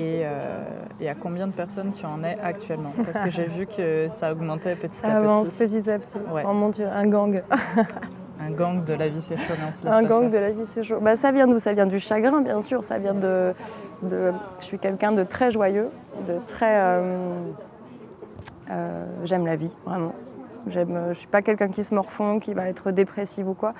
[0.00, 0.64] Euh,
[1.00, 2.92] et, à combien de personnes tu en es actuellement?
[3.04, 5.88] Parce que j'ai vu que ça augmentait petit à Avance petit.
[5.90, 6.18] à petit.
[6.32, 6.44] Ouais.
[6.48, 7.42] Oh mon Dieu, un gang.
[8.40, 9.54] un gang de la vie c'est chaud,
[9.86, 10.98] Un gang de la vie c'est chaud.
[11.00, 11.58] Bah, ça vient d'où?
[11.58, 12.82] Ça vient du chagrin, bien sûr.
[12.82, 13.54] Ça vient de,
[14.10, 15.90] je suis quelqu'un de très joyeux,
[16.26, 16.78] de très.
[16.78, 17.50] Euh,
[18.70, 20.14] euh, j'aime la vie, vraiment.
[20.66, 23.74] je ne suis pas quelqu'un qui se morfond, qui va être dépressif ou quoi.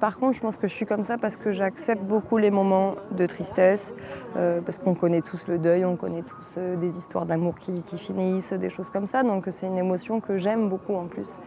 [0.00, 2.96] Par contre, je pense que je suis comme ça parce que j'accepte beaucoup les moments
[3.12, 3.94] de tristesse,
[4.36, 8.52] euh, parce qu'on connaît tous le deuil, on connaît tous des histoires d'amour qui, finissent,
[8.52, 9.22] des choses comme ça.
[9.22, 11.38] Donc c'est une émotion que j'aime beaucoup en plus.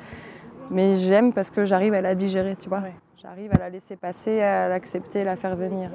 [0.72, 2.82] Mais j'aime parce que j'arrive à la digérer, tu vois.
[3.22, 5.91] J'arrive à la laisser passer, à l'accepter, à la faire venir.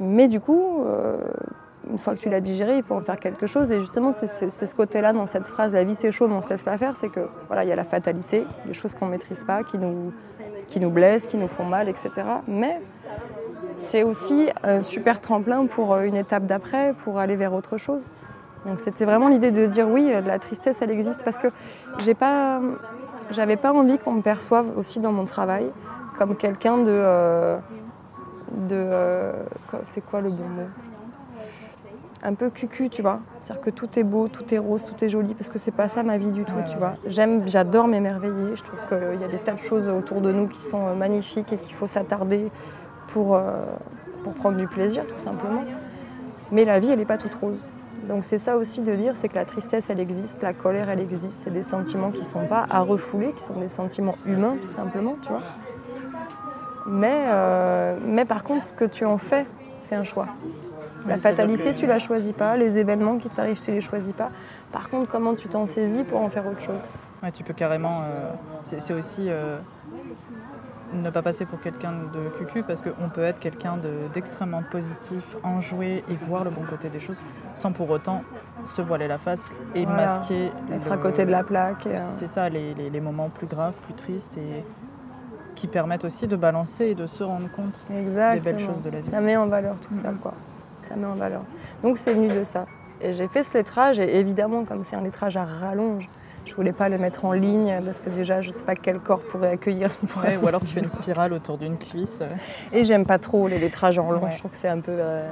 [0.00, 1.16] Mais du coup, euh,
[1.90, 3.70] une fois que tu l'as digéré, il faut en faire quelque chose.
[3.72, 6.48] Et justement, c'est ce côté-là dans cette phrase la vie c'est chaud, mais on ne
[6.48, 6.96] laisse pas faire.
[6.96, 9.78] C'est que voilà, il y a la fatalité, des choses qu'on ne maîtrise pas, qui
[9.78, 10.12] nous,
[10.68, 12.10] qui nous blessent, qui nous font mal, etc.
[12.46, 12.80] Mais
[13.76, 18.10] c'est aussi un super tremplin pour euh, une étape d'après, pour aller vers autre chose.
[18.66, 21.48] Donc c'était vraiment l'idée de dire oui, la tristesse, elle existe parce que
[21.98, 22.60] j'ai pas,
[23.30, 25.70] j'avais pas envie qu'on me perçoive aussi dans mon travail
[26.18, 27.56] comme quelqu'un de euh,
[28.68, 28.76] de.
[28.76, 29.32] Euh,
[29.82, 30.68] c'est quoi le bon mot?
[32.22, 33.20] Un peu cucu, tu vois.
[33.40, 35.88] C'est-à-dire que tout est beau, tout est rose, tout est joli, parce que c'est pas
[35.88, 36.94] ça ma vie du tout, tu vois.
[37.06, 38.56] J'aime, j'adore m'émerveiller.
[38.56, 40.94] Je trouve qu'il y a des tas de choses autour de nous qui sont euh,
[40.94, 42.50] magnifiques et qu'il faut s'attarder
[43.08, 43.64] pour, euh,
[44.24, 45.62] pour prendre du plaisir, tout simplement.
[46.50, 47.68] Mais la vie, elle n'est pas toute rose.
[48.08, 51.00] Donc c'est ça aussi de dire, c'est que la tristesse, elle existe, la colère, elle
[51.00, 54.56] existe, c'est des sentiments qui ne sont pas à refouler, qui sont des sentiments humains,
[54.60, 55.42] tout simplement, tu vois.
[56.88, 59.46] Mais, euh, mais par contre, ce que tu en fais,
[59.80, 60.26] c'est un choix.
[61.06, 62.56] La fatalité, tu la choisis pas.
[62.56, 64.30] Les événements qui t'arrivent, tu les choisis pas.
[64.72, 66.86] Par contre, comment tu t'en saisis pour en faire autre chose
[67.22, 68.02] Ouais, tu peux carrément.
[68.02, 68.30] Euh,
[68.62, 69.58] c'est aussi euh,
[70.92, 73.78] ne pas passer pour quelqu'un de cucu parce qu'on peut être quelqu'un
[74.12, 77.20] d'extrêmement positif, enjoué et voir le bon côté des choses
[77.54, 78.22] sans pour autant
[78.64, 80.50] se voiler la face et masquer.
[80.72, 81.86] Être à côté de la plaque.
[81.86, 84.64] Euh, c'est ça, les, les, moments plus graves, plus tristes et
[85.58, 89.00] qui permettent aussi de balancer et de se rendre compte des belles choses de la
[89.00, 89.08] vie.
[89.08, 90.34] Ça met en valeur tout ça, quoi
[90.82, 91.42] ça met en valeur.
[91.82, 92.66] Donc c'est venu de ça.
[93.00, 96.08] Et j'ai fait ce lettrage, et évidemment, comme c'est un lettrage à rallonge,
[96.48, 99.22] je voulais pas le mettre en ligne parce que déjà, je sais pas quel corps
[99.22, 100.42] pourrait accueillir phrase.
[100.42, 102.20] ou alors tu fais une spirale autour d'une cuisse.
[102.72, 104.28] Et j'aime pas trop les lettrages en long.
[104.30, 105.28] Je trouve que c'est un peu euh,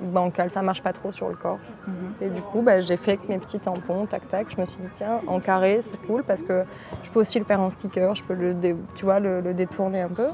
[0.00, 1.58] bancal, ça marche pas trop sur le corps.
[1.86, 1.94] Mhm.
[2.22, 4.46] Et du coup, bah, j'ai fait avec mes petits tampons, tac tac.
[4.54, 6.64] Je me suis dit tiens, en carré, c'est cool parce que
[7.02, 8.14] je peux aussi le faire en sticker.
[8.14, 8.54] Je peux le,
[8.94, 10.28] tu vois, le, le détourner un peu.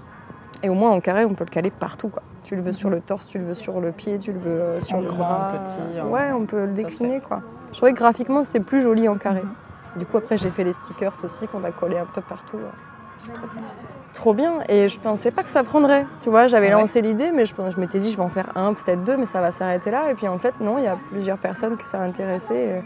[0.63, 2.09] Et au moins en carré, on peut le caler partout.
[2.09, 2.23] Quoi.
[2.45, 4.61] Tu le veux sur le torse, tu le veux sur le pied, tu le veux
[4.61, 5.53] euh, sur le bras.
[5.65, 6.01] petit.
[6.09, 7.21] Ouais, on peut le décliner.
[7.21, 7.43] Quoi.
[7.73, 9.43] Je trouvais que graphiquement, c'était plus joli en carré.
[9.43, 9.51] Mhm.
[9.97, 12.59] Du coup, après, j'ai fait les stickers aussi qu'on a collés un peu partout.
[14.13, 14.61] Trop bien.
[14.69, 16.07] Et je pensais pas que ça prendrait.
[16.21, 18.51] Tu vois, j'avais ah lancé l'idée, mais je, je m'étais dit, je vais en faire
[18.57, 20.11] un, peut-être deux, mais ça va s'arrêter là.
[20.11, 22.83] Et puis en fait, non, il y a plusieurs personnes que ça a intéressé.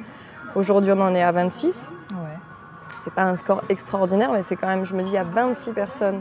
[0.54, 1.92] Aujourd'hui, on en est à 26.
[2.10, 2.16] Ouais.
[2.98, 5.24] C'est pas un score extraordinaire, mais c'est quand même, je me dis, il y a
[5.24, 6.20] 26 personnes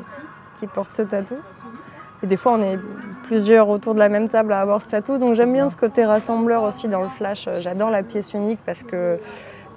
[0.59, 1.35] qui portent ce tatou.
[2.23, 2.79] Et des fois, on est
[3.23, 5.17] plusieurs autour de la même table à avoir ce tatou.
[5.17, 7.49] Donc j'aime bien ce côté rassembleur aussi dans le flash.
[7.59, 9.19] J'adore la pièce unique parce que,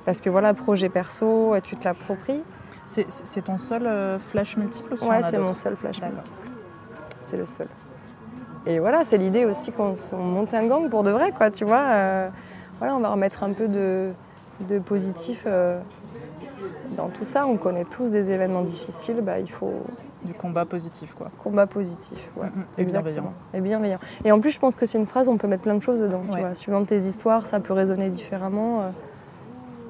[0.05, 2.43] parce que voilà, projet perso, et tu te l'appropries.
[2.87, 6.49] C'est ton seul euh, flash multiple Ouais, c'est mon seul flash multiple.
[7.21, 7.69] C'est le seul.
[8.67, 11.83] Et voilà, c'est l'idée aussi qu'on monte un gang pour de vrai, quoi, tu vois.
[11.83, 12.29] Euh,
[12.79, 14.13] voilà, on va remettre un peu de,
[14.69, 15.79] de positif euh,
[16.97, 17.47] dans tout ça.
[17.47, 19.83] On connaît tous des événements difficiles, bah, il faut,
[20.25, 21.31] du combat positif, quoi.
[21.43, 22.47] Combat positif, ouais.
[22.47, 22.81] Mm-hmm.
[22.81, 23.33] Exactement.
[23.53, 23.99] Et bienveillant.
[24.25, 26.01] Et en plus, je pense que c'est une phrase, on peut mettre plein de choses
[26.01, 26.23] dedans.
[26.31, 26.55] Tu vois.
[26.55, 28.93] Suivant tes histoires, ça peut résonner différemment.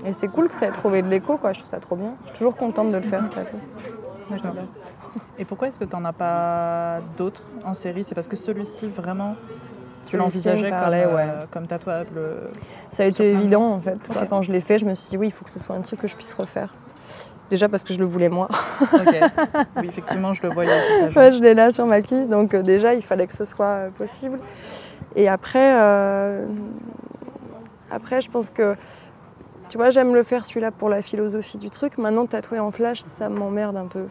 [0.05, 0.09] Euh.
[0.09, 1.53] Et c'est cool que ça ait trouvé de l'écho, quoi.
[1.53, 2.15] Je trouve ça trop bien.
[2.23, 3.57] Je suis toujours contente de le faire, ce tatou.
[5.39, 8.05] Et pourquoi est-ce que tu n'en as pas d'autres en série?
[8.05, 9.37] C'est parce que celui-ci, vraiment,
[10.07, 12.21] tu l'envisageais comme, euh, comme tatouable
[12.91, 13.99] Ça a été évident, en fait.
[14.29, 15.81] Quand je l'ai fait, je me suis dit, oui, il faut que ce soit un
[15.83, 16.75] truc que je puisse refaire.
[17.51, 18.49] Déjà parce que je le voulais moi.
[19.77, 20.71] Oui, effectivement, je le voyais.
[21.15, 23.67] Ouais, je l'ai là sur ma cuisse, donc euh, déjà, il fallait que ce soit
[23.67, 24.39] euh, possible.
[25.15, 26.47] Et après, euh,
[27.91, 28.77] après, je pense que,
[29.75, 31.99] tu vois, j'aime le faire celui-là pour la philosophie du truc.
[31.99, 34.05] Maintenant, tatouer en flash, ça m'emmerde un peu.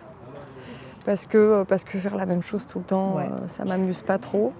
[1.05, 3.15] Parce que, parce que faire la même chose tout le temps,
[3.47, 4.51] ça m'amuse pas trop.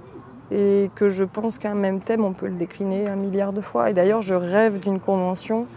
[0.49, 3.89] Et que je pense qu'un même thème, on peut le décliner un milliard de fois.
[3.89, 5.67] Et d'ailleurs, je rêve d'une convention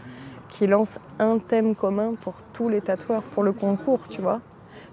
[0.48, 4.40] qui lance un thème commun pour tous les tatoueurs pour le concours, tu vois.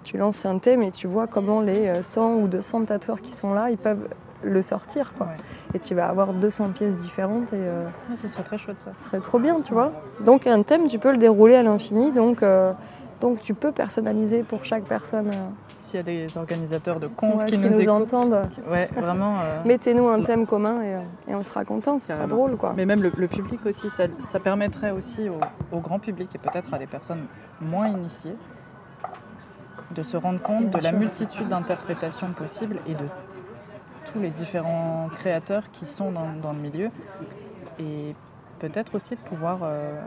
[0.02, 3.32] Tu lances un thème et tu vois comment les 100 euh, ou 200 tatoueurs qui
[3.32, 4.08] sont là, ils peuvent
[4.44, 5.28] le sortir, quoi.
[5.74, 7.56] Et tu vas avoir 200 pièces différentes et...
[7.56, 8.90] Euh, ça serait très chouette, ça.
[8.96, 9.92] Ce serait trop bien, tu vois.
[10.24, 12.72] Donc un thème, tu peux le dérouler à l'infini, donc, euh,
[13.20, 15.30] donc tu peux personnaliser pour chaque personne.
[15.82, 19.34] S'il y a des organisateurs de conf qui, nous, entendent, ouais, vraiment,
[19.64, 22.56] mettez-nous un thème commun et, et on sera content, ce sera drôle.
[22.56, 22.72] Quoi.
[22.76, 26.78] Mais même le, public aussi, ça, ça permettrait aussi au, grand public et peut-être à
[26.78, 27.26] des personnes
[27.60, 28.36] moins initiées
[29.94, 33.04] de se rendre compte de la multitude d'interprétations possibles et de
[34.14, 36.90] tous les différents créateurs qui sont dans, dans le milieu.
[37.80, 38.14] Et
[38.60, 40.00] peut-être aussi de pouvoir euh,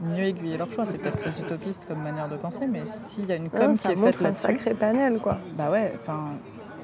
[0.00, 0.86] mieux aiguiller leur choix.
[0.86, 3.88] C'est peut-être très utopiste comme manière de penser, mais s'il y a une com qui
[3.88, 4.42] est faite là-dessus...
[4.42, 5.38] sacré panel, quoi.
[5.58, 5.94] Bah ouais,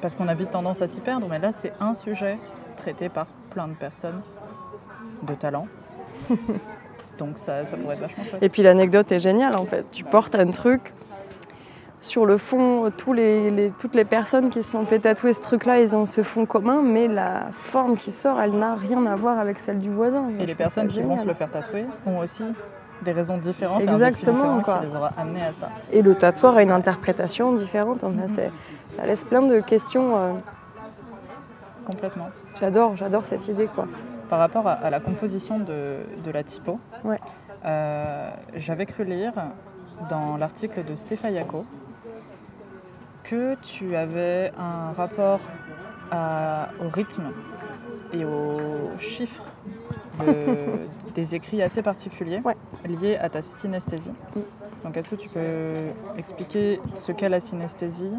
[0.01, 2.39] parce qu'on a vite tendance à s'y perdre, mais là, c'est un sujet
[2.77, 4.21] traité par plein de personnes
[5.23, 5.69] de talent.
[7.19, 8.43] Donc ça, ça pourrait être vachement chouette.
[8.43, 9.87] Et puis l'anecdote est géniale, en fait.
[9.93, 10.95] Tu portes un truc...
[12.03, 15.81] Sur le fond, tous les, toutes les personnes qui se sont fait tatouer ce truc-là,
[15.81, 19.39] ils ont ce fond commun, mais la forme qui sort, elle n'a rien à voir
[19.39, 20.31] avec celle du voisin.
[20.39, 22.45] Et les personnes qui vont se le faire tatouer ont aussi
[23.03, 25.69] des raisons différentes Exactement, et un qui les aura amenés à ça.
[25.93, 28.03] Et le tatoueur a une interprétation différente.
[28.03, 28.51] Enfin, mhm.
[28.89, 30.17] Ça laisse plein de questions.
[30.17, 30.33] Euh,
[31.85, 32.31] Complètement.
[32.59, 33.67] J'adore, j'adore cette idée.
[33.67, 33.87] quoi.
[34.29, 37.19] Par rapport à, la composition de, de la typo, ouais.
[37.67, 39.33] Euh, j'avais cru lire
[40.09, 41.67] dans l'article de Stefayako
[43.31, 45.39] que tu avais un rapport
[46.13, 47.31] au rythme
[48.13, 49.45] et aux chiffres
[51.15, 52.43] des écrits assez particuliers
[52.85, 54.13] liés à ta synesthésie.
[54.35, 54.41] Mm.
[54.85, 58.15] Donc est-ce que tu peux expliquer ce qu'est la synesthésie,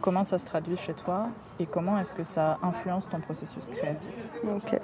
[0.00, 1.28] comment ça se traduit chez toi
[1.60, 4.10] et comment est-ce que ça influence ton processus créatif?
[4.44, 4.80] Ok.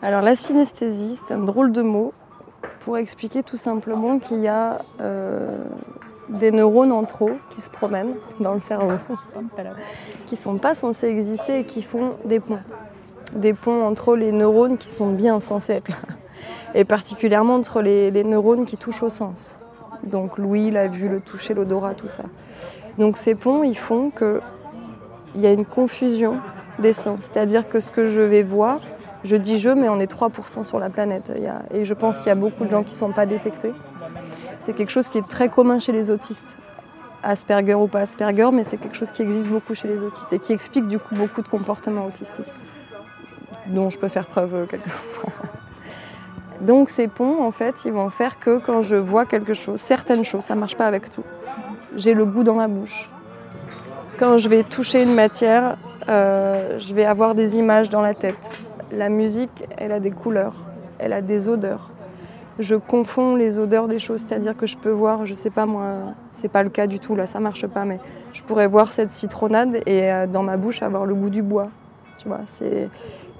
[0.00, 2.14] Alors la synesthésie, c'est un drôle de mot
[2.80, 5.62] pour expliquer tout simplement qu'il y a euh,
[6.28, 8.98] des neurones en trop qui se promènent dans le cerveau,
[10.26, 12.60] qui ne sont pas censés exister et qui font des ponts.
[13.34, 15.96] Des ponts entre les neurones qui sont bien censés être là.
[16.74, 19.58] Et particulièrement entre les, neurones qui touchent au sens.
[20.02, 22.24] Donc Louis l'a vu, le toucher, l'odorat, tout ça.
[22.98, 26.38] Donc ces ponts, ils font qu'il y a une confusion
[26.78, 27.20] des sens.
[27.20, 28.80] C'est-à-dire que ce que je vais voir,
[29.24, 31.32] je dis je, mais on est 3% sur la planète.
[31.72, 33.72] et je pense qu'il y a beaucoup de gens qui ne sont pas détectés.
[34.58, 36.56] C'est quelque chose qui est très commun chez les autistes.
[37.22, 40.38] Asperger ou pas Asperger, mais c'est quelque chose qui existe beaucoup chez les autistes et
[40.38, 42.52] qui explique du coup beaucoup de comportements autistiques,
[43.66, 45.32] dont je peux faire preuve quelquefois.
[46.60, 50.24] Donc ces ponts, en fait, ils vont faire que quand je vois quelque chose, certaines
[50.24, 51.24] choses, ça ne marche pas avec tout,
[51.94, 53.08] j'ai le goût dans ma bouche.
[54.18, 55.76] Quand je vais toucher une matière,
[56.08, 58.50] euh, je vais avoir des images dans la tête.
[58.90, 60.54] La musique, elle a des couleurs,
[60.98, 61.90] elle a des odeurs.
[62.58, 66.14] Je confonds les odeurs des choses, c'est-à-dire que je peux voir, je sais pas moi,
[66.32, 68.00] c'est pas le cas du tout là, ça marche pas, mais
[68.32, 71.68] je pourrais voir cette citronnade et euh, dans ma bouche avoir le goût du bois.
[72.18, 72.88] Tu vois, c'est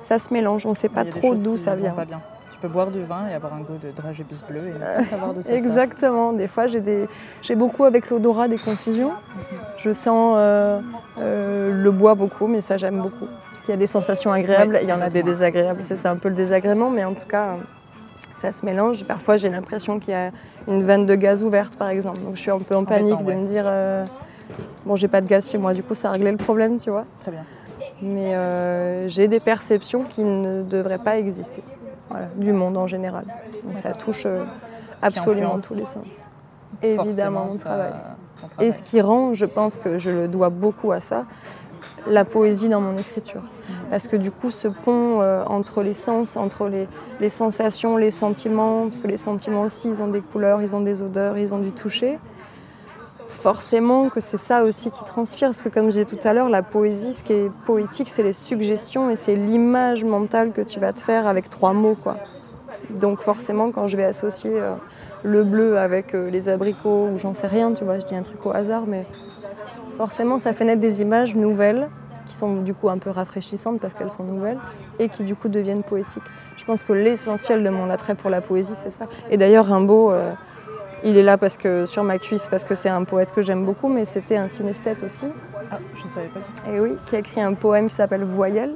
[0.00, 1.92] ça se mélange, on sait pas trop d'où ça vient.
[1.92, 2.20] Pas bien.
[2.50, 5.04] Tu peux boire du vin et avoir un goût de dragébus bleu et ne pas
[5.04, 6.32] savoir de ça Exactement.
[6.32, 7.06] Des fois, j'ai des...
[7.54, 9.12] beaucoup avec l'odorat des confusions.
[9.76, 10.80] Je sens euh,
[11.18, 13.26] euh, le bois beaucoup, mais ça, j'aime beaucoup.
[13.50, 15.82] Parce qu'il y a des sensations agréables, il y en a des désagréables.
[15.82, 17.56] C'est un peu le désagrément, mais en tout cas,
[18.38, 19.04] ça se mélange.
[19.04, 20.30] Parfois, j'ai l'impression qu'il y a
[20.66, 22.20] une veine de gaz ouverte, par exemple.
[22.20, 24.04] Donc, je suis un peu en panique de me dire euh,
[24.86, 26.90] bon, j'ai pas de gaz chez moi, du coup, ça a réglé le problème, tu
[26.90, 27.04] vois.
[27.20, 27.44] Très bien.
[28.00, 31.62] Mais j'ai des perceptions qui ne devraient pas exister
[32.36, 33.24] du monde en général.
[33.64, 34.44] Donc ça touche euh,
[35.02, 36.26] absolument tous les sens.
[36.82, 37.92] Évidemment mon travail.
[38.60, 41.26] Et ce qui rend, je pense que je le dois beaucoup à ça,
[42.06, 43.42] la poésie dans mon écriture.
[43.90, 46.68] Parce que du coup, ce pont euh, entre les sens, entre
[47.20, 50.80] les, sensations, les sentiments, parce que les sentiments aussi, ils ont des couleurs, ils ont
[50.80, 52.18] des odeurs, ils ont du toucher,
[53.28, 56.48] forcément que c'est ça aussi qui transpire, parce que comme je disais tout à l'heure,
[56.48, 60.80] la poésie, ce qui est poétique, c'est les suggestions et c'est l'image mentale que tu
[60.80, 61.96] vas te faire avec trois mots.
[62.90, 64.74] Donc forcément, quand je vais associer euh,
[65.22, 68.22] le bleu avec euh, les abricots, ou j'en sais rien, tu vois, je dis un
[68.22, 69.06] truc au hasard, mais
[69.96, 71.88] forcément, ça fait naître des images nouvelles,
[72.28, 74.58] qui sont du coup un peu rafraîchissantes parce qu'elles sont nouvelles,
[74.98, 76.22] et qui du coup deviennent poétiques.
[76.56, 79.06] Je pense que l'essentiel de mon attrait pour la poésie, c'est ça.
[79.30, 80.12] Et d'ailleurs, Rimbaud...
[80.12, 80.32] Euh,
[81.04, 83.64] il est là parce que sur ma cuisse parce que c'est un poète que j'aime
[83.64, 85.26] beaucoup, mais c'était un synesthète aussi.
[85.70, 86.40] Ah, je ne savais pas.
[86.70, 88.74] Et oui, qui a écrit un poème qui s'appelle Voyelle,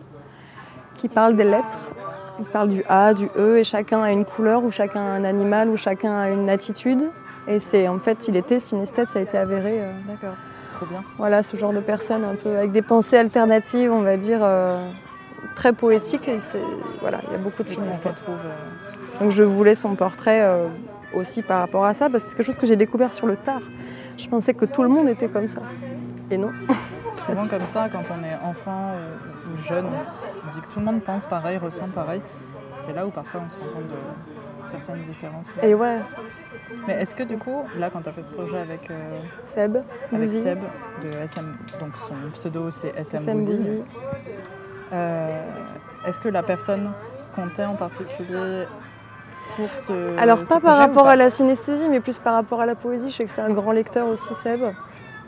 [0.96, 1.90] qui parle des lettres.
[2.38, 5.24] Il parle du A, du E, et chacun a une couleur, ou chacun a un
[5.24, 7.10] animal, ou chacun a une attitude.
[7.48, 9.80] Et c'est en fait, il était synesthète, ça a été avéré.
[9.80, 10.36] Euh, D'accord,
[10.82, 11.04] trop bien.
[11.18, 14.90] Voilà, ce genre de personne un peu avec des pensées alternatives, on va dire, euh,
[15.54, 16.28] très poétiques.
[16.28, 16.62] Et c'est
[17.00, 18.22] voilà, il y a beaucoup de synesthètes.
[18.28, 20.42] Euh, Donc je voulais son portrait
[21.14, 23.36] aussi par rapport à ça, parce que c'est quelque chose que j'ai découvert sur le
[23.36, 23.62] tard.
[24.16, 25.60] Je pensais que tout le monde était comme ça.
[26.30, 26.50] Et non.
[27.26, 28.92] Souvent comme ça, quand on est enfant
[29.52, 32.22] ou jeune, on se dit que tout le monde pense pareil, ressent pareil.
[32.78, 35.52] C'est là où parfois on se rend compte de certaines différences.
[35.62, 35.98] Et ouais.
[36.86, 39.78] Mais est-ce que du coup, là, quand tu as fait ce projet avec euh, Seb,
[40.12, 40.59] avec Seb
[41.02, 43.84] de SM, donc son pseudo c'est SM, SM
[44.93, 45.43] euh,
[46.06, 46.90] est-ce que la personne
[47.34, 48.66] comptait en particulier
[50.18, 53.10] alors pas par rapport à la synesthésie, mais plus par rapport à la poésie.
[53.10, 54.60] Je sais que c'est un grand lecteur aussi, Seb.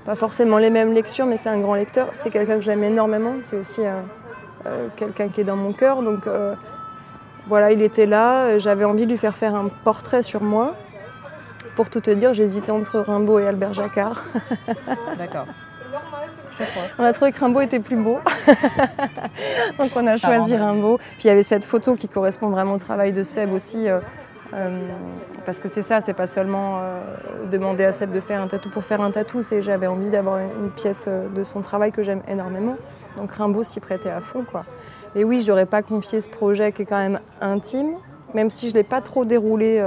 [0.05, 2.09] Pas forcément les mêmes lectures, mais c'est un grand lecteur.
[2.13, 3.35] C'est quelqu'un que j'aime énormément.
[3.43, 3.83] C'est aussi
[4.67, 6.03] euh, quelqu'un qui est dans mon cœur.
[6.03, 6.27] Donc
[7.47, 8.59] voilà, il était là.
[8.59, 10.75] J'avais envie de lui faire faire un portrait sur moi.
[11.77, 14.23] Pour tout te dire, j'hésitais entre Rimbaud et Albert Jacquard.
[15.19, 15.47] D'accord.
[16.99, 18.19] On a trouvé que Rimbaud était plus beau.
[19.79, 20.99] Donc on a choisi Rimbaud.
[20.99, 23.89] Puis il y avait cette photo qui correspond vraiment au travail de Seb aussi.
[23.89, 24.01] Euh,
[24.53, 24.71] euh,
[25.47, 27.01] parce que c'est ça, c'est pas seulement euh,
[27.51, 30.39] demander à Seb de faire un tatou pour faire un tatou, c'est j'avais envie d'avoir
[30.39, 32.77] une, pièce de son travail que j'aime énormément.
[33.17, 34.45] Donc Rimbaud s'y prêtait à fond.
[34.49, 34.65] Quoi.
[35.15, 37.95] Et oui, je n'aurais pas confié ce projet qui est quand même intime,
[38.35, 39.81] même si je ne l'ai pas trop déroulé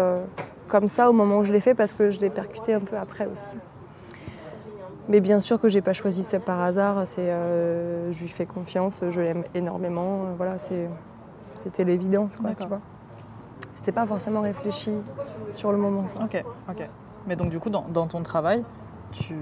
[0.67, 2.97] comme ça au moment où je l'ai fait, parce que je l'ai percuté un peu
[2.97, 3.51] après aussi.
[5.09, 7.07] Mais bien sûr que j'ai pas choisi ça par hasard.
[7.07, 10.25] C'est, euh, je lui fais confiance, je l'aime énormément.
[10.25, 10.89] Euh, voilà, c'est,
[11.55, 12.81] c'était l'évidence, quoi, tu vois.
[13.73, 14.91] C'était pas forcément réfléchi
[15.51, 16.05] sur le moment.
[16.21, 16.89] Ok, ok.
[17.25, 18.63] Mais donc du coup, dans, ton travail,
[19.11, 19.35] tu,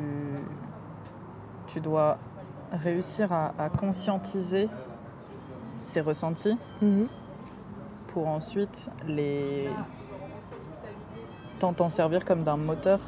[1.68, 2.18] tu dois
[2.72, 4.70] réussir à, conscientiser
[5.77, 7.07] ces ressentis mhm.
[8.07, 9.69] pour ensuite les
[11.60, 12.99] t'en servir comme d'un moteur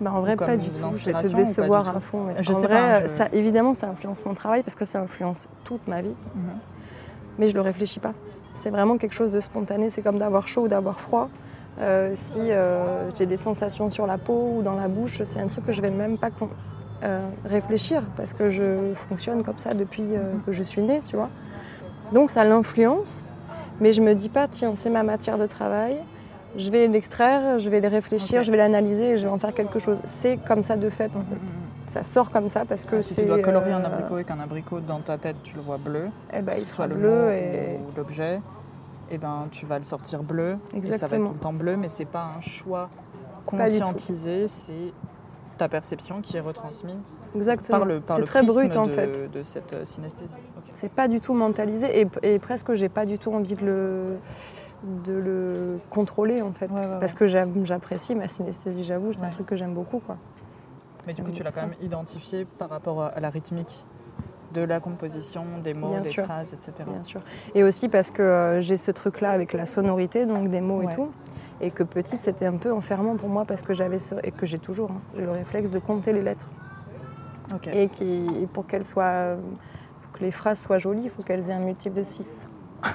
[0.00, 0.80] bah en vrai, pas du tout.
[0.98, 2.28] Je vais te décevoir à fond.
[2.40, 5.46] Je en sais vrai, pas, ça, évidemment, ça influence mon travail parce que ça influence
[5.64, 6.14] toute ma vie.
[6.34, 6.42] Mhm.
[7.38, 8.14] Mais je ne le réfléchis pas.
[8.54, 9.90] C'est vraiment quelque chose de spontané.
[9.90, 11.28] C'est comme d'avoir chaud ou d'avoir froid.
[11.80, 15.46] Euh, si euh, j'ai des sensations sur la peau ou dans la bouche, c'est un
[15.46, 16.30] truc que je vais même pas
[17.04, 20.42] euh, réfléchir parce que je fonctionne comme ça depuis mhm.
[20.44, 21.30] que je suis née, tu vois.
[22.12, 23.26] Donc ça l'influence,
[23.80, 25.96] mais je me dis pas, tiens, c'est ma matière de travail,
[26.56, 29.54] je vais l'extraire, je vais le réfléchir, je vais l'analyser et je vais en faire
[29.54, 30.00] quelque chose.
[30.04, 31.36] C'est comme ça de fait en fait.
[31.36, 31.88] Mm-hmm.
[31.90, 34.24] Ça sort comme ça parce que ah, si tu dois colorier un euh, abricot et
[34.24, 37.32] qu'un abricot dans ta tête tu le vois bleu, eh ben, il soit le bleu
[37.32, 37.78] et...
[37.78, 40.56] ou l'objet, et eh ben tu vas le sortir bleu.
[40.74, 40.94] Exactement.
[40.94, 42.90] Et ça va être tout le temps bleu, mais c'est pas un choix
[43.46, 44.92] conscientisé, c'est
[45.58, 46.96] ta perception qui est retransmise
[47.34, 47.78] Exactement.
[47.78, 49.30] par le, c'est très brut en fait.
[49.30, 50.36] de cette euh, synesthésie.
[50.72, 54.16] C'est pas du tout mentalisé et, et presque j'ai pas du tout envie de le
[55.04, 56.68] de le contrôler en fait.
[57.00, 60.00] Parce que j'apprécie ma synesthésie, j'avoue, c'est un truc que j'aime beaucoup.
[60.00, 60.16] Quoi.
[61.06, 63.84] Mais du coup, tu l'as quand même identifié par rapport à la rythmique
[64.52, 66.72] de la composition, des mots, des phrases, etc.
[66.86, 67.20] Bien sûr.
[67.54, 70.92] Et aussi parce que euh, j'ai ce truc-là avec la sonorité, donc des mots et
[70.92, 71.10] tout.
[71.60, 74.14] Et que petite, c'était un peu enfermant pour moi parce que j'avais ce...
[74.24, 76.48] et que j'ai toujours hein, le réflexe de compter les lettres.
[77.72, 79.36] Et, qui, pour qu'elles soient,
[80.02, 82.46] pour que les phrases soient jolies, il faut qu'elles aient un multiple de 6.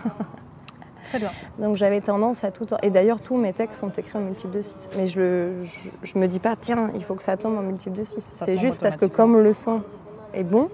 [1.06, 1.32] Très bien.
[1.60, 2.66] Donc j'avais tendance à tout.
[2.82, 4.90] Et d'ailleurs, tous mes textes sont écrits en multiple de 6.
[4.98, 5.64] Mais je,
[6.04, 8.32] je, me dis pas, tiens, il faut que ça tombe en multiple de 6.
[8.34, 9.84] C'est juste parce que comme le son
[10.34, 10.70] est bon,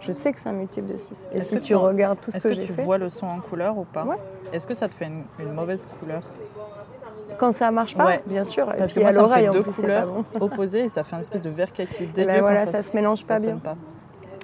[0.00, 1.28] je sais que c'est un multiple de 6.
[1.32, 2.62] Et si tu, regardes tout ce que, j'ai fait.
[2.62, 4.06] Est-ce que tu vois le son en couleur ou pas
[4.52, 5.06] Est-ce que ça te fait
[5.38, 6.22] une, mauvaise couleur
[7.38, 8.66] quand ça marche pas, bien sûr.
[8.66, 11.42] Parce et puis que moi, ça fait deux couleurs opposées et ça fait une espèce
[11.42, 12.26] de vert kaki dégueu.
[12.26, 13.58] Ben voilà, ça, ça, se mélange pas bien.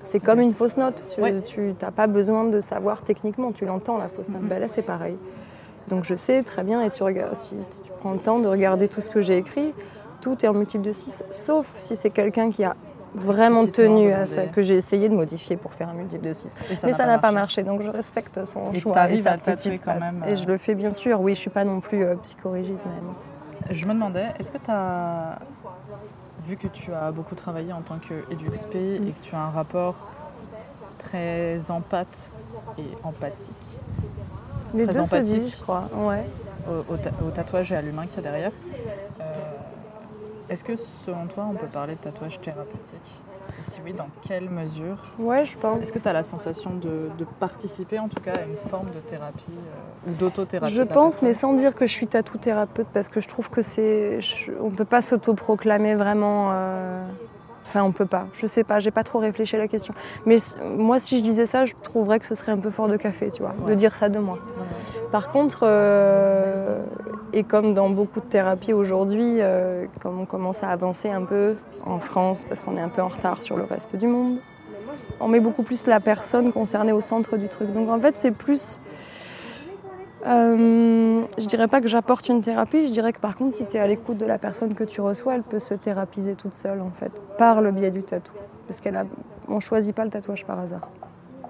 [0.04, 1.04] C'est comme une fausse note.
[1.44, 3.52] Tu n'as pas besoin de savoir techniquement.
[3.52, 4.42] Tu l'entends, la fausse note.
[4.42, 4.48] Mm-hmm.
[4.48, 5.16] Ben là, c'est pareil.
[5.88, 8.88] Donc je sais très bien, et tu regardes, si tu prends le temps de regarder
[8.88, 9.74] tout ce que j'ai écrit,
[10.20, 12.76] tout est en multiple de 6, sauf si c'est quelqu'un qui a
[13.14, 16.54] vraiment tenu à ça, que j'ai essayé de modifier pour faire un multiple de 6.
[16.84, 18.96] Mais ça n'a pas, marché, donc je respecte son et choix.
[18.96, 20.24] Arrives à tatouer quand même.
[20.26, 22.78] Et je le fais bien sûr, oui, je ne suis pas non plus euh, psychorigide
[22.84, 23.14] même.
[23.70, 25.38] Je me demandais, est-ce que tu as
[26.46, 29.94] vu que tu as beaucoup travaillé en tant qu'EduxP et que tu as un rapport
[30.98, 32.30] très empathe
[32.78, 33.54] et empathique,
[34.74, 35.88] Les très deux empathique, je crois.
[35.94, 36.24] Ouais.
[36.68, 38.52] Au, tatouage et à l'humain qu'il y a derrière.
[39.20, 39.32] Euh,
[40.48, 43.22] est-ce que selon toi, on peut parler de tatouage thérapeutique?
[43.58, 44.98] Et si oui, dans quelle mesure?
[45.18, 45.80] Ouais, je pense.
[45.80, 47.10] Est-ce que tu as la sensation de,
[47.40, 51.32] participer en tout cas à une forme de thérapie euh, ou d'autothérapie Je pense, mais
[51.32, 54.20] sans dire que je suis tatou thérapeute parce que je trouve que c'est.
[54.60, 56.50] On ne peut pas s'autoproclamer vraiment.
[56.52, 57.04] Euh,
[57.68, 58.26] enfin, on peut pas.
[58.34, 59.94] Je sais pas, j'ai pas trop réfléchi à la question.
[60.26, 60.38] Mais
[60.76, 63.30] moi, si je disais ça, je trouverais que ce serait un peu fort de café,
[63.30, 64.38] tu vois, de dire ça de moi.
[65.12, 66.82] Par contre, euh,
[67.32, 69.40] et comme dans beaucoup de thérapies aujourd'hui,
[70.00, 73.08] comme on commence à avancer un peu en France parce qu'on est un peu en
[73.08, 74.38] retard sur le reste du monde.
[75.20, 77.72] On met beaucoup plus la personne concernée au centre du truc.
[77.72, 78.78] Donc en fait, c'est plus.
[80.26, 83.76] Euh, je dirais pas que j'apporte une thérapie, je dirais que par contre, si tu
[83.76, 86.80] es à l'écoute de la personne que tu reçois, elle peut se thérapiser toute seule
[86.80, 88.32] en fait, par le biais du tatou.
[88.66, 89.04] Parce qu'elle a...
[89.48, 90.88] on choisit pas le tatouage par hasard.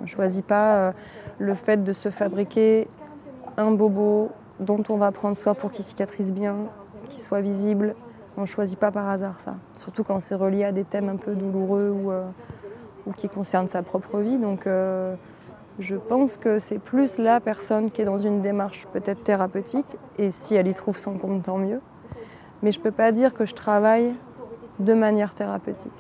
[0.03, 0.93] On choisit pas euh,
[1.39, 2.89] le fait de se fabriquer
[3.57, 4.31] un bobo
[4.61, 6.57] dont on va prendre soin pour qu'il cicatrise bien,
[7.09, 7.95] qu'il soit visible,
[8.36, 11.16] on ne choisit pas par hasard ça, surtout quand c'est relié à des thèmes un
[11.16, 12.24] peu douloureux ou, euh,
[13.07, 14.39] ou qui concernent sa propre vie.
[14.39, 15.15] Donc euh,
[15.79, 20.31] je pense que c'est plus la personne qui est dans une démarche peut-être thérapeutique, et
[20.31, 21.81] si elle y trouve son compte, tant mieux.
[22.63, 24.15] Mais je ne peux pas dire que je travaille
[24.81, 25.93] de manière thérapeutique.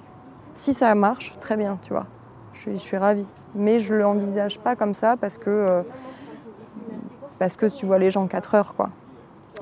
[0.54, 2.06] Si ça marche, très bien, tu vois.
[2.52, 3.30] Je suis, ravie.
[3.54, 5.82] Mais je ne l'envisage pas comme ça parce que, euh,
[7.38, 8.90] parce que tu vois les gens 4 heures, quoi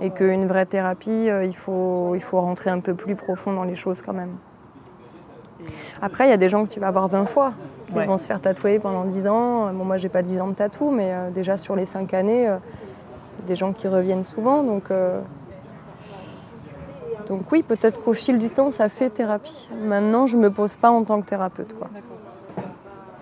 [0.00, 3.64] et qu'une vraie thérapie, euh, il, faut, il faut rentrer un peu plus profond dans
[3.64, 4.36] les choses quand même.
[6.02, 7.54] Après, il y a des gens que tu vas voir 20 fois,
[7.86, 9.72] qui vont se faire tatouer pendant 10 ans.
[9.72, 12.48] Bon, moi, j'ai pas 10 ans de tatou, mais euh, déjà sur les 5 années,
[12.48, 12.56] euh,
[13.46, 14.62] des gens qui reviennent souvent.
[14.62, 14.84] Donc,
[17.28, 19.68] donc oui, peut-être qu'au fil du temps, ça fait thérapie.
[19.84, 21.78] Maintenant, je ne me pose pas en tant que thérapeute.
[21.78, 21.88] Quoi.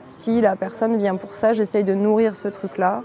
[0.00, 3.02] Si la personne vient pour ça, j'essaye de nourrir ce truc-là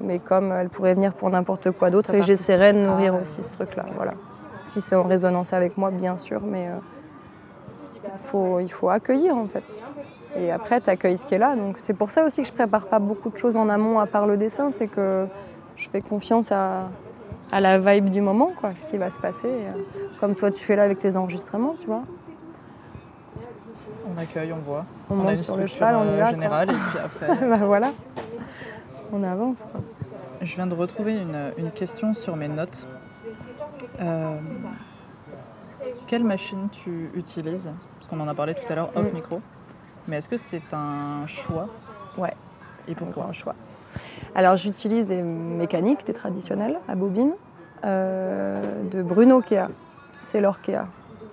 [0.00, 3.52] mais comme elle pourrait venir pour n'importe quoi d'autre, et j'essaierai de nourrir aussi ce
[3.54, 3.86] truc-là.
[3.96, 4.14] Voilà.
[4.62, 9.46] Si c'est en résonance avec moi, bien sûr, mais euh, faut, il faut accueillir en
[9.46, 9.80] fait.
[10.36, 11.56] Et après, tu accueilles ce qui est là.
[11.56, 14.06] Donc c'est pour ça aussi que je prépare pas beaucoup de choses en amont à
[14.06, 15.26] part le dessin, c'est que
[15.76, 16.88] je fais confiance à,
[17.50, 19.48] à, la vibe du moment, quoi, ce qui va se passer.
[19.48, 19.72] Euh,
[20.20, 22.02] comme toi, tu fais là avec tes enregistrements, tu vois.
[24.14, 24.84] On accueille, on voit.
[25.10, 26.30] On, monte sur le cheval, on y va.
[26.30, 27.46] Générale, et puis après.
[27.48, 27.92] bah, voilà
[29.12, 29.66] on avance.
[30.40, 32.88] Je viens de retrouver une, une question sur mes notes.
[34.00, 34.36] Euh,
[36.06, 37.70] quelle machine tu utilises?
[37.96, 39.14] Parce qu'on en a parlé tout à l'heure off Mm.
[39.14, 39.40] micro.
[40.08, 41.68] Mais est-ce que c'est un choix
[42.18, 42.34] Ouais.
[42.88, 43.54] Et pourquoi un choix
[44.34, 47.32] Alors j'utilise des mécaniques, des traditionnelles à bobine,
[47.84, 48.60] euh,
[48.90, 49.68] de Bruno Kea.
[50.18, 50.86] C'est l'Orkea,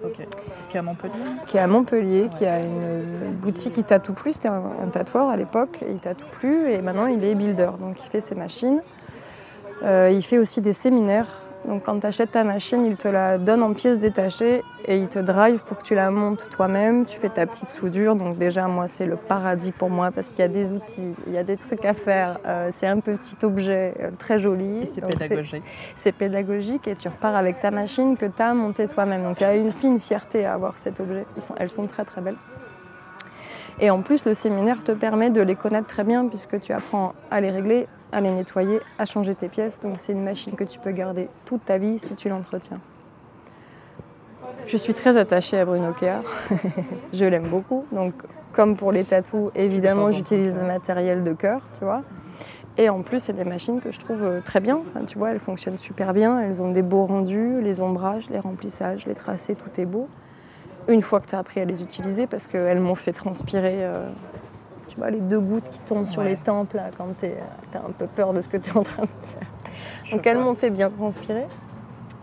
[0.04, 0.26] Ok.
[0.70, 1.14] Qui est à Montpellier
[1.48, 4.34] qui est à Montpellier, qui a une boutique qui tatoue plus.
[4.34, 8.00] C'était un, un tatoueur à l'époque, il tatoue plus, et maintenant il est builder, donc
[8.04, 8.82] il fait ses machines.
[9.84, 11.42] Euh, il fait aussi des séminaires.
[11.66, 15.08] Donc quand tu achètes ta machine, il te la donne en pièces détachées et il
[15.08, 17.06] te drive pour que tu la montes toi-même.
[17.06, 18.16] Tu fais ta petite soudure.
[18.16, 21.34] Donc déjà, moi, c'est le paradis pour moi parce qu'il y a des outils, il
[21.34, 22.40] y a des trucs à faire.
[22.46, 24.84] Euh, c'est un petit objet euh, très joli.
[24.84, 25.64] Et c'est pédagogique.
[25.96, 29.24] c'est pédagogique et tu repars avec ta machine que tu as montée toi-même.
[29.24, 31.26] Donc il y a aussi une fierté à avoir cet objet.
[31.36, 32.38] Ils sont- elles sont très très belles.
[33.82, 37.14] Et en plus, le séminaire te permet de les connaître très bien puisque tu apprends
[37.32, 39.80] à les régler, à les nettoyer, à changer tes pièces.
[39.80, 42.80] Donc c'est une machine que tu peux garder toute ta vie si tu l'entretiens.
[44.68, 46.22] Je suis très attachée à Bruno Kea.
[47.14, 47.86] je l'aime beaucoup.
[47.92, 48.14] Donc
[48.54, 52.04] comme pour les tatous, évidemment, j'utilise le matériel de cœur, tu vois.
[52.78, 54.82] Et en plus, c'est des machines que je trouve euh, très bien.
[54.88, 56.40] Enfin, tu vois, elles fonctionnent super bien.
[56.40, 60.08] Elles ont des beaux rendus, les ombrages, les remplissages, les tracés, tout est beau.
[60.88, 64.08] Une fois que tu as appris à les utiliser, parce qu'elles m'ont fait transpirer, euh,
[64.90, 67.92] tu vois, les deux gouttes qui tombent sur les tempes, là, quand tu as un
[67.98, 69.48] peu peur de ce que tu es en train de faire.
[70.04, 71.46] Je Donc elles m'ont fait bien transpirer.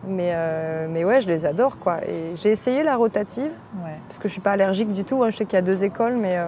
[0.08, 1.98] Mais, euh, mais ouais, je les adore, quoi.
[2.06, 3.50] Et j'ai essayé la rotative,
[3.84, 3.94] Ouais.
[4.06, 5.22] parce que je suis pas allergique du tout.
[5.24, 5.30] hein.
[5.30, 6.46] Je sais qu'il y a deux écoles, mais, euh,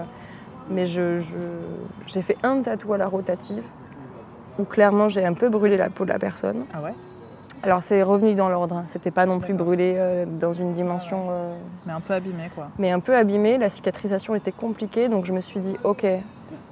[0.71, 1.35] mais je, je-
[2.07, 3.63] j'ai fait un tatou à la rotative
[4.61, 6.65] où clairement j'ai un peu brûlé la peau de la personne.
[6.75, 6.95] Ah ouais?
[7.63, 8.85] Alors c'est revenu dans l'ordre, hein.
[8.87, 11.55] c'était pas non plus brûlé euh, dans une dimension, euh,
[11.87, 12.69] Mais un peu abîmé, quoi.
[12.79, 13.59] mais un peu abîmé.
[13.59, 16.07] La cicatrisation était compliquée, donc je me suis dit, ok,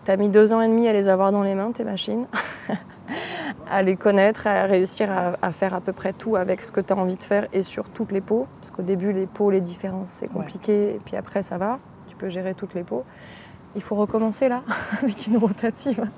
[0.05, 2.27] t'as mis deux ans et demi à les avoir dans les mains, tes machines,
[3.71, 6.81] à les connaître, à réussir à, à faire à peu près tout avec ce que
[6.81, 8.47] tu as envie de faire et sur toutes les peaux.
[8.61, 12.15] Parce qu'au début, les peaux, les différences, c'est compliqué, et puis après, ça va, tu
[12.15, 13.05] peux gérer toutes les peaux.
[13.77, 14.63] Il faut recommencer là,
[15.03, 16.09] avec une rotative,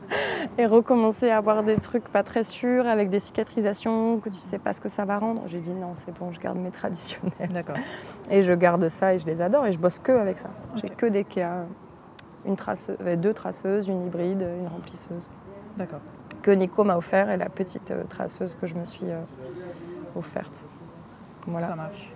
[0.57, 4.61] et recommencer à avoir des trucs pas très sûrs, avec des cicatrisations, que tu sais
[4.61, 5.43] pas ce que ça va rendre.
[5.49, 7.51] J'ai dit non, c'est bon, je garde mes traditionnels.
[7.53, 7.77] D'accord.
[8.31, 10.51] Et je garde ça et je les adore et je bosse que avec ça.
[10.77, 11.65] J'ai que des Kea,
[12.45, 15.31] une traceuse, euh, deux traceuses, une hybride, une remplisseuse.
[15.79, 16.01] D'accord.
[16.43, 19.21] Que Nico m'a offert et la petite euh, traceuse que je me suis euh,
[20.15, 20.63] offerte.
[21.47, 21.69] Voilà.
[21.69, 22.13] Ça marche.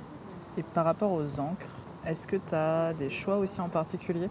[0.59, 1.67] Et par rapport aux encres,
[2.05, 4.29] est-ce que tu as des choix aussi en particulier?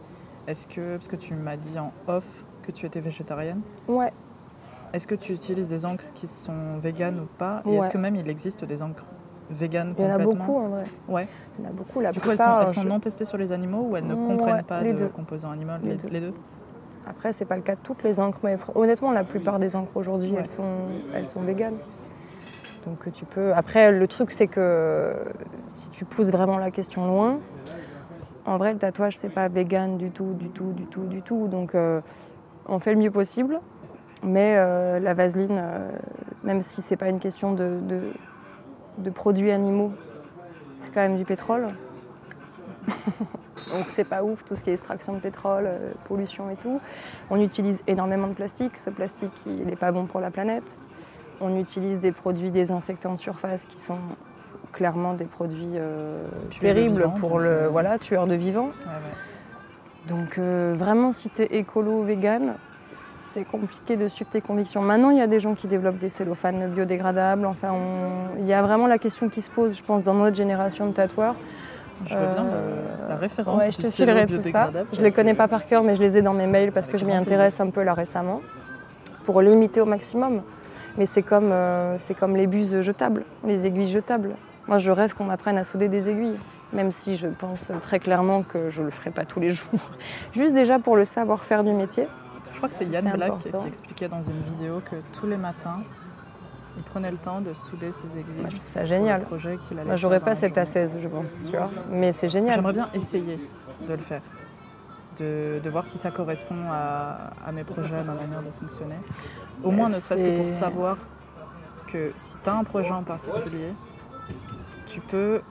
[0.48, 2.26] Est-ce que, parce que tu m'as dit en off
[2.64, 4.12] que tu étais végétarienne, Ouais,
[4.94, 7.78] est-ce que tu utilises des encres qui sont véganes ou pas Et Ouais.
[7.78, 9.06] est-ce que même il existe des encres
[9.50, 10.86] véganes il y en a beaucoup en vrai.
[11.10, 11.28] Ouais.
[11.60, 12.00] Il y en a beaucoup.
[12.00, 13.98] La Du coup, elles sont, plupart, elles sont je- non testées sur les animaux ou
[13.98, 15.08] elles ne Ouais, comprennent pas les de deux.
[15.10, 16.08] composants animaux Les les, deux.
[16.10, 16.34] les deux
[17.06, 19.96] Après, c'est pas le cas de toutes les encres, mais honnêtement, la plupart des encres
[19.96, 20.38] aujourd'hui, Ouais.
[20.40, 21.78] elles sont, elles sont véganes.
[22.86, 23.54] Donc euh, tu peux.
[23.54, 25.14] Après, le truc, c'est que
[25.68, 27.40] si tu pousses vraiment la question loin,
[28.46, 31.48] en vrai, le tatouage, c'est pas vegan du tout, du tout, du tout, du tout.
[31.48, 32.02] Donc euh,
[32.66, 33.60] on fait le mieux possible,
[34.24, 35.92] mais euh, la vaseline, euh,
[36.44, 37.80] même si c'est pas une question de,
[38.98, 39.92] de, produits animaux,
[40.76, 41.68] c'est quand même du pétrole.
[43.72, 45.70] Donc c'est pas ouf tout ce qui est extraction de pétrole,
[46.06, 46.82] pollution et tout.
[47.30, 48.78] On utilise énormément de plastique.
[48.78, 50.76] Ce plastique, il n'est pas bon pour la planète.
[51.42, 54.00] On utilise des produits désinfectants de surface qui sont
[54.72, 56.24] clairement des produits euh,
[56.54, 58.72] de terribles pour le euh, voilà tueurs de vivants.
[60.08, 62.56] Donc euh, vraiment, si tu es écolo, vegan,
[62.94, 64.82] c'est compliqué de suivre tes convictions.
[64.82, 67.46] Maintenant, il y a des gens qui développent des cellophanes biodégradables.
[67.46, 70.36] Enfin, on- il y a vraiment la question qui se pose, je pense, dans notre
[70.36, 71.36] génération de tatoueurs.
[72.06, 74.72] Je veux bien Euh, la référence Ouais, je te filerai tout ça.
[74.92, 76.72] Je les parce connais que- pas par cœur, mais je les ai dans mes mails
[76.72, 78.42] parce que je m'y intéresse un peu là récemment
[79.24, 80.42] pour limiter au maximum.
[80.98, 84.32] Mais c'est comme, euh, c'est comme les buses jetables, les aiguilles jetables.
[84.68, 86.38] Moi, je rêve qu'on m'apprenne à souder des aiguilles,
[86.72, 89.80] même si je pense très clairement que je le ferai pas tous les jours.
[90.34, 92.08] Juste déjà pour le savoir-faire du métier.
[92.52, 93.60] Je crois que c'est Yann Black qui, important.
[93.64, 95.82] qui expliquait dans une vidéo que tous les matins,
[96.78, 98.42] il prenait le temps de souder ses aiguilles.
[98.42, 99.22] Moi, je trouve ça pour génial.
[99.22, 101.70] le projet qu'il j'aurais pas cette assaise, je pense, tu vois.
[101.90, 102.56] Mais c'est génial.
[102.56, 103.40] J'aimerais bien essayer
[103.88, 104.22] de le faire,
[105.18, 109.00] de, de voir si ça correspond à, à mes projets, à ma manière de fonctionner.
[109.64, 110.98] Au moins, ne serait-ce que pour savoir
[111.88, 113.74] que si tu as un projet en particulier,
[114.92, 115.42] tu peux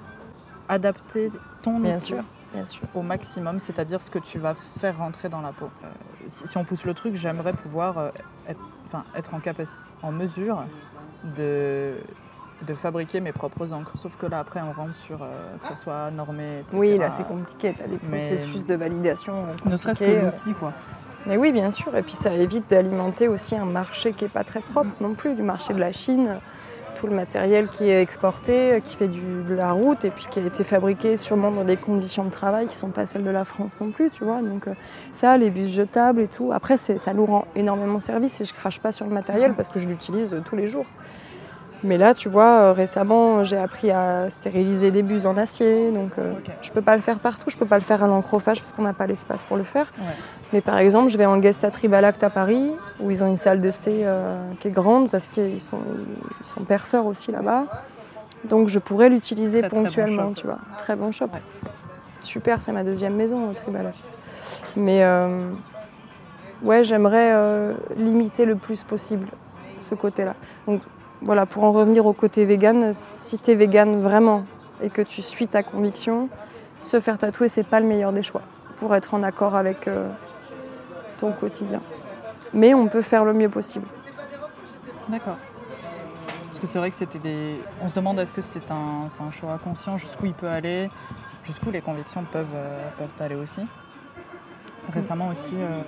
[0.68, 1.30] adapter
[1.62, 2.82] ton Bien outil sûr, bien sûr.
[2.94, 5.70] au maximum, c'est-à-dire ce que tu vas faire rentrer dans la peau.
[5.84, 5.88] Euh,
[6.26, 8.10] si, si on pousse le truc, j'aimerais pouvoir euh,
[8.48, 8.60] être,
[9.14, 9.40] être en,
[10.08, 10.64] en mesure
[11.36, 11.94] de,
[12.66, 13.96] de fabriquer mes propres encres.
[13.96, 16.76] Sauf que là, après, on rentre sur euh, que ça soit normé, etc.
[16.78, 17.74] Oui, là, c'est compliqué.
[17.74, 19.46] Tu as des Mais- processus de validation.
[19.64, 20.72] Ne serait-ce que l'outil, quoi.
[21.26, 21.94] Mais oui, bien sûr.
[21.96, 25.34] Et puis ça évite d'alimenter aussi un marché qui n'est pas très propre non plus,
[25.34, 26.38] du marché de la Chine.
[26.94, 30.38] Tout le matériel qui est exporté, qui fait du, de la route et puis qui
[30.38, 33.30] a été fabriqué sûrement dans des conditions de travail qui ne sont pas celles de
[33.30, 34.42] la France non plus, tu vois.
[34.42, 34.74] Donc euh,
[35.12, 36.50] ça, les bus jetables et tout.
[36.52, 39.78] Après, ça nous rend énormément service et je crache pas sur le matériel parce que
[39.78, 40.86] je l'utilise euh, tous les jours.
[41.82, 45.90] Mais là, tu vois, euh, récemment, j'ai appris à stériliser des bus en acier.
[45.90, 47.48] Donc, euh, je peux pas le faire partout.
[47.48, 49.90] Je peux pas le faire à l'encrophage parce qu'on n'a pas l'espace pour le faire.
[49.98, 50.04] Ouais.
[50.52, 53.38] Mais par exemple, je vais en guest à Tribalact à Paris, où ils ont une
[53.38, 55.80] salle de sté euh, qui est grande parce qu'ils sont,
[56.40, 57.64] ils sont perceurs aussi là-bas.
[58.44, 60.58] Donc, je pourrais l'utiliser bon ponctuellement, tu vois.
[60.78, 61.26] Très bon shop.
[61.26, 61.40] Ouais.
[62.20, 64.08] Super, c'est ma deuxième maison au Tribalact.
[64.76, 65.50] Mais euh,
[66.62, 69.28] ouais, j'aimerais limiter le plus possible
[69.78, 70.34] ce côté-là.
[70.66, 70.82] Donc
[71.22, 74.44] voilà, pour en revenir au côté vegan, si tu es vegan vraiment
[74.82, 76.28] et que tu suis ta conviction,
[76.78, 78.42] se faire tatouer, c'est pas le meilleur des choix
[78.76, 80.08] pour être en accord avec euh,
[81.18, 81.82] ton quotidien.
[82.54, 83.86] Mais on peut faire le mieux possible.
[85.08, 85.36] D'accord.
[86.44, 87.60] Parce que c'est vrai que c'était des.
[87.82, 90.90] On se demande est-ce que c'est un, c'est un choix conscient, jusqu'où il peut aller,
[91.44, 93.60] jusqu'où les convictions peuvent, euh, aller aussi.
[94.92, 95.82] Récemment aussi, euh,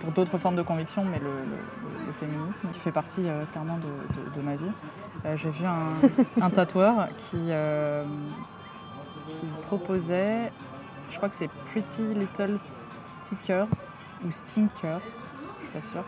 [0.00, 1.79] pour d'autres formes de convictions, mais le
[2.20, 3.84] féminisme qui fait partie euh, clairement de,
[4.30, 4.70] de- de ma vie,
[5.26, 5.94] euh, j'ai vu un,
[6.44, 8.04] un tatoueur qui, euh,
[9.28, 10.52] qui proposait,
[11.10, 12.56] je crois que c'est Pretty Little
[13.22, 15.08] Stickers ou Stinkers, je
[15.62, 16.04] suis pas sûre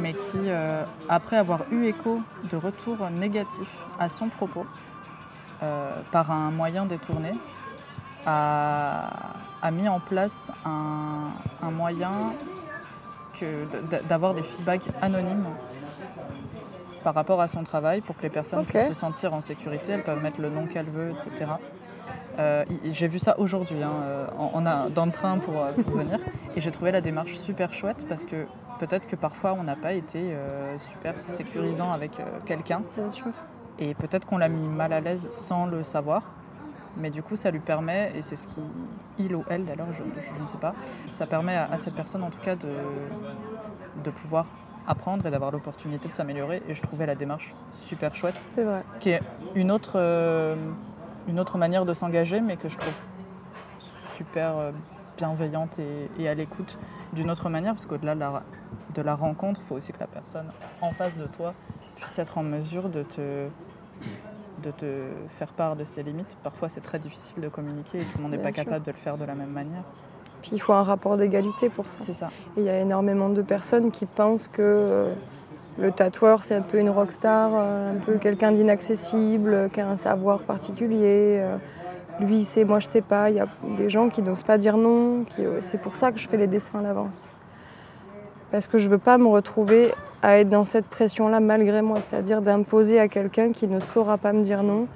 [0.00, 2.20] mais qui, euh, après avoir eu écho
[2.50, 4.64] de retours négatifs à son propos,
[5.62, 7.32] euh, par un moyen détourné,
[8.26, 9.10] a,
[9.60, 11.28] a mis en place un,
[11.62, 12.32] un moyen
[13.44, 15.46] que d'avoir des feedbacks anonymes
[17.02, 19.92] par rapport à son travail pour que les personnes puissent se sentir en sécurité.
[19.92, 21.52] Elles peuvent mettre le nom qu'elles veulent, etc.
[22.38, 25.96] Euh, j'ai vu ça aujourd'hui, hein, euh, on a, dans le train pour, euh, pour
[25.96, 26.18] venir,
[26.56, 28.46] et j'ai trouvé la démarche super chouette parce que
[28.80, 32.82] peut-être que parfois on n'a pas été euh, super sécurisant avec euh, quelqu'un
[33.78, 36.22] et peut-être qu'on l'a mis mal à l'aise sans le savoir.
[36.96, 38.60] Mais du coup, ça lui permet, et c'est ce qui,
[39.18, 40.02] il ou elle d'ailleurs, je,
[40.36, 40.74] je ne sais pas,
[41.08, 42.68] ça permet à, à cette personne en tout cas de,
[44.04, 44.46] de pouvoir
[44.86, 46.62] apprendre et d'avoir l'opportunité de s'améliorer.
[46.68, 48.82] Et je trouvais la démarche super chouette, C'est vrai.
[49.00, 49.22] qui est
[49.54, 50.54] une autre, euh,
[51.26, 52.94] une autre manière de s'engager, mais que je trouve
[53.80, 54.72] super euh,
[55.16, 56.78] bienveillante et, et à l'écoute
[57.12, 58.42] d'une autre manière, parce qu'au-delà de la,
[58.94, 60.46] de la rencontre, il faut aussi que la personne
[60.80, 61.54] en face de toi
[61.96, 63.48] puisse être en mesure de te,
[64.64, 64.86] de te
[65.38, 66.36] faire part de ses limites.
[66.42, 68.64] Parfois, c'est très difficile de communiquer et tout le monde n'est pas sûr.
[68.64, 69.82] capable de le faire de la même manière.
[70.42, 71.98] Puis il faut un rapport d'égalité pour ça.
[72.00, 72.26] C'est ça.
[72.56, 75.12] Et il y a énormément de personnes qui pensent que euh,
[75.78, 79.88] le tatoueur, c'est un peu une rockstar, euh, un peu quelqu'un d'inaccessible, euh, qui a
[79.88, 81.38] un savoir particulier.
[81.40, 81.56] euh,
[82.20, 83.30] Lui, il sait, moi, je sais pas.
[83.30, 85.24] Il y a des gens qui n'osent pas dire non.
[85.24, 87.28] qui- C'est pour ça que je fais les dessins à l'avance.
[88.54, 92.40] Parce que je veux pas me retrouver à être dans cette pression-là malgré moi, c'est-à-dire
[92.40, 94.86] d'imposer à quelqu'un qui ne saura pas me dire non,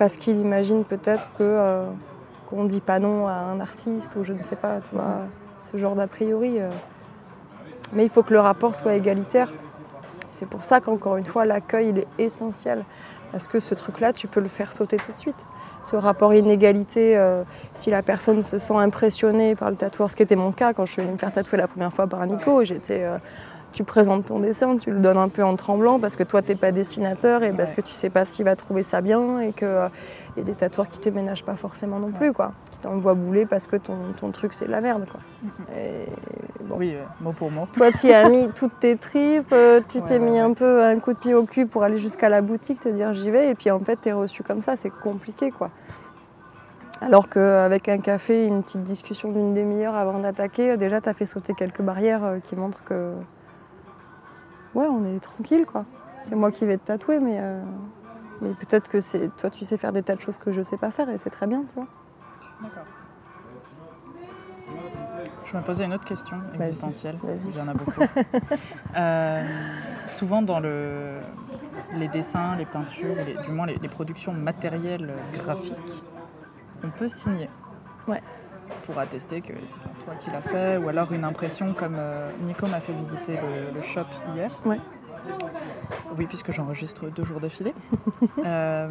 [0.00, 1.88] parce qu'il imagine peut-être euh,
[2.50, 5.28] qu'on dit pas non à un artiste ou je ne sais pas, tu vois,
[5.58, 6.58] ce genre d'a priori.
[6.58, 6.68] euh.
[7.92, 9.52] Mais il faut que le rapport soit égalitaire.
[10.30, 12.84] C'est pour ça qu'encore une fois, l'accueil il est essentiel.
[13.30, 15.46] Parce que ce truc-là, tu peux le faire sauter tout de suite.
[15.84, 17.42] Ce rapport inégalité, euh,
[17.74, 20.86] si la personne se sent impressionnée par le tatoueur, ce qui était mon cas quand
[20.86, 23.18] je suis venue me faire tatouer la première fois par Nico, j'étais, euh,
[23.74, 26.48] tu présentes ton dessin, tu le donnes un peu en tremblant parce que toi, tu
[26.48, 29.52] n'es pas dessinateur et parce que tu sais pas s'il va trouver ça bien et
[29.52, 29.68] qu'il
[30.38, 32.52] y a des tatoueurs qui te ménagent pas forcément non plus, quoi.
[32.70, 35.20] Qui t'envoient bouler parce que ton, ton truc, c'est de la merde, quoi.
[35.76, 36.08] Et
[36.64, 36.76] bon.
[36.78, 37.66] Oui, euh, mot pour mot.
[37.72, 40.38] Toi, tu as mis toutes tes tripes, euh, tu Ouais, t'es mis ouais.
[40.40, 43.14] un peu un coup de pied au cul pour aller jusqu'à la boutique, te dire
[43.14, 45.70] j'y vais, et puis en fait, tu es reçu comme ça, c'est compliqué quoi.
[47.00, 51.26] Alors qu'avec un café, une petite discussion d'une demi-heure avant d'attaquer, déjà, tu as fait
[51.26, 53.12] sauter quelques barrières euh, qui montrent que.
[54.74, 55.84] Ouais, on est tranquille quoi.
[56.22, 57.60] C'est moi qui vais te tatouer, mais, euh,
[58.40, 60.78] mais peut-être que c'est toi, tu sais faire des tas de choses que je sais
[60.78, 61.86] pas faire, et c'est très bien, tu vois.
[62.62, 62.84] D'accord.
[65.54, 67.16] Je me posais une autre question existentielle.
[67.48, 68.00] Il y en a beaucoup.
[68.96, 69.44] Euh,
[70.06, 71.18] souvent dans le,
[71.96, 76.02] les dessins, les peintures, les- du moins les, les productions matérielles graphiques,
[76.84, 77.50] on peut signer.
[78.06, 78.22] Ouais.
[78.84, 82.30] Pour attester que c'est pas toi qui l'as fait, ou alors une impression comme euh,
[82.42, 84.50] Nico m'a fait visiter le, le shop hier.
[84.64, 84.78] Ouais.
[86.16, 87.74] Oui, puisque j'enregistre deux jours d'affilée.
[88.44, 88.88] Euh,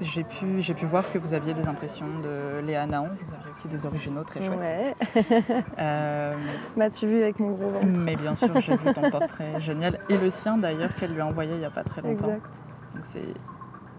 [0.00, 3.50] j'ai pu, j'ai pu voir que vous aviez des impressions de Léa Naon, vous aviez
[3.50, 4.58] aussi des originaux très chouettes.
[4.58, 4.94] Ouais.
[5.78, 6.34] Euh,
[6.76, 8.00] M'as-tu vu avec mon gros ventre?
[8.00, 11.26] mais bien sûr, j'ai vu ton portrait génial et le sien d'ailleurs qu'elle lui a
[11.26, 12.24] envoyé il n'y a pas très longtemps.
[12.26, 12.46] Exact.
[12.94, 13.34] Donc c'est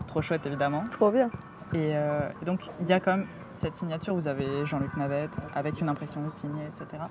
[0.08, 0.84] trop chouette évidemment.
[0.92, 1.30] Trop bien.
[1.74, 5.38] Et, euh, et donc il y a quand même cette signature, vous avez Jean-Luc Navette
[5.54, 7.04] avec une impression signée, etc.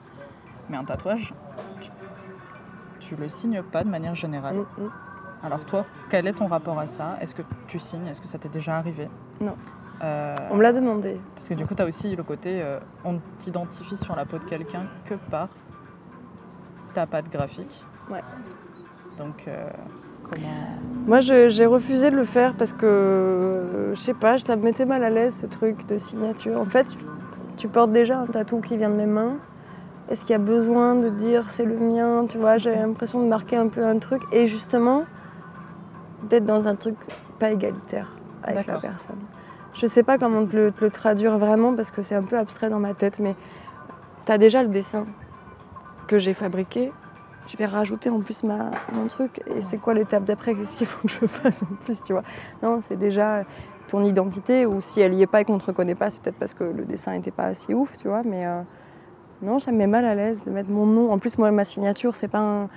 [0.68, 1.34] Mais un tatouage,
[1.80, 1.90] tu,
[3.00, 4.56] tu le signes pas de manière générale.
[4.56, 4.90] Mm, mm.
[5.42, 7.16] Alors toi, quel est ton rapport à ça?
[7.20, 8.06] Est-ce que tu signes?
[8.06, 9.08] Est-ce que ça t'est déjà arrivé?
[9.40, 9.54] Non.
[10.02, 11.20] Euh, On me l'a demandé.
[11.34, 14.38] Parce que du coup, tu as aussi le côté, euh, on t'identifie sur la peau
[14.38, 15.48] de quelqu'un que par
[16.94, 17.84] ta patte graphique.
[18.10, 18.22] Ouais.
[19.18, 19.68] Donc, euh,
[20.22, 20.48] comment...
[21.06, 24.86] Moi, j'ai refusé de le faire parce que, euh, je sais pas, ça me mettait
[24.86, 26.60] mal à l'aise ce truc de signature.
[26.60, 26.86] En fait,
[27.56, 29.36] tu portes déjà un tatou qui vient de mes mains.
[30.08, 32.24] Est-ce qu'il y a besoin de dire c'est le mien?
[32.28, 35.04] Tu vois, j'ai l'impression de marquer un peu un truc et justement
[36.28, 36.96] d'être dans un truc
[37.38, 39.18] pas égalitaire avec la personne.
[39.74, 42.38] Je sais pas comment te le, te le traduire vraiment parce que c'est un peu
[42.38, 43.34] abstrait dans ma tête, mais
[44.24, 45.06] tu as déjà le dessin
[46.06, 46.92] que j'ai fabriqué.
[47.46, 49.42] Je vais rajouter en plus ma, mon truc.
[49.54, 50.54] Et c'est quoi l'étape d'après?
[50.54, 52.22] Qu'est-ce qu'il faut que je fasse en plus, tu vois?
[52.62, 53.44] Non, c'est déjà
[53.86, 56.38] ton identité, ou si elle y est pas et qu'on te reconnaît pas, c'est peut-être
[56.38, 58.22] parce que le dessin n'était pas assez ouf, tu vois?
[58.24, 58.62] Mais euh,
[59.42, 61.12] non, ça me met mal à l'aise de mettre mon nom.
[61.12, 62.68] En plus, moi, ma signature, c'est pas un,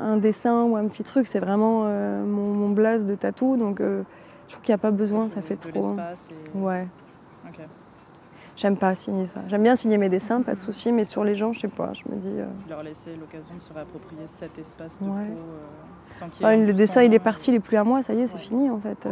[0.00, 3.56] un dessin ou un petit truc, c'est vraiment euh, mon, mon blaze de tatou.
[3.56, 4.02] Donc, euh,
[4.48, 5.70] je trouve qu'il n'y a pas besoin, ça fait trop.
[5.74, 6.86] l'espace et- Ouais,
[7.48, 7.60] Ok.
[8.56, 9.40] j'aime pas signer ça.
[9.48, 11.92] J'aime bien signer mes dessins, pas de souci, mais sur les gens, je sais pas,
[11.92, 12.34] je me dis.
[12.38, 15.26] euh, Leur laisser l'occasion de se réapproprier cet espace de Ouais.
[15.26, 15.40] peau.
[16.40, 18.36] sans le dessin, il est parti, il est plus à moi, ça y est, c'est
[18.36, 18.40] Ouais.
[18.40, 19.06] fini en fait.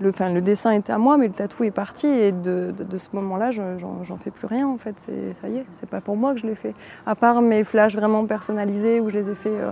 [0.00, 2.72] Euh, le, enfin, le dessin était à moi, mais le tatou est parti et de,
[2.76, 4.94] de- de ce moment-là, je- j'en j'en fais plus rien en fait.
[4.98, 6.74] C'est- Ça y est, c'est pas pour moi que je l'ai fait.
[7.06, 9.70] À part mes flashs vraiment personnalisés où je les ai fait euh,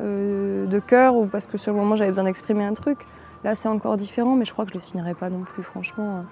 [0.00, 2.98] euh, de cœur ou parce que sur le moment j'avais besoin d'exprimer un truc.
[3.42, 6.24] Là, c'est encore différent, mais je crois que je les signerai pas non plus, franchement.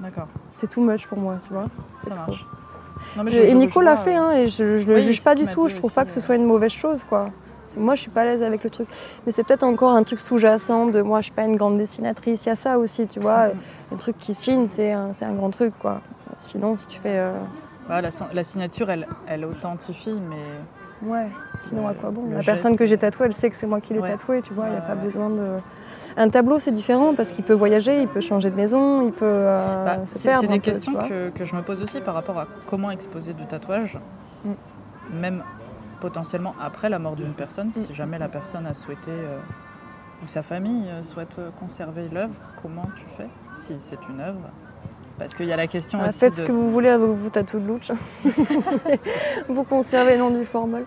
[0.00, 1.66] D'accord, C'est too much pour moi, tu vois.
[2.02, 2.20] ça trop.
[2.30, 2.46] marche.
[3.16, 4.86] Non, mais Je- je- et je Nico l'a rejoins, fait, euh, hein, et je, je
[4.88, 5.68] le Oui, juge pas du tout.
[5.68, 6.22] Je trouve pas que ce euh.
[6.22, 7.28] soit une mauvaise chose, quoi.
[7.76, 8.88] Moi, je suis pas à l'aise avec le truc.
[9.26, 12.44] Mais c'est peut-être encore un truc sous-jacent de moi, je suis pas une grande dessinatrice.
[12.44, 13.48] Il y a ça aussi, tu vois.
[13.48, 13.54] Mhm.
[13.92, 16.00] Un truc qui signe, c'est un, c'est un grand truc, quoi.
[16.38, 17.18] Sinon, si tu fais.
[17.18, 17.32] euh,
[17.86, 21.26] Voilà, la, signature, elle, elle authentifie, mais Ouais,
[21.60, 22.22] sinon à quoi bon?
[22.34, 24.08] La personne que j'ai tatouée, elle sait que c'est moi qui l'ai ouais.
[24.08, 24.66] tatoué, tu vois.
[24.68, 25.58] Il n'y a pas besoin de.
[26.16, 29.24] Un tableau, c'est différent parce qu'il peut voyager, il peut changer de maison, il peut
[29.26, 30.42] euh, Bah, se c'est perdre.
[30.42, 33.44] c'est des questions que, que je me pose aussi par rapport à comment exposer du
[33.46, 33.98] tatouage,
[34.44, 35.20] Mm.
[35.20, 35.42] même
[36.08, 37.94] potentiellement après la mort d'une personne, si Mm.
[37.94, 39.38] jamais la personne a souhaité, euh,
[40.22, 44.50] ou sa famille euh, souhaite euh, conserver l'œuvre, comment tu fais si c'est une œuvre?
[45.18, 46.36] Parce qu'il y a la question Ah, aussi faites de...
[46.38, 49.00] ce que vous voulez avec vos tatous de louch, hein, si vous voulez
[49.48, 50.84] vous conservez non du formol.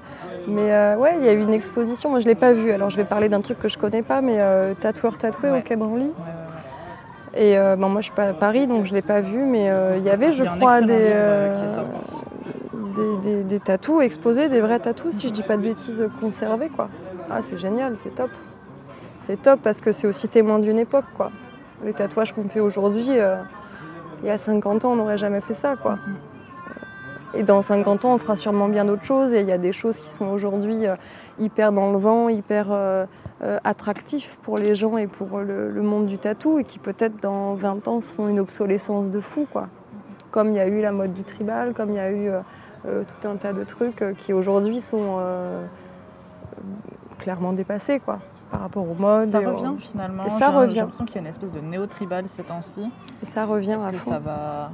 [0.47, 2.91] Mais euh, ouais, il y a eu une exposition, moi je l'ai pas vue, alors
[2.91, 5.59] je vais parler d'un truc que je connais pas, mais euh, tatoueur tatoué Ouais.
[5.59, 6.05] au Quai Branly.
[6.05, 7.41] Ouais, ouais, ouais.
[7.43, 9.65] Et euh, bon, moi je suis pas à Paris, donc je l'ai pas vu, mais
[9.97, 11.99] il y avait, je y crois, des, livre, qui est sorti.
[12.97, 16.69] Des, des, des tatous exposés, des vrais tatous, si je dis pas de bêtises, conservés,
[16.69, 16.89] quoi.
[17.29, 18.31] Ah, c'est génial, c'est top.
[19.17, 21.31] C'est top parce que c'est aussi témoin d'une époque, quoi.
[21.83, 23.37] Les tatouages qu'on fait aujourd'hui, euh,
[24.21, 25.97] il y a 50 ans, on n'aurait jamais fait ça, quoi.
[27.33, 29.33] Et dans 50 ans, on fera sûrement bien d'autres choses.
[29.33, 30.95] Et il y a des choses qui sont aujourd'hui euh,
[31.39, 33.05] hyper dans le vent, hyper euh,
[33.43, 37.53] euh, attractifs pour les gens et pour le, monde du tatou, et qui peut-être dans
[37.53, 39.67] 20 ans seront une obsolescence de fou, quoi.
[40.31, 42.29] Comme il y a eu la mode du tribal, comme il y a eu
[43.03, 45.65] tout un tas de trucs euh, qui aujourd'hui sont euh,
[47.19, 48.19] clairement dépassés, quoi,
[48.51, 49.27] par rapport aux modes.
[49.29, 50.25] Ça et au- revient finalement.
[50.25, 50.73] Et ça J'ai- revient.
[50.73, 52.91] J'ai l'impression qu'il y a une espèce de néo-tribal ces temps-ci.
[53.21, 54.11] Et ça revient Est-ce à que fond.
[54.11, 54.71] ça va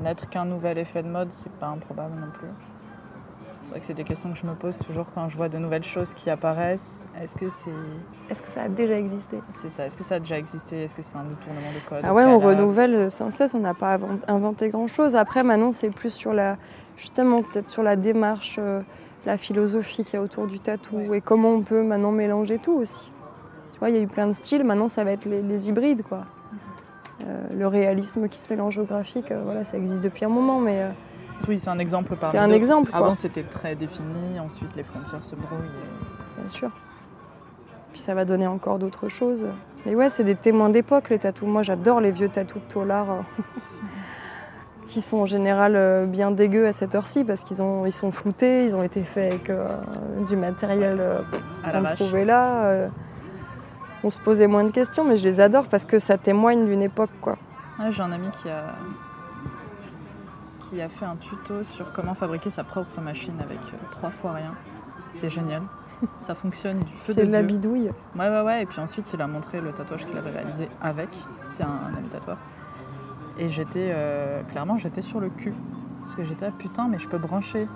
[0.00, 2.48] n'être qu'un nouvel effet de mode C'est pas improbable non plus.
[3.70, 5.56] C'est vrai que c'est des questions que je me pose toujours quand je vois de
[5.56, 7.06] nouvelles choses qui apparaissent.
[7.22, 7.70] Est-ce que c'est
[8.28, 9.38] Est-ce que ça a déjà existé?
[9.50, 10.82] C'est ça Est-ce que ça a déjà existé?
[10.82, 13.74] Est-ce que c'est un détournement de code Ah ouais, on renouvelle sans cesse, on n'a
[13.74, 15.14] pas inventé grand-chose.
[15.14, 16.56] Après, maintenant, c'est plus sur la,
[16.96, 18.80] justement, peut-être sur la démarche, euh,
[19.24, 21.18] la philosophie qu'il y a autour du tatou Ouais.
[21.18, 23.12] et comment on peut maintenant mélanger tout aussi.
[23.72, 25.68] Tu vois, il y a eu plein de styles, maintenant ça va être les, les
[25.68, 26.24] hybrides, quoi.
[27.24, 30.58] Euh, le réalisme qui se mélange au graphique, euh, voilà, ça existe depuis un moment,
[30.58, 30.82] mais
[31.48, 33.00] Oui, c'est un exemple parmi c'est un exemple, quoi.
[33.00, 34.38] Avant, c'était très défini.
[34.40, 35.60] Ensuite, les frontières se brouillent.
[35.66, 36.70] et- bien sûr.
[37.92, 39.46] Puis ça va donner encore d'autres choses.
[39.86, 41.48] Mais ouais, c'est des témoins d'époque, les tatous.
[41.48, 43.20] Moi, j'adore les vieux tatous de Tolar, euh,
[44.88, 48.10] qui sont en général euh, bien dégueux à cette heure-ci, parce qu'ils ont, ils sont
[48.12, 49.68] floutés, ils ont été faits avec euh,
[50.28, 51.18] du matériel euh,
[51.64, 52.64] qu'on trouvait là.
[52.66, 52.88] euh.
[54.04, 56.82] on se posait moins de questions, mais je les adore parce que ça témoigne d'une
[56.82, 57.36] époque, quoi.
[57.78, 58.64] Ouais, J'ai un ami qui a
[60.70, 64.32] qui a fait un tuto sur comment fabriquer sa propre machine avec euh, trois fois
[64.32, 64.54] rien.
[65.12, 65.62] C'est génial.
[66.18, 67.48] Ça fonctionne du feu de C'est de la Dieu.
[67.48, 67.90] bidouille.
[68.16, 68.62] Ouais, ouais, ouais.
[68.62, 71.08] Et puis ensuite, il a montré le tatouage qu'il avait réalisé avec.
[71.48, 72.38] C'est un, un ami tatoueur.
[73.38, 75.54] Et j'étais, euh, clairement, j'étais sur le cul.
[76.02, 77.68] Parce que j'étais, ah, putain, mais je peux brancher.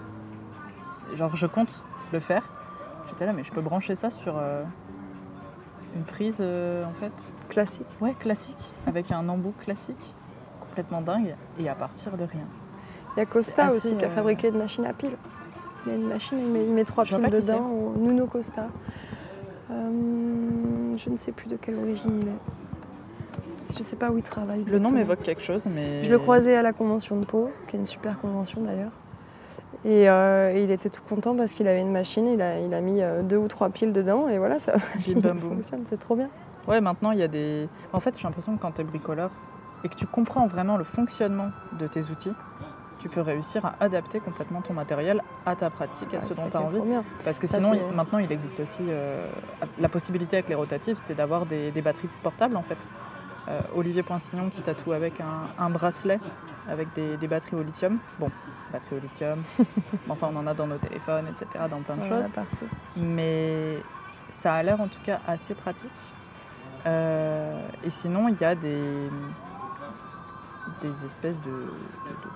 [0.80, 2.42] C'est- Genre, je compte le faire.
[3.08, 4.62] J'étais là, mais je peux brancher ça sur euh,
[5.94, 7.12] une prise, euh, en fait.
[7.48, 7.86] Classique.
[8.00, 8.72] Ouais, classique.
[8.86, 10.14] Avec un embout classique.
[10.60, 11.34] Complètement dingue.
[11.58, 12.46] Et à partir de rien.
[13.16, 15.16] Il y a Costa aussi qui a euh, fabriqué une machine à piles.
[15.86, 17.92] Il a une machine, il met, il met trois Je piles dedans.
[17.96, 18.68] Nuno Costa.
[19.70, 23.72] Euh, je ne sais plus de quelle origine il est.
[23.72, 24.64] Je ne sais pas où il travaille.
[24.64, 26.04] Le nom m'évoque quelque chose, mais.
[26.04, 28.92] Je le croisais à la convention de Pau, qui est une super convention d'ailleurs.
[29.84, 32.72] Et, euh, et il était tout content parce qu'il avait une machine, il a, il
[32.72, 34.76] a mis deux ou trois piles dedans et voilà, ça
[35.06, 35.56] Bim, bam, boum.
[35.56, 36.30] fonctionne, c'est trop bien.
[36.66, 37.68] Ouais, maintenant il y a des.
[37.92, 39.30] En fait, j'ai l'impression que quand tu es bricoleur
[39.84, 42.32] et que tu comprends vraiment le fonctionnement de tes outils,
[42.98, 46.48] tu peux réussir à adapter complètement ton matériel à ta pratique, à Ah, ce dont
[46.48, 46.80] tu as envie.
[46.80, 47.04] bien.
[47.24, 49.26] Parce que Ça, sinon, il- maintenant, il existe aussi euh,
[49.78, 52.88] la possibilité avec les rotatifs, c'est d'avoir des, des batteries portables en fait.
[53.48, 56.18] Euh, Olivier Poinsignon qui tatoue avec un, un bracelet
[56.66, 57.98] avec des, des batteries au lithium.
[58.18, 58.30] Bon,
[58.72, 59.42] batteries au lithium,
[60.08, 62.30] enfin on en a dans nos téléphones, etc., dans plein de choses.
[62.30, 62.64] partout.
[62.96, 63.76] Mais
[64.30, 65.90] ça a l'air en tout cas assez pratique.
[66.86, 69.10] Euh, et sinon, il y a des,
[70.80, 72.33] des espèces de, de- de-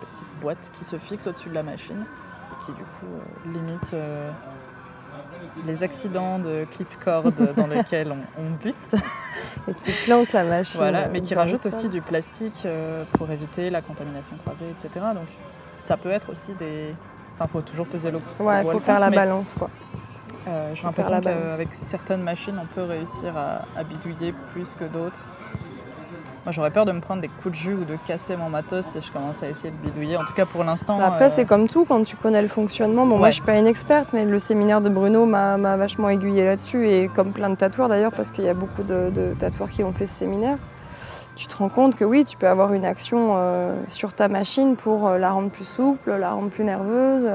[0.00, 2.04] de petites boîtes qui se fixent au-dessus de la machine
[2.52, 4.30] et qui du coup euh, limitent euh,
[5.66, 7.24] les accidents de clip-cord
[7.56, 8.76] dans lesquels on, on bute.
[9.68, 10.78] Et qui plante la machine.
[10.80, 15.06] Voilà, mais qui rajoute aussi du plastique euh, pour éviter la contamination croisée, etc.
[15.14, 15.26] Donc
[15.78, 16.94] ça peut être aussi des...
[17.34, 19.70] Enfin, il faut toujours peser le Ouais, faut faire la balance quoi.
[20.46, 25.20] euh, J'ai l'impression qu'avec certaines machines, on peut réussir à, à bidouiller plus que d'autres.
[26.46, 28.86] Moi, j'aurais peur de me prendre des coups de jus ou de casser mon matos
[28.86, 30.16] si je commence à essayer de bidouiller.
[30.16, 30.96] En tout cas, pour l'instant.
[30.96, 33.04] Bah, après, euh, c'est comme tout, quand tu connais le fonctionnement.
[33.04, 36.08] Bon, moi, je suis pas une experte, mais le séminaire de Bruno m'a m'a vachement
[36.08, 39.34] aiguillé là-dessus, et comme plein de tatoueurs d'ailleurs, parce qu'il y a beaucoup de, de
[39.38, 40.56] tatoueurs qui ont fait ce séminaire.
[41.36, 44.76] Tu te rends compte que oui, tu peux avoir une action euh, sur ta machine
[44.76, 47.30] pour euh, la rendre plus souple, la rendre plus nerveuse,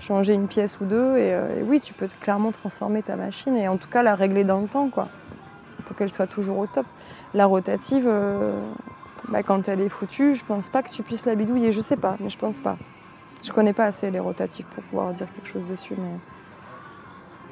[0.00, 3.68] changer une pièce ou deux, et, et oui, tu peux clairement transformer ta machine et
[3.68, 5.08] en tout cas la régler dans le temps, quoi,
[5.86, 6.86] pour qu'elle soit toujours au top.
[7.36, 8.58] La rotative, euh,
[9.28, 11.70] bah, quand elle est foutue, je pense pas que tu puisses la bidouiller.
[11.70, 12.78] Je sais pas, mais je pense pas.
[13.44, 16.18] Je connais pas assez les rotatives pour pouvoir dire quelque chose dessus, mais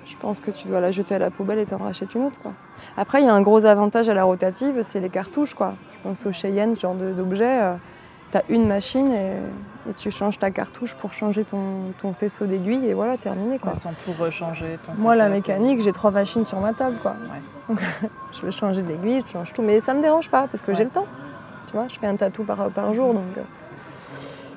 [0.07, 2.41] je pense que tu dois la jeter à la poubelle et t'en rachètes une autre.
[2.41, 2.55] Quoi.
[2.97, 5.53] Après, il y a un gros avantage à la rotative, c'est les cartouches.
[5.53, 5.75] Quoi.
[5.93, 7.77] Je pense au Cheyenne, ce genre d'objet.
[8.35, 12.47] Tu as une machine et, et tu changes ta cartouche pour changer ton, ton faisceau
[12.47, 13.59] d'aiguille et voilà, terminé.
[13.61, 13.75] Quoi.
[13.77, 14.79] sans tout rechanger.
[14.85, 16.97] Ton Moi, la setup, mécanique, j'ai trois machines sur ma table.
[17.01, 17.15] Quoi.
[17.69, 17.77] Ouais.
[18.33, 19.63] je vais changer d'aiguille, je change tout.
[19.63, 20.77] Mais ça me dérange pas parce que Ouais.
[20.77, 21.07] j'ai le temps.
[21.69, 23.15] Tu vois, je fais un tatou par, par jour.
[23.15, 23.43] Donc, euh,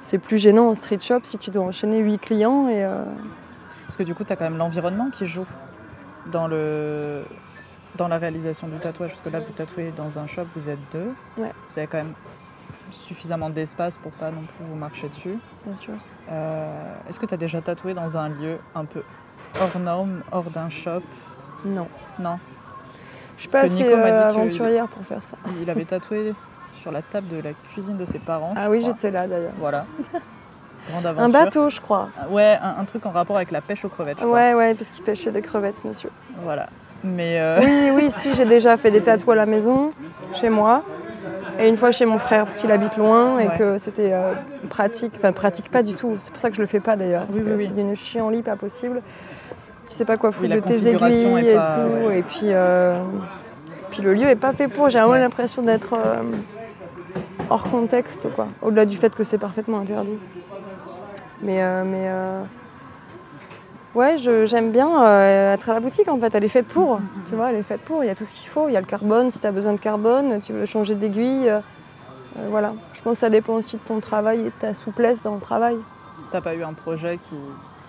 [0.02, 2.68] c'est plus gênant en street shop si tu dois enchaîner huit clients.
[2.70, 3.04] Et, euh,
[3.86, 5.46] Parce que du coup, tu as quand même l'environnement qui joue
[6.32, 7.24] dans, le...
[7.96, 9.12] dans la réalisation du tatouage.
[9.12, 11.14] Parce que là, vous tatouez dans un shop, vous êtes deux.
[11.38, 11.52] Ouais.
[11.70, 12.14] Vous avez quand même
[12.92, 15.36] suffisamment d'espace pour pas non plus vous marcher dessus.
[15.66, 15.94] bien sûr.
[16.32, 19.02] Euh, Est-ce que tu as déjà tatoué dans un lieu un peu
[19.62, 21.02] hors norme, hors d'un shop?
[21.66, 21.88] Non.
[22.20, 22.38] Non?
[23.38, 25.38] Je suis pas assez euh, aventurière pour faire ça.
[25.62, 26.34] Il avait tatoué
[26.82, 28.54] sur la table de la cuisine de ses parents.
[28.58, 29.54] Ah oui, j'étais là d'ailleurs.
[29.60, 29.86] Voilà.
[30.90, 31.26] Grande aventure.
[31.26, 32.10] Un bateau, je crois.
[32.30, 34.36] Ouais, un, un truc en rapport avec la pêche aux crevettes, je crois.
[34.38, 36.10] Ouais, ouais, parce qu'il pêchait des crevettes, monsieur.
[36.44, 36.70] Voilà.
[37.04, 39.92] Mais euh, Oui, oui, si, j'ai déjà fait des tatous à la maison,
[40.34, 40.84] chez moi.
[41.60, 43.58] Et une fois chez mon frère, parce qu'il habite loin et Ouais.
[43.58, 44.34] que c'était euh,
[44.70, 45.14] pratique.
[45.18, 46.16] Enfin, pratique pas du tout.
[46.20, 47.26] C'est pour ça que je le fais pas d'ailleurs.
[47.26, 47.66] Parce Oui, que oui, oui.
[47.66, 49.02] c'est d'une chienlit pas possible.
[49.88, 52.08] Tu sais pas quoi foutre de tes aiguilles et pas- tout.
[52.08, 52.20] ouais.
[52.20, 53.00] Et puis, euh,
[53.90, 54.90] puis le lieu est pas fait pour.
[54.90, 55.20] J'ai vraiment Ouais.
[55.20, 56.22] l'impression d'être euh,
[57.50, 58.48] hors contexte, quoi.
[58.62, 60.18] Au-delà du fait que c'est parfaitement interdit.
[61.42, 62.42] Mais, mais euh,
[63.98, 66.34] ouais, je- j'aime bien euh, être à la boutique en fait.
[66.36, 67.00] Elle est faite pour.
[67.28, 68.04] Tu vois, elle est faite pour.
[68.04, 68.68] Il y a tout ce qu'il faut.
[68.70, 70.40] Il y a le carbone si tu as besoin de carbone.
[70.42, 71.50] Tu veux changer d'aiguille.
[71.50, 71.60] euh,
[72.40, 72.74] euh, voilà.
[72.94, 75.42] Je pense que ça dépend aussi de ton travail et de ta souplesse dans le
[75.42, 75.78] travail.
[76.32, 77.36] t'as pas eu un projet qui,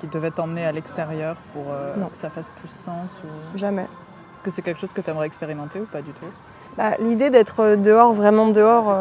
[0.00, 3.58] qui devait t'emmener à l'extérieur pour euh, que ça fasse plus sens ou...
[3.58, 3.82] Jamais.
[3.82, 6.24] Est-ce que c'est quelque chose que tu aimerais expérimenter ou pas du tout?
[6.76, 8.94] Bah, L'idée d'être dehors, vraiment dehors,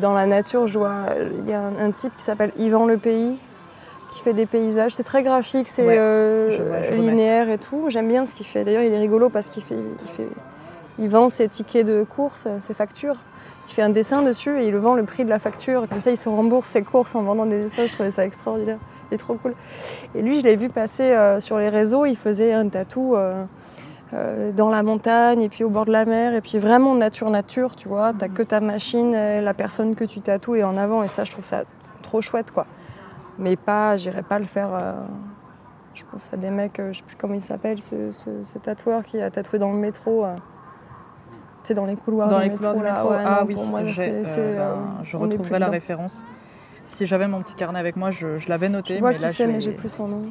[0.00, 1.06] dans la nature, je vois,
[1.38, 3.36] il y a un, un type qui s'appelle Yvan Le Pays,
[4.18, 4.94] qui fait des paysages.
[4.94, 7.84] C'est très graphique, c'est Ouais, euh, linéaire et tout.
[7.88, 8.64] J'aime bien ce qu'il fait.
[8.64, 10.28] D'ailleurs, il est rigolo parce qu'il fait, il fait,
[10.98, 13.16] il vend ses tickets de course, ses factures.
[13.68, 15.86] Il fait un dessin dessus et il le vend le prix de la facture.
[15.88, 17.86] Comme ça, il se rembourse ses courses en vendant des dessins.
[17.86, 18.78] Je trouvais ça extraordinaire.
[19.10, 19.54] Il est trop cool.
[20.14, 22.04] Et lui, je l'ai vu passer euh, sur les réseaux.
[22.04, 26.34] Il faisait un tatou euh, dans la montagne et puis au bord de la mer.
[26.34, 28.12] Et puis vraiment nature-nature, tu vois.
[28.18, 31.04] T'as que ta machine, la personne que tu tatoues est en avant.
[31.04, 31.64] Et ça, je trouve ça
[32.02, 32.66] trop chouette, quoi.
[33.38, 34.70] Mais pas, j'irais pas le faire.
[34.72, 34.92] euh,
[35.94, 38.58] je pense à des mecs, euh, je sais plus comment il s'appelle, ce, ce- ce
[38.58, 40.24] tatoueur qui a tatoué dans le métro.
[40.24, 40.34] euh,
[41.62, 43.66] tu sais, dans les couloirs Dans du les couloirs métro Ouais, Ah non, oui, pour
[43.66, 45.72] moi, c'est- euh, c'est, ben, euh, je retrouverai la dedans.
[45.72, 46.24] référence.
[46.84, 49.32] Si j'avais mon petit carnet avec moi, je, je l'avais noté, Je vois mais là
[49.32, 50.22] c'est, mais j'ai plus son nom.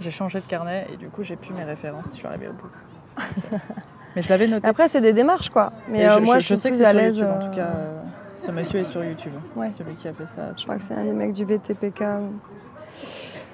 [0.00, 2.08] j'ai changé de carnet et du coup j'ai plus mes références.
[2.12, 2.68] Je suis arrivée au bout.
[4.16, 4.66] mais je l'avais noté.
[4.68, 5.72] Après, c'est des démarches, quoi.
[5.88, 7.20] Mais euh, je, moi, je- je, sais que c'est à l'aise.
[7.22, 7.66] En euh, tout cas.
[7.66, 8.00] euh,
[8.36, 9.32] Ce monsieur est sur YouTube.
[9.56, 9.70] Ouais.
[9.70, 10.52] Celui qui a fait ça.
[10.56, 12.02] Je crois que c'est un des mecs du VTPK.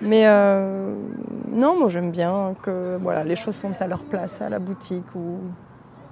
[0.02, 0.94] Mais euh,
[1.50, 5.04] non, moi j'aime bien que voilà, les choses sont à leur place à la boutique
[5.14, 5.38] où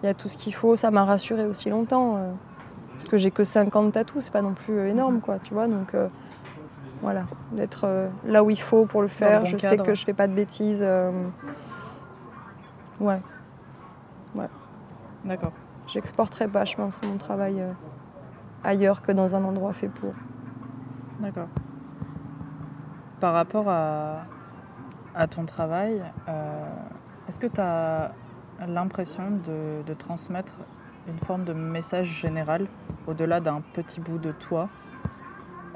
[0.03, 0.77] il y a tout ce qu'il faut.
[0.77, 2.17] Ça m'a rassuré aussi longtemps.
[2.17, 2.31] euh,
[2.93, 5.69] parce que j'ai que 50 tatous, c'est pas non plus énorme, quoi, tu vois.
[5.69, 6.09] Donc euh,
[7.01, 7.23] voilà,
[7.53, 9.41] d'être là où il faut pour le faire.
[9.41, 10.81] bon je sais que je fais pas de bêtises.
[10.83, 11.11] euh,
[13.01, 13.21] ouais,
[15.25, 15.53] D'accord.
[15.87, 17.63] j'exporterai pas, je pense, mon travail
[18.65, 20.15] ailleurs que dans un endroit fait pour.
[21.21, 21.49] D'accord.
[23.21, 24.25] Par rapport à,
[25.31, 26.67] ton travail, euh,
[27.29, 28.13] est-ce que tu as
[28.67, 30.55] l'impression de, transmettre
[31.09, 32.67] une forme de message général
[33.07, 34.69] au-delà d'un petit bout de toi?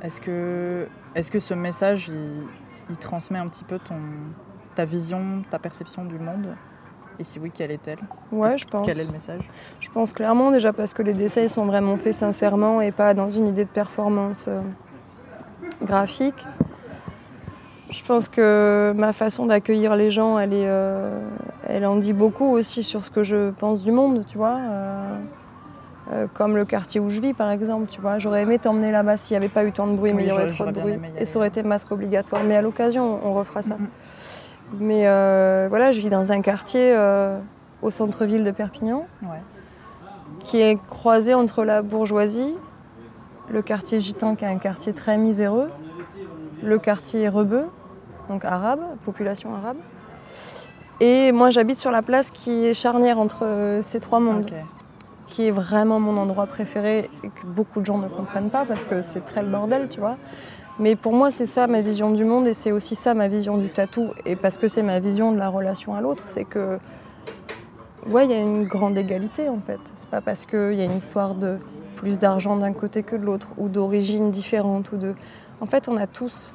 [0.02, 2.46] Est-ce que, est que ce message, il,
[2.90, 3.98] il transmet un petit peu ton,
[4.74, 6.54] ta vision, ta perception du monde?
[7.18, 7.98] Et si oui, quelle est-elle
[8.32, 8.86] Ouais, je pense.
[8.86, 9.42] Quel est le message
[9.80, 13.14] Je pense clairement déjà parce que les dessins ils sont vraiment faits sincèrement et pas
[13.14, 14.60] dans une idée de performance euh,
[15.84, 16.46] graphique.
[17.90, 21.20] Je pense que ma façon d'accueillir les gens, elle, est, euh,
[21.68, 24.56] elle en dit beaucoup aussi sur ce que je pense du monde, tu vois.
[24.58, 28.18] euh, comme le quartier où je vis, par exemple, tu vois.
[28.18, 30.32] J'aurais aimé t'emmener là-bas s'il n'y avait pas eu tant de bruit, mais il y
[30.32, 30.98] aurait trop de bruit.
[31.18, 32.42] Et ça aurait été masque obligatoire.
[32.44, 33.76] Mais à l'occasion, on refera ça.
[33.76, 33.88] Mhm.
[34.78, 37.38] Mais euh, voilà, je vis dans un quartier euh,
[37.82, 39.40] au centre-ville de Perpignan Ouais.
[40.44, 42.54] qui est croisé entre la bourgeoisie,
[43.50, 45.70] le quartier gitan qui est un quartier très miséreux,
[46.62, 47.64] le quartier rebeu,
[48.28, 49.76] donc arabe, population arabe.
[51.00, 54.50] Et moi j'habite sur la place qui est charnière entre euh, ces trois mondes,
[55.26, 58.84] qui est vraiment mon endroit préféré et que beaucoup de gens ne comprennent pas parce
[58.84, 60.16] que c'est très le bordel, tu vois.
[60.78, 63.58] Mais pour moi c'est ça ma vision du monde et c'est aussi ça ma vision
[63.58, 66.78] du tatou et parce que c'est ma vision de la relation à l'autre, c'est que
[68.10, 69.78] Ouais, il y a une grande égalité en fait.
[69.94, 71.58] C'est pas parce qu'il y a une histoire de
[71.94, 75.14] plus d'argent d'un côté que de l'autre, ou d'origine différente, ou de.
[75.60, 76.52] En fait, on a tous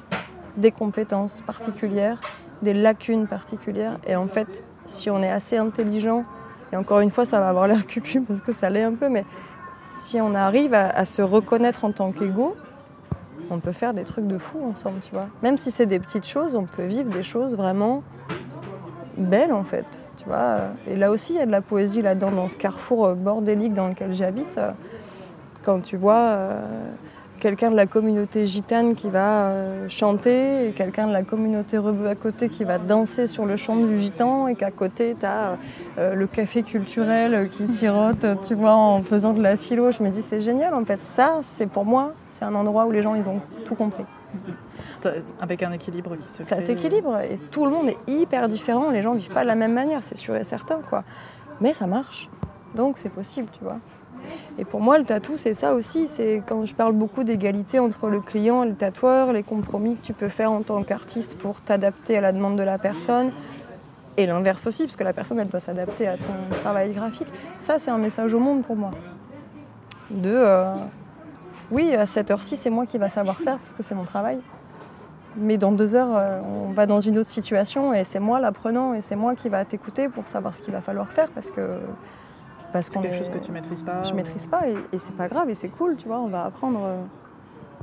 [0.58, 2.20] des compétences particulières,
[2.60, 6.24] des lacunes particulières, et en fait, si on est assez intelligent,
[6.70, 9.08] et encore une fois, ça va avoir l'air cucu parce que ça l'est un peu,
[9.08, 9.24] mais
[10.00, 12.56] si on arrive à, à se reconnaître en tant qu'égaux,
[13.50, 15.28] on peut faire des trucs de fou ensemble, tu vois.
[15.42, 18.02] Même si c'est des petites choses, on peut vivre des choses vraiment
[19.16, 19.86] belles en fait.
[20.18, 20.60] Tu vois.
[20.86, 23.74] Et là aussi, il y a de la poésie là-dedans, dans ce carrefour euh, bordélique
[23.74, 24.58] dans lequel j'habite.
[25.64, 26.62] Quand tu vois euh,
[27.40, 32.08] quelqu'un de la communauté gitane qui va euh, chanter, et quelqu'un de la communauté rebeu
[32.08, 35.56] à côté qui va danser sur le champ du gitan, et qu'à côté, tu as
[35.96, 39.90] le café culturel qui sirote, tu vois, en faisant de la philo.
[39.90, 41.00] Je me dis, c'est génial en fait.
[41.00, 44.04] Ça, c'est pour moi, c'est un endroit où les gens, ils ont tout compris.
[44.96, 48.90] Ça- avec un équilibre qui se Ça s'équilibre et tout le monde est hyper différent.
[48.90, 51.04] Les gens vivent pas de la même manière, c'est sûr et certain, quoi.
[51.60, 52.28] Mais ça marche,
[52.74, 53.78] donc c'est possible, tu vois.
[54.58, 56.08] Et pour moi, le tatou, c'est ça aussi.
[56.08, 60.04] C'est quand je parle beaucoup d'égalité entre le client et le tatoueur, les compromis que
[60.04, 63.32] tu peux faire en tant qu'artiste pour t'adapter à la demande de la personne.
[64.16, 67.28] Et l'inverse aussi, parce que la personne, elle doit s'adapter à ton travail graphique.
[67.58, 68.90] Ça, c'est un message au monde pour moi.
[70.10, 70.74] De, euh,
[71.70, 74.40] oui, à cette heure-ci, c'est moi qui va savoir faire parce que c'est mon travail.
[75.36, 78.94] Mais dans deux heures, euh, on va dans une autre situation et c'est moi l'apprenant
[78.94, 81.78] et c'est moi qui va t'écouter pour savoir ce qu'il va falloir faire parce que
[82.72, 84.98] parce C'est quelque est- chose que tu maîtrises pas je ou- maîtrise pas et, et
[84.98, 87.02] c'est pas grave et c'est cool, tu vois, on va apprendre euh,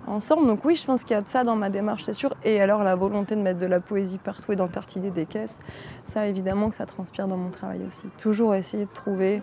[0.07, 0.45] ensemble.
[0.47, 2.33] Donc oui, je pense qu'il y a de ça dans ma démarche, c'est sûr.
[2.43, 5.59] Et alors la volonté de mettre de la poésie partout et d'entartiner des caisses,
[6.03, 8.05] ça évidemment que ça transpire dans mon travail aussi.
[8.17, 9.41] Toujours essayer de trouver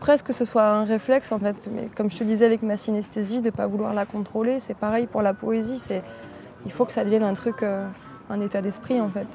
[0.00, 2.76] presque que ce soit un réflexe en fait, mais comme je te disais avec ma
[2.76, 6.02] synesthésie, de pas vouloir la contrôler, c'est pareil pour la poésie, c'est
[6.66, 7.86] il faut que ça devienne un truc, euh,
[8.28, 9.26] un état d'esprit en fait,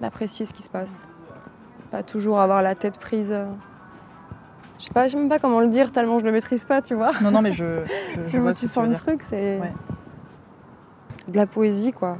[0.00, 1.02] d'apprécier ce qui se passe,
[1.92, 3.30] pas toujours avoir la tête prise.
[3.32, 3.44] euh,
[4.78, 6.82] je sais pas, je sais même pas comment le dire tellement je le maîtrise pas,
[6.82, 7.12] tu vois.
[7.22, 9.00] Non, non, mais je, je, je Tu, vois sens le dire.
[9.02, 9.72] truc, c'est Ouais.
[11.28, 12.18] de la poésie quoi.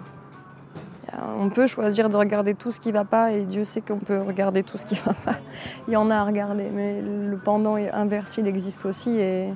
[1.39, 4.19] On peut choisir de regarder tout ce qui va pas et Dieu sait qu'on peut
[4.21, 5.37] regarder tout ce qui va pas.
[5.89, 9.53] Il y en a à regarder, mais le pendant inverse il existe aussi et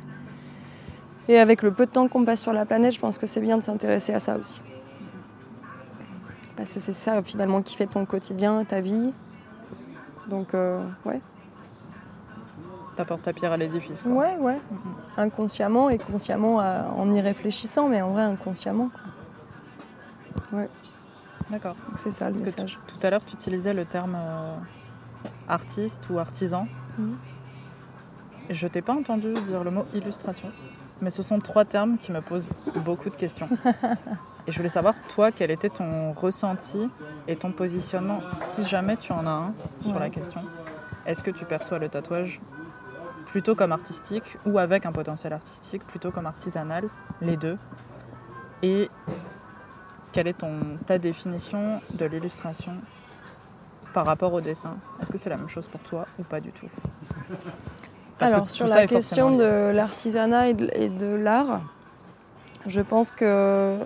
[1.28, 3.40] et avec le peu de temps qu'on passe sur la planète, je pense que c'est
[3.40, 4.60] bien de s'intéresser à ça aussi.
[6.56, 9.12] Parce que c'est ça finalement qui fait ton quotidien, ta vie.
[10.28, 11.20] Donc euh, ouais.
[12.96, 14.02] T'apportes ta pierre à l'édifice.
[14.02, 14.10] quoi.
[14.12, 14.58] Ouais, ouais.
[15.18, 18.90] Inconsciemment et consciemment euh, en y réfléchissant, mais en vrai inconsciemment.
[20.50, 20.60] quoi.
[21.50, 21.76] D'accord.
[21.88, 22.78] Donc c'est ça le Parce que message.
[22.86, 24.56] Tout à l'heure, tu utilisais le terme euh,
[25.48, 26.66] artiste ou artisan.
[26.98, 27.16] Mhm.
[28.50, 30.50] Je t'ai pas entendu dire le mot illustration,
[31.00, 32.48] mais ce sont trois termes qui me posent
[32.84, 33.48] beaucoup de questions.
[34.48, 36.88] Et je voulais savoir, toi, quel était ton ressenti
[37.26, 40.00] et ton positionnement, si jamais tu en as un, sur Ouais.
[40.00, 40.40] la question.
[41.04, 42.40] Est-ce que tu perçois le tatouage
[43.26, 46.84] plutôt comme artistique ou avec un potentiel artistique, plutôt comme artisanal,
[47.20, 47.58] les deux?
[48.62, 48.88] Et
[50.12, 52.72] quelle est ton, ta définition de l'illustration
[53.92, 54.76] par rapport au dessin?
[55.02, 56.68] Est-ce que c'est la même chose pour toi ou pas du tout?
[58.20, 61.60] Alors, sur la question de l'artisanat et de, l'art,
[62.66, 63.78] je pense que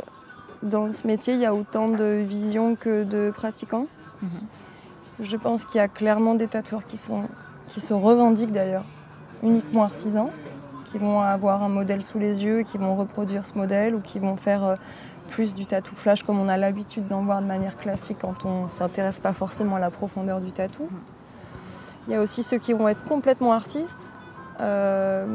[0.62, 3.86] dans ce métier, il y a autant de visions que de pratiquants.
[4.22, 4.28] Mhm.
[5.20, 7.24] Je pense qu'il y a clairement des tatoueurs qui, sont,
[7.68, 8.84] qui se revendiquent d'ailleurs
[9.42, 10.28] uniquement artisans,
[10.90, 14.18] qui vont avoir un modèle sous les yeux, qui vont reproduire ce modèle ou qui
[14.18, 14.76] vont faire euh,
[15.28, 18.64] plus du tatou flash comme on a l'habitude d'en voir de manière classique quand on
[18.64, 20.88] ne s'intéresse pas forcément à la profondeur du tatou.
[22.06, 24.12] Il y a aussi ceux qui vont être complètement artistes,
[24.60, 25.26] euh,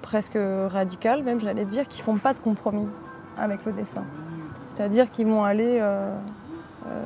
[0.00, 2.86] presque radicales même j'allais dire, qui font pas de compromis
[3.38, 4.04] avec le dessin.
[4.66, 6.14] C'est-à-dire qu'ils vont aller euh,
[6.86, 7.02] euh,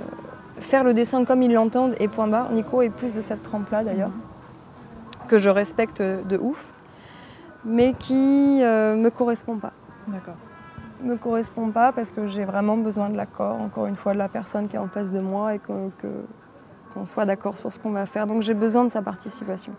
[0.58, 2.50] faire le dessin comme ils l'entendent et point barre.
[2.52, 4.12] Nico est plus de cette trempe-là d'ailleurs,
[5.28, 6.64] que je respecte de ouf,
[7.64, 9.72] mais qui ne me correspond pas.
[10.08, 10.36] D'accord
[11.04, 14.28] me correspond pas parce que j'ai vraiment besoin de l'accord, encore une fois, de la
[14.28, 17.90] personne qui est en face de moi et qu'on que, soit d'accord sur ce qu'on
[17.90, 18.26] va faire.
[18.26, 19.72] Donc j'ai besoin de sa participation.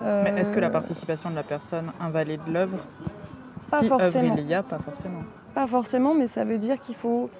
[0.00, 2.78] Mais est-ce que la euh, participation de la personne invalide l'œuvre?
[3.62, 4.36] Si forcément.
[4.68, 5.22] pas forcément.
[5.54, 7.30] Pas forcément, mais ça veut dire qu'il faut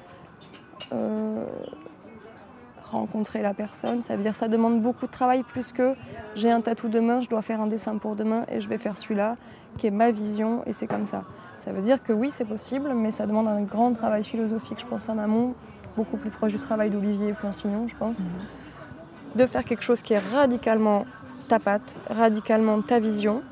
[0.93, 1.45] euh,
[2.93, 4.03] rencontrer la personne.
[4.03, 5.95] Ça veut dire que ça demande beaucoup de travail, plus que
[6.37, 8.97] j'ai un tatou demain, je dois faire un dessin pour demain et je vais faire
[8.99, 9.37] celui-là,
[9.79, 11.25] qui est ma vision, et c'est comme ça.
[11.59, 14.87] Ça veut dire que oui, c'est possible, mais ça demande un grand travail philosophique, je
[14.87, 15.55] pense, en amont,
[15.97, 18.29] beaucoup plus proche du travail d'Olivier Poinsignon, je pense, mhm.
[19.37, 21.05] de faire quelque chose qui est radicalement
[21.49, 23.43] ta patte, radicalement ta vision.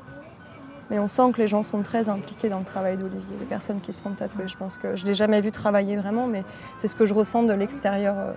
[0.91, 3.79] Mais on sent que les gens sont très impliqués dans le travail d'Olivier, les personnes
[3.79, 4.47] qui se font tatouer.
[4.47, 6.43] Je pense que je ne l'ai jamais vu travailler vraiment, mais
[6.75, 8.33] c'est ce que je ressens de l'extérieur euh,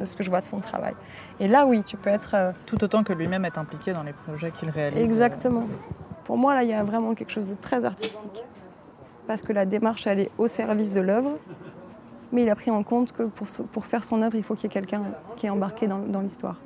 [0.00, 0.94] de ce que je vois de son travail.
[1.38, 2.34] Et là, oui, tu peux être.
[2.34, 4.98] Euh, Tout autant que lui-même est impliqué dans les projets qu'il réalise.
[4.98, 5.68] Exactement.
[6.24, 8.42] Pour moi, là, il y a vraiment quelque chose de très artistique
[9.26, 11.38] parce que la démarche, elle est au service de l'œuvre.
[12.32, 14.64] Mais il a pris en compte que pour, pour faire son œuvre, il faut qu'il
[14.64, 15.02] y ait quelqu'un
[15.36, 16.56] qui est embarqué dans, l'histoire.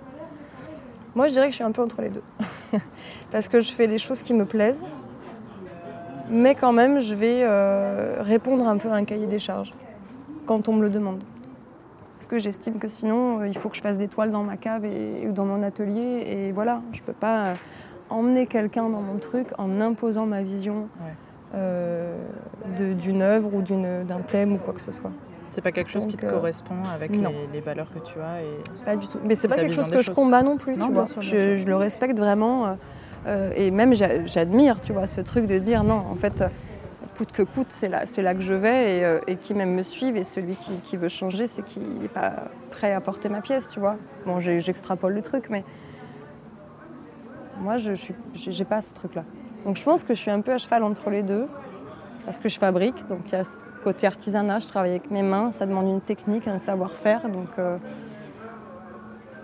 [1.14, 2.23] Moi, je dirais que je suis un peu entre les deux.
[3.32, 4.82] parce que je fais les choses qui me plaisent,
[6.30, 9.72] mais quand même, je vais euh, répondre un peu à un cahier des charges
[10.46, 11.22] quand on me le demande.
[12.16, 14.56] Parce que j'estime que sinon, euh, il faut que je fasse des toiles dans ma
[14.56, 16.24] cave et, ou dans mon atelier.
[16.26, 17.54] Et voilà, je ne peux pas euh,
[18.10, 20.88] emmener quelqu'un dans mon truc en imposant ma vision.
[21.54, 22.16] Euh,
[22.98, 25.10] d'une œuvre ou d'un thème ou quoi que ce soit.
[25.50, 28.84] C'est pas quelque chose qui te euh, correspond avec les, valeurs que tu as et
[28.86, 29.18] Pas du tout.
[29.22, 31.04] Mais c'est pas quelque chose que je combats non plus, tu vois.
[31.20, 32.78] je, le respecte vraiment
[33.26, 36.42] et même j'admire, tu vois, ce truc de dire non, en fait,
[37.16, 40.56] coûte que coûte, c'est là, que je vais et, qui même me suivent et celui
[40.56, 43.96] qui, veut changer, c'est qu'il n'est pas prêt à porter ma pièce, tu vois.
[44.26, 45.64] Bon, j'extrapole le truc, mais
[47.58, 49.24] moi, je n'ai pas ce truc-là.
[49.64, 51.46] Donc je pense que je suis un peu à cheval entre les deux,
[52.24, 53.52] parce que je fabrique, donc il y a ce
[53.84, 57.48] côté artisanat, je travaille avec mes mains, ça demande une technique, un savoir-faire, donc...
[57.58, 57.78] Euh,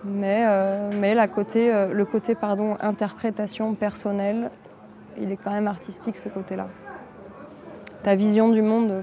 [0.09, 4.51] mais, euh, mais la côté, euh, le côté pardon, interprétation personnelle,
[5.21, 6.69] il est quand même artistique ce côté-là.
[8.03, 9.03] Ta vision du monde,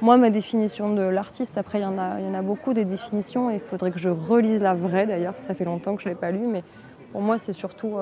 [0.00, 2.84] moi ma définition de l'artiste, après il y, en a, y en a beaucoup des
[2.84, 6.14] définitions il faudrait que je relise la vraie d'ailleurs, ça fait longtemps que je ne
[6.14, 6.64] l'ai pas lu, mais
[7.12, 7.96] pour moi c'est surtout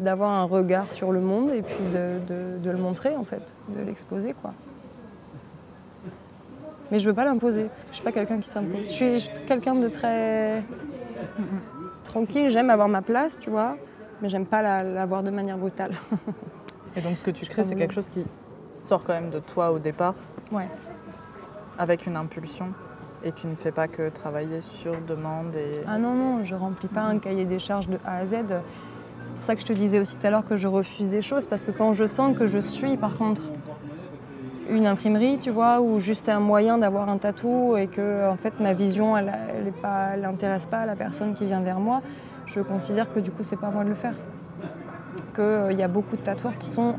[0.00, 4.34] d'avoir un regard sur le monde et puis de, le montrer en fait, de l'exposer
[4.40, 4.54] quoi.
[6.90, 8.86] Mais je veux pas l'imposer parce que je suis pas quelqu'un qui s'impose.
[8.86, 10.62] Je suis, quelqu'un de très
[12.04, 13.76] tranquille, j'aime avoir ma place, tu vois,
[14.22, 15.92] mais j'aime pas l'avoir de manière brutale.
[16.96, 18.26] et donc ce que tu crées, c'est quelque chose qui
[18.74, 20.14] sort quand même de toi au départ
[20.50, 20.68] Ouais.
[21.78, 22.72] Avec une impulsion
[23.24, 25.80] et tu ne fais pas que travailler sur demande et...
[25.86, 28.36] Ah non, non, je remplis pas un cahier des charges de A à Z.
[29.20, 31.22] C'est pour ça que je te disais aussi tout à l'heure que je refuse des
[31.22, 33.42] choses, parce que quand je sens que je suis, par contre,
[34.68, 38.60] une imprimerie, tu vois, ou juste un moyen d'avoir un tatou et que en fait
[38.60, 39.32] ma vision, elle,
[40.20, 42.02] n'intéresse pas, pas la personne qui vient vers moi,
[42.46, 44.14] je considère que du coup c'est pas moi de le faire.
[45.34, 46.96] Qu'il euh, y a beaucoup de tatoueurs qui sont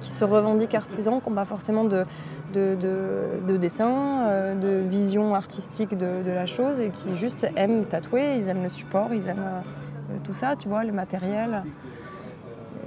[0.00, 2.06] qui se revendiquent artisans, qui n'ont pas forcément de,
[2.54, 8.36] de, dessin, euh, de vision artistique de, de, la chose et qui juste aiment tatouer,
[8.38, 11.62] ils aiment le support, ils aiment euh, tout ça, tu vois, le matériel.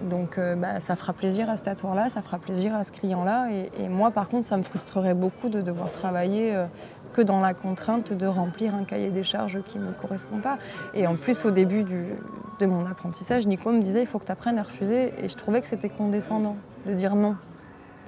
[0.04, 3.48] Donc euh, bah, ça fera plaisir à ce tatoueur-là, ça fera plaisir à ce client-là.
[3.80, 6.66] Et, moi, par contre, ça me frustrerait beaucoup de devoir travailler euh,
[7.14, 10.58] que dans la contrainte de remplir un cahier des charges qui ne me correspond pas.
[10.94, 14.32] Et en plus, au début de mon apprentissage, Nico me disait il faut que tu
[14.32, 15.14] apprennes à refuser.
[15.24, 17.36] Et je trouvais que c'était condescendant de dire non.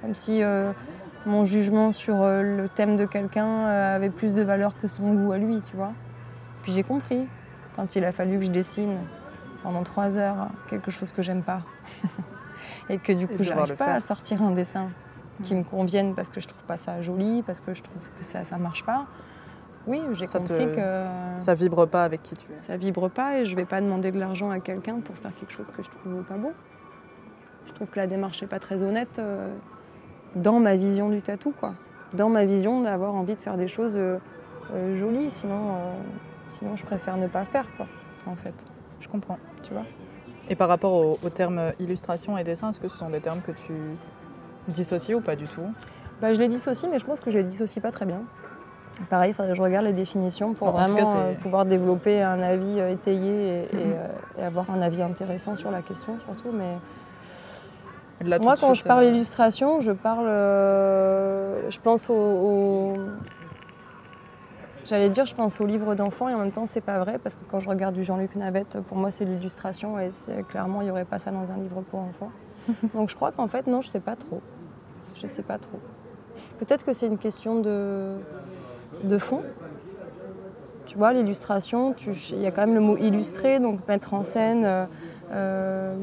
[0.02, 0.42] Comme si
[1.24, 5.38] mon jugement sur le thème de quelqu'un avait plus de valeur que son goût à
[5.38, 5.92] lui, tu vois.
[6.62, 7.28] Puis j'ai compris
[7.76, 8.96] quand il a fallu que je dessine
[9.62, 11.62] pendant trois heures quelque chose que j'aime pas
[12.88, 14.88] et que du coup je n'arrive pas à sortir un dessin
[15.44, 15.60] qui Mhm.
[15.60, 18.44] me convienne parce que je trouve pas ça joli, parce que je trouve que ça
[18.44, 19.06] ça marche pas.
[19.86, 21.04] Oui, j'ai te- compris que
[21.38, 22.56] Ça vibre pas avec qui tu es.
[22.58, 25.52] ça vibre pas et je vais pas demander de l'argent à quelqu'un pour faire quelque
[25.52, 26.52] chose que je trouve pas beau.
[27.68, 29.54] Je trouve que la démarche n'est pas très honnête euh,
[30.34, 31.74] dans ma vision du tatou, quoi.
[32.14, 34.18] Dans ma vision d'avoir envie de faire des choses euh,
[34.72, 35.76] euh, jolies, sinon,
[36.48, 37.86] sinon je préfère ne pas faire, quoi,
[38.26, 38.54] en fait.
[39.00, 39.38] Je comprends.
[39.62, 39.84] Tu vois
[40.48, 43.40] Et par rapport au, au terme illustration et dessin, est-ce que ce sont des termes
[43.40, 43.72] que tu
[44.68, 45.62] dissocies ou pas du tout?
[46.20, 48.22] Bah, Je les dissocie, mais je pense que je les dissocie pas très bien.
[49.10, 52.40] Pareil, il faudrait que je regarde les définitions pour vraiment cas, euh, pouvoir développer un
[52.40, 54.06] avis euh, étayé et, et, euh,
[54.38, 56.50] et avoir un avis intéressant sur la question, surtout.
[56.52, 56.78] Mais
[58.24, 60.24] Là, Moi, quand suite, je parle illustration, je parle.
[60.26, 62.14] je pense au.
[62.14, 62.96] au-
[64.88, 67.34] J'allais dire, je pense au livre d'enfants et en même temps, c'est pas vrai parce
[67.34, 70.10] que quand je regarde du Jean-Luc Navette, pour moi, c'est l'illustration et
[70.48, 72.30] clairement, il n'y aurait pas ça dans un livre pour enfants.
[72.94, 74.40] Donc, je crois qu'en fait, non, je sais pas trop.
[75.20, 75.80] Je sais pas trop.
[76.58, 78.16] Peut-être que c'est une question de,
[79.02, 79.42] de fond.
[80.86, 81.94] Tu vois, l'illustration,
[82.30, 84.86] il y a quand même le mot illustrer, donc mettre en scène euh,
[85.32, 85.96] euh,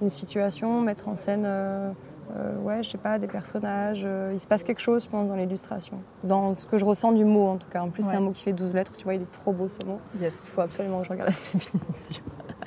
[0.00, 1.90] une situation, mettre en scène, euh,
[2.36, 4.02] euh, ouais, je sais pas, des personnages.
[4.04, 5.98] euh, il se passe quelque chose, je pense, dans l'illustration.
[6.24, 7.80] Dans ce que je ressens du mot, en tout cas.
[7.80, 9.68] En plus, c'est un mot qui fait 12 lettres, tu vois, il est trop beau
[9.68, 9.98] ce mot.
[10.20, 10.48] Yes.
[10.48, 12.22] Il faut absolument que je regarde la définition.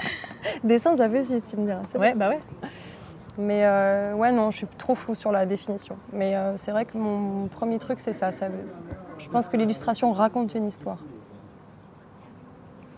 [0.63, 1.81] Dessin, ça fait 6, tu me diras.
[1.87, 2.39] c'est Ouais, bah ouais.
[3.37, 5.97] mais euh, ouais, non, je suis trop floue sur la définition.
[6.13, 8.47] Mais c'est vrai que mon, mon premier truc, c'est ça, ça.
[9.17, 10.97] Je pense que l'illustration raconte une histoire.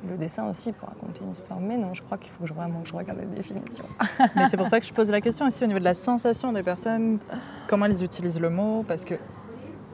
[0.09, 1.59] Le dessin aussi pour raconter une histoire.
[1.59, 3.85] Mais non, je crois qu'il faut que je, vraiment que je regarde la définition.
[4.35, 6.51] Mais c'est pour ça que je pose la question aussi au niveau de la sensation
[6.51, 7.19] des personnes,
[7.67, 9.15] comment elles utilisent le mot, parce que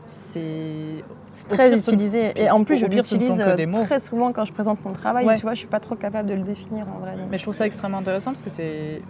[0.08, 1.04] c'est
[1.48, 2.32] Très pire, ce ne- utilisé.
[2.42, 3.56] Et en plus, je l'utilise euh,
[3.86, 5.26] très souvent quand je présente mon travail.
[5.28, 5.36] Ouais.
[5.36, 7.16] Tu vois, je suis pas trop capable de le définir en vrai.
[7.30, 9.02] Mais je trouve ça extrêmement intéressant parce que c'est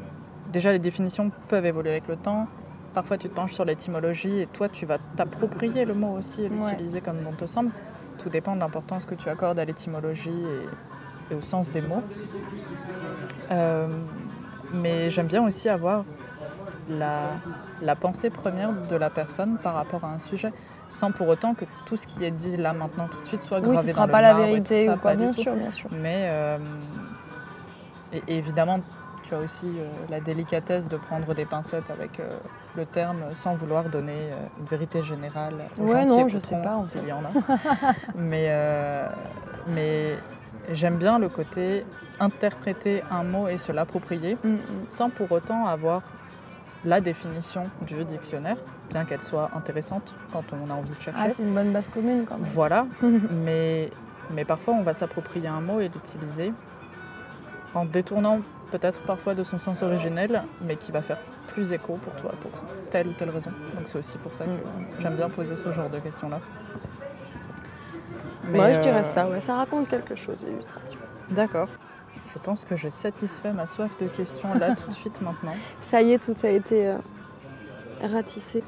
[0.52, 2.48] déjà les définitions peuvent évoluer avec le temps.
[2.94, 6.50] Parfois, tu te penches sur l'étymologie et toi, tu vas t'approprier le mot aussi et
[6.50, 6.72] Ouais.
[6.72, 7.72] l'utiliser comme bon te semble.
[8.22, 12.04] Tout dépend de l'importance que tu accordes à l'étymologie et, et au sens des mots.
[13.52, 13.88] Euh,
[14.74, 16.04] mais j'aime bien aussi avoir
[16.90, 17.32] la,
[17.82, 20.52] la pensée première de la personne par rapport à un sujet,
[20.90, 23.60] sans pour autant que tout ce qui est dit là maintenant tout de suite soit
[23.60, 25.72] Oui, gravé ce dans sera le pas la vérité ça, ou quoi, bien sûr, bien
[25.72, 25.90] sûr.
[25.92, 26.58] Mais euh,
[28.12, 28.80] et, et évidemment,
[29.24, 32.20] tu as aussi euh, la délicatesse de prendre des pincettes avec
[32.76, 35.56] le terme sans vouloir donner euh, une vérité générale.
[35.80, 37.32] aux Ouais, gens qui non, je sais pas, S'il y en a.
[38.16, 39.08] mais euh,
[39.68, 40.16] mais
[40.72, 41.86] j'aime bien le côté
[42.20, 44.60] interpréter un mot et se l'approprier Mm, mm.
[44.88, 46.02] sans pour autant avoir
[46.86, 48.58] la définition du dictionnaire,
[48.90, 51.20] bien qu'elle soit intéressante quand on a envie de chercher.
[51.22, 52.48] Ah, c'est une bonne base commune quand même.
[52.54, 52.86] Voilà,
[53.44, 53.90] mais,
[54.32, 56.54] mais parfois on va s'approprier un mot et l'utiliser
[57.74, 58.40] en détournant
[58.72, 61.18] peut-être parfois de son sens originel, mais qui va faire
[61.54, 62.52] plus écho pour toi pour
[62.92, 63.52] telle ou telle raison.
[63.76, 65.02] Donc c'est aussi pour ça que Mm.
[65.02, 66.40] j'aime bien poser ce genre de questions-là.
[68.52, 71.00] Moi, je dirais euh, ça, ouais, ça raconte quelque chose, l'illustration.
[71.30, 71.68] D'accord.
[72.34, 75.54] Je pense que j'ai satisfait ma soif de questions là tout de suite maintenant.
[75.80, 76.98] Ça y est, tout a été euh,
[78.02, 78.64] ratissé.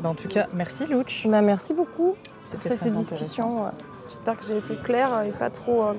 [0.00, 1.26] Bah, en tout cas, merci Louch.
[1.26, 2.14] Bah, merci beaucoup
[2.50, 3.66] pour cette discussion.
[3.66, 3.70] euh,
[4.08, 5.84] J'espère que j'ai été claire et pas trop.
[5.84, 5.94] euh,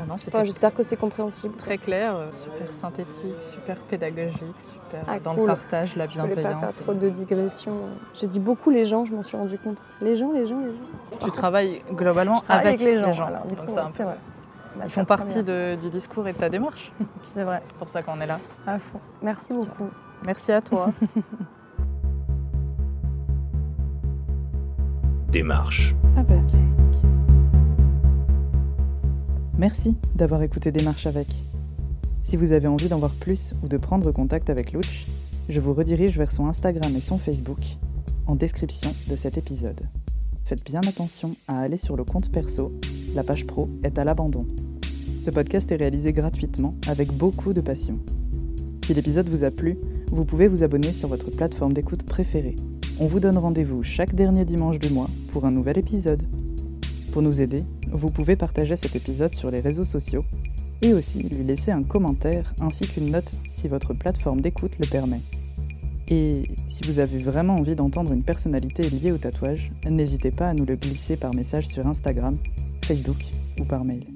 [0.00, 1.54] Ah non, Enfin, j'espère que c'est compréhensible.
[1.56, 5.48] très clair, euh, super synthétique, super pédagogique, super Ah, dans cool.
[5.48, 6.72] le partage, la Je voulais pas bienveillance.
[6.74, 7.78] faire trop de digressions.
[8.14, 9.78] J'ai dit beaucoup les gens, je m'en suis rendu compte.
[10.00, 11.18] Les gens, les gens, les gens.
[11.24, 13.22] Tu travailles globalement Je travaille avec, avec les gens.
[13.24, 14.16] alors, Donc du coup, c'est ouais, peu- vrai.
[14.84, 16.90] Ils font partie de- du discours et de ta démarche.
[17.36, 18.40] C'est vrai, C'est pour ça qu'on est là.
[18.66, 18.98] à fond.
[19.22, 19.88] Merci beaucoup.
[20.26, 20.90] Merci à toi.
[25.30, 25.94] Démarche.
[26.16, 26.40] avec.
[29.56, 31.28] Merci d'avoir écouté Démarche avec.
[32.24, 35.06] Si vous avez envie d'en voir plus ou de prendre contact avec Louch,
[35.48, 37.60] je vous redirige vers son Instagram et son Facebook
[38.26, 39.80] en description de cet épisode.
[40.44, 42.72] Faites bien attention à aller sur le compte perso,
[43.14, 44.44] la page pro est à l'abandon.
[45.20, 47.98] Ce podcast est réalisé gratuitement avec beaucoup de passion.
[48.84, 49.78] Si l'épisode vous a plu,
[50.08, 52.56] vous pouvez vous abonner sur votre plateforme d'écoute préférée.
[52.98, 56.22] On vous donne rendez-vous chaque dernier dimanche du mois pour un nouvel épisode.
[57.14, 57.62] Pour nous aider,
[57.92, 60.24] vous pouvez partager cet épisode sur les réseaux sociaux
[60.82, 65.20] et aussi lui laisser un commentaire ainsi qu'une note si votre plateforme d'écoute le permet.
[66.08, 70.54] Et si vous avez vraiment envie d'entendre une personnalité liée au tatouage, n'hésitez pas à
[70.54, 72.36] nous le glisser par message sur Instagram,
[72.84, 73.22] Facebook
[73.60, 74.08] ou par mail.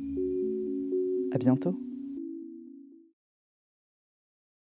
[1.33, 1.79] À bientôt